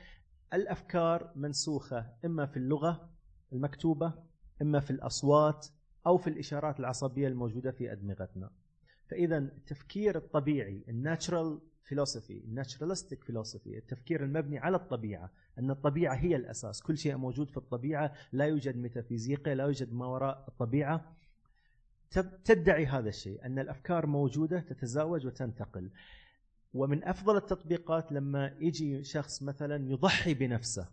[0.53, 3.09] الأفكار منسوخة إما في اللغة
[3.53, 4.13] المكتوبة
[4.61, 5.67] إما في الأصوات
[6.07, 8.51] أو في الإشارات العصبية الموجودة في أدمغتنا.
[9.09, 16.15] فإذا التفكير الطبيعي ال natural philosophy ال naturalistic philosophy التفكير المبني على الطبيعة أن الطبيعة
[16.15, 16.81] هي الأساس.
[16.81, 21.15] كل شيء موجود في الطبيعة لا يوجد ميتافيزيقيا لا يوجد ما وراء الطبيعة.
[22.45, 25.89] تدعي هذا الشيء أن الأفكار موجودة تتزاوج وتنتقل.
[26.73, 30.87] ومن أفضل التطبيقات لما يجي شخص مثلا يضحي بنفسه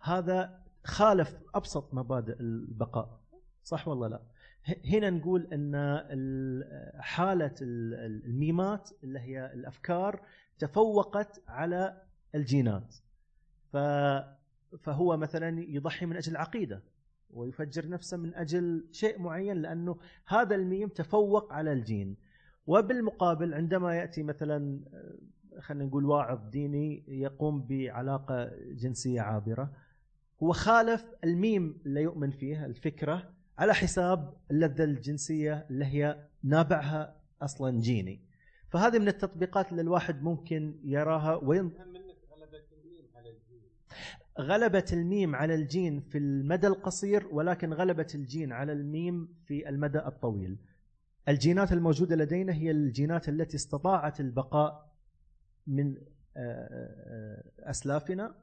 [0.00, 3.20] هذا خالف أبسط مبادئ البقاء
[3.64, 4.20] صح ولا لا؟
[4.84, 6.64] هنا نقول أن
[7.00, 10.20] حالة الميمات اللي هي الأفكار
[10.58, 12.02] تفوقت على
[12.34, 12.94] الجينات.
[14.80, 16.82] فهو مثلا يضحي من أجل العقيدة
[17.30, 22.16] ويفجر نفسه من أجل شيء معين لأنه هذا الميم تفوق على الجين.
[22.66, 24.80] وبالمقابل عندما يأتي مثلا
[25.60, 29.72] خلينا نقول واعظ ديني يقوم بعلاقة جنسية عابرة
[30.42, 37.80] هو خالف الميم اللي يؤمن فيه الفكرة على حساب اللذة الجنسية اللي هي نابعها أصلا
[37.80, 38.20] جيني.
[38.70, 41.72] فهذه من التطبيقات اللي الواحد ممكن يراها وين؟
[44.38, 50.58] غلبة الميم على الجين في المدى القصير ولكن غلبة الجين على الميم في المدى الطويل.
[51.28, 54.92] الجينات الموجودة لدينا هي الجينات التي استطاعت البقاء
[55.66, 55.96] من
[56.36, 58.34] آه، آه، أسلافنا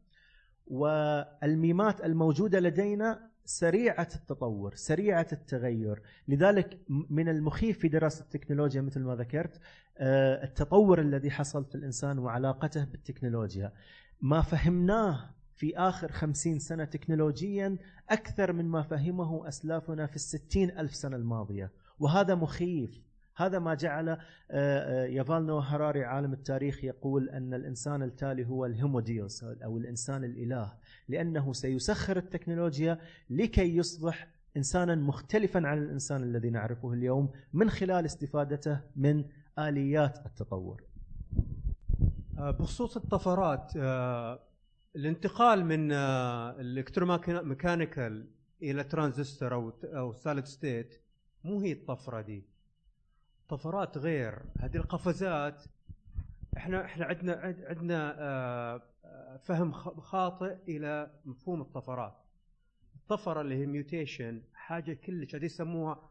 [0.67, 6.01] والميمات الموجودة لدينا سريعة التطور سريعة التغير.
[6.27, 6.79] لذلك
[7.09, 9.59] من المخيف في دراسة التكنولوجيا مثل ما ذكرت
[9.97, 13.73] آه، التطور الذي حصل في الإنسان وعلاقته بالتكنولوجيا.
[14.21, 17.77] ما فهمناه في آخر خمسين سنة تكنولوجيا
[18.09, 21.71] أكثر من ما فهمه أسلافنا في الستين ألف سنة الماضية.
[21.99, 23.01] وهذا مخيف.
[23.35, 24.17] هذا ما جعل آه،
[24.51, 30.73] آه، يافالنو هراري عالم التاريخ يقول أن الإنسان التالي هو الهيموديوس أو الإنسان الإله
[31.07, 32.99] لأنه سيسخر التكنولوجيا
[33.29, 34.27] لكي يصبح
[34.57, 39.25] إنسانا مختلفا عن الإنسان الذي نعرفه اليوم من خلال استفادته من
[39.59, 40.83] آليات التطور.
[42.37, 43.71] آه، بخصوص الطفرات
[44.95, 48.27] الانتقال من ال electromechanical
[48.61, 50.13] إلى ترانزستور أو أو
[50.43, 51.01] state
[51.43, 52.52] مو هي الطفرة دي.
[53.53, 54.39] طفرات غير.
[54.59, 55.63] هذه القفزات
[56.57, 59.71] إحنا إحنا عندنا عندنا آه، آه، فهم
[60.01, 62.17] خاطئ إلى مفهوم الطفرات.
[62.95, 66.09] الطفرة اللي هي mutation حاجة كلش هذه يسموها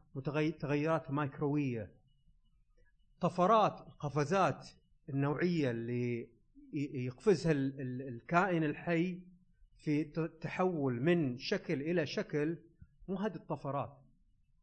[0.60, 1.90] تغيرات مايكروية.
[3.20, 4.68] طفرات القفزات
[5.08, 6.28] النوعية اللي
[7.04, 9.20] يقفزها الكائن الحي
[9.76, 10.04] في
[10.40, 12.58] تحول من شكل إلى شكل
[13.08, 13.98] مو هذه الطفرات.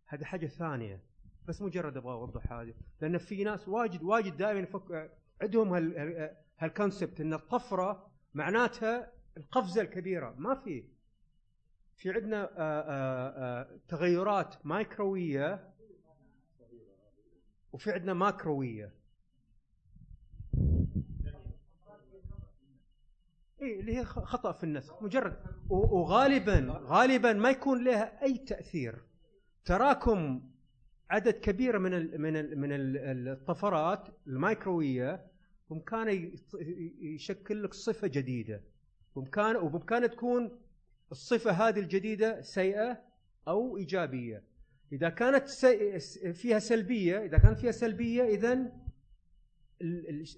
[0.05, 1.08] هذه حاجة ثانية.
[1.49, 2.73] بس مجرد أبغى أوضح هذه.
[3.01, 4.67] لأن في ناس واجد واجد دائما
[5.41, 5.73] عندهم
[6.57, 10.35] هالكونسبت إن الطفرة معناتها القفزة الكبيرة.
[10.37, 10.83] ما في.
[11.95, 15.73] في عندنا آه، آه، آه، تغيرات مايكروية
[17.73, 18.93] وفي عندنا ماكروية.
[23.61, 25.03] اي اللي هي خطأ في النسخ.
[25.03, 29.01] مجرد وغالبا غالبا ما يكون لها أي تأثير.
[29.65, 30.48] تراكم
[31.09, 35.25] عدد كبير من ال من ال من الطفرات الميكرويه
[35.69, 36.31] بامكانه
[37.01, 38.61] يشكل لك صفة جديدة.
[39.15, 40.51] بامكانه وبامكانه تكون
[41.11, 43.01] الصفة هذه الجديدة سيئة
[43.47, 44.43] أو إيجابية.
[44.91, 45.49] إذا كانت
[46.33, 48.71] فيها سلبية إذا كانت فيها سلبية اذا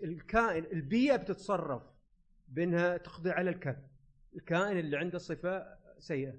[0.03, 1.84] الكائن البيئة بتتصرف
[2.48, 3.81] بأنها تقضي على الكائن
[4.35, 5.65] الكائن اللي عنده صفة
[5.99, 6.34] سيئة.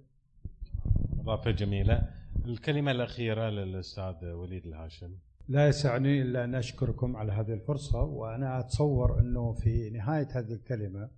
[1.20, 2.21] إضافة جميلة.
[2.44, 5.14] الكلمة الأخيرة للأستاذ وليد الهاشم.
[5.48, 11.10] لا يسعني إلا أن أشكركم على هذه الفرصة وأنا أتصور أنه في نهاية هذه الكلمة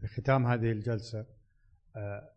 [0.00, 1.26] في ختام هذه الجلسة
[1.96, 2.30] آه،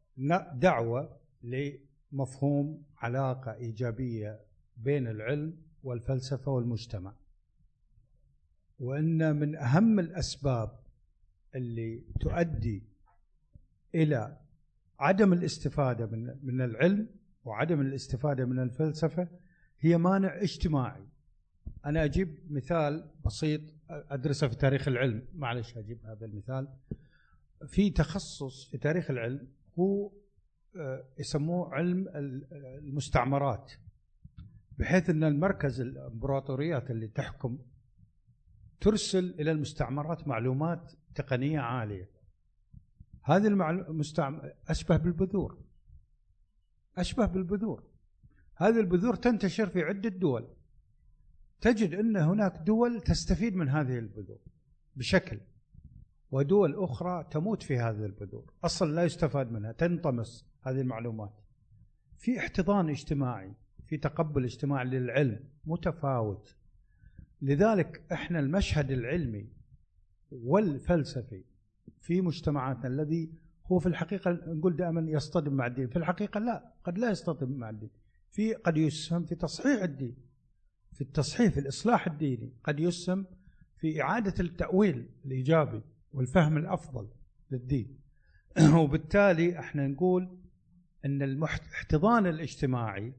[0.53, 4.39] دعوة لمفهوم علاقة إيجابية
[4.77, 7.13] بين العلم والفلسفة والمجتمع.
[8.79, 10.79] وأن من أهم الأسباب
[11.55, 12.83] اللي تؤدي
[13.95, 14.37] إلى
[14.99, 19.27] عدم الاستفادة من من العلم وعدم الاستفادة من الفلسفة
[19.79, 21.07] هي مانع اجتماعي.
[21.85, 25.27] أنا أجيب مثال بسيط أدرسه في تاريخ العلم.
[25.33, 26.67] معلش أجيب هذا المثال.
[27.67, 29.47] في تخصص في تاريخ العلم
[29.79, 30.11] هو
[30.75, 32.07] آه، يسموه علم
[32.51, 33.71] المستعمرات.
[34.77, 37.59] بحيث أن المركز الإمبراطوريات اللي تحكم
[38.81, 42.09] ترسل إلى المستعمرات معلومات تقنية عالية.
[43.23, 45.57] هذه المستعمر أشبه بالبذور.
[46.97, 47.83] أشبه بالبذور.
[48.55, 50.47] هذه البذور تنتشر في عدة دول.
[51.61, 54.39] تجد أن هناك دول تستفيد من هذه البذور
[54.95, 55.39] بشكل
[56.31, 58.53] ودول أخرى تموت في هذه البذور.
[58.63, 61.33] أصلا لا يستفاد منها تنطمس هذه المعلومات.
[62.17, 63.53] في احتضان اجتماعي
[63.87, 66.55] في تقبل اجتماعي للعلم متفاوت.
[67.41, 69.49] لذلك إحنا المشهد العلمي
[70.31, 71.43] والفلسفي
[72.01, 73.29] في مجتمعاتنا الذي
[73.71, 77.69] هو في الحقيقة نقول دائما يصطدم مع الدين، في الحقيقة لا قد لا يصطدم مع
[77.69, 77.89] الدين،
[78.31, 80.15] في قد يسهم في تصحيح الدين
[80.93, 83.25] في التصحيح في الإصلاح الديني، قد يسهم
[83.77, 85.81] في إعادة التأويل الإيجابي
[86.13, 87.07] والفهم الأفضل
[87.51, 87.99] للدين.
[88.79, 90.37] وبالتالي إحنا نقول
[91.05, 93.13] إن الاحتضان الاجتماعي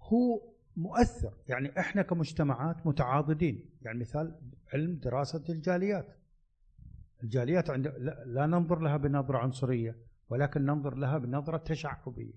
[0.00, 0.42] هو
[0.76, 1.32] مؤثر.
[1.48, 3.70] يعني إحنا كمجتمعات متعاضدين.
[3.82, 4.40] يعني مثال
[4.74, 6.16] علم دراسة الجاليات.
[7.22, 7.86] الجاليات عند
[8.26, 9.96] لا ننظر لها بنظرة عنصرية
[10.28, 12.32] ولكن ننظر لها بنظرة تشعبية.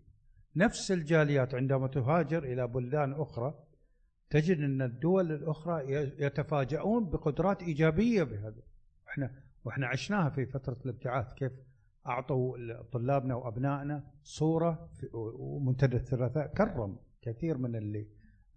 [0.55, 3.53] نفس الجاليات عندما تهاجر إلى بلدان أخرى
[4.29, 8.61] تجد أن الدول الأخرى يتفاجؤون بقدرات إيجابية بهذا.
[9.09, 9.31] إحنا
[9.65, 11.51] وإحنا عشناها في فترة الابتعاث كيف
[12.07, 18.07] أعطوا طلابنا وأبنائنا صورة ومنتدى الثلاثاء كرم كثير من اللي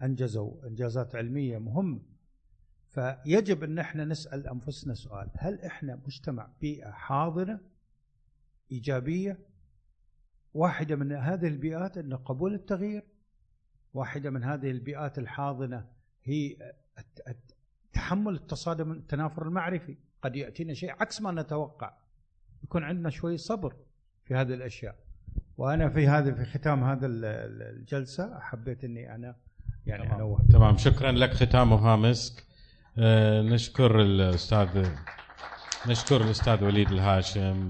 [0.03, 2.01] أنجزوا إنجازات علمية مهمة.
[2.97, 5.29] فيجب أن إحنا نسأل أنفسنا سؤال.
[5.35, 7.61] هل إحنا مجتمع بيئة حاضنه
[8.73, 9.39] إيجابية
[10.55, 13.03] واحدة من هذه البيئات أن قبول التغيير
[13.95, 15.87] واحدة من هذه البيئات الحاضنة
[16.25, 16.57] هي
[17.93, 21.93] تحمل التصادم التنافر المعرفي؟ قد يأتينا شيء عكس ما نتوقع.
[22.65, 23.77] يكون عندنا شوي صبر
[24.25, 24.97] في هذه الأشياء.
[25.57, 29.37] وأنا في هذا في ختام هذا الجلسة حبيت إني أنا
[29.87, 30.15] يعني تمام.
[30.15, 30.47] أنوه.
[30.53, 30.77] تمام.
[30.77, 32.47] شكرا لك ختامها مسك
[32.99, 34.89] نشكر الاستاذ
[35.87, 37.69] نشكر الأستاذ وليد الهاشم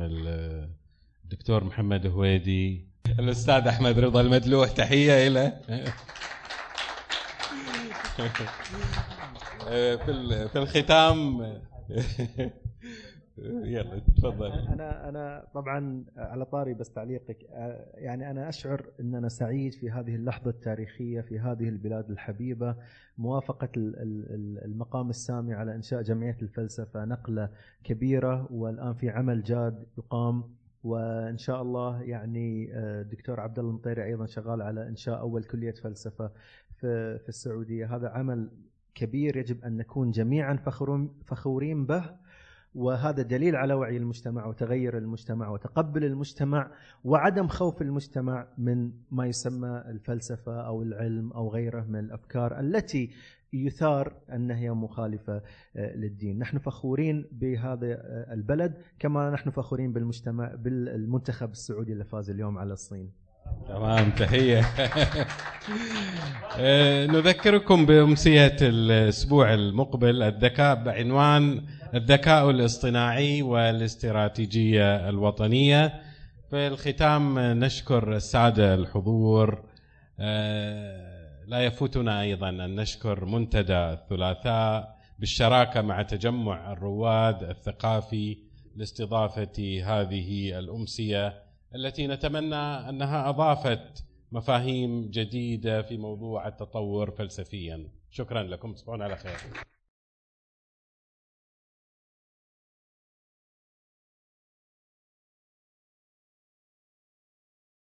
[1.24, 2.86] الدكتور محمد هويدي
[3.18, 5.52] الأستاذ أحمد رضا المدلوح تحية له
[9.66, 11.40] في في الختام.
[13.38, 14.52] يلا تفضل.
[14.52, 17.42] أنا أنا طبعا على طاري بس تعليقك.
[17.94, 22.76] يعني أنا أشعر إن أنا سعيد في هذه اللحظة التاريخية في هذه البلاد الحبيبة.
[23.18, 23.68] موافقة
[24.64, 27.48] المقام السامي على إنشاء جمعية الفلسفة نقلة
[27.84, 30.44] كبيرة والآن في عمل جاد يقام.
[30.84, 36.30] وإن شاء الله يعني الدكتور عبد الله المطيري أيضا شغال على إنشاء أول كلية فلسفة
[36.76, 37.96] في في السعودية.
[37.96, 38.50] هذا عمل
[38.94, 40.56] كبير يجب أن نكون جميعا
[41.24, 42.25] فخورين به.
[42.76, 46.70] وهذا دليل على وعي المجتمع وتغير المجتمع وتقبل المجتمع
[47.04, 53.10] وعدم خوف المجتمع من ما يسمى الفلسفة أو العلم أو غيره من الأفكار التي
[53.52, 55.42] يثار انها هي مخالفة
[55.76, 62.72] للدين، نحن فخورين بهذا البلد كما نحن فخورين بالمجتمع بالمنتخب السعودي اللي فاز اليوم على
[62.72, 63.10] الصين.
[63.68, 64.60] تمام تحية
[67.06, 71.62] نذكركم بأمسية الأسبوع المقبل الذكاء بعنوان
[71.96, 76.00] الذكاء الاصطناعي والاستراتيجية الوطنية.
[76.50, 79.64] في الختام نشكر السادة الحضور.
[81.46, 88.38] لا يفوتنا أيضا أن نشكر منتدى الثلاثاء بالشراكة مع تجمع الرواد الثقافي
[88.76, 91.42] لاستضافة هذه الأمسية
[91.74, 97.88] التي نتمنى أنها أضافت مفاهيم جديدة في موضوع التطور فلسفيا.
[98.10, 99.36] شكرا لكم تصبحون على خير.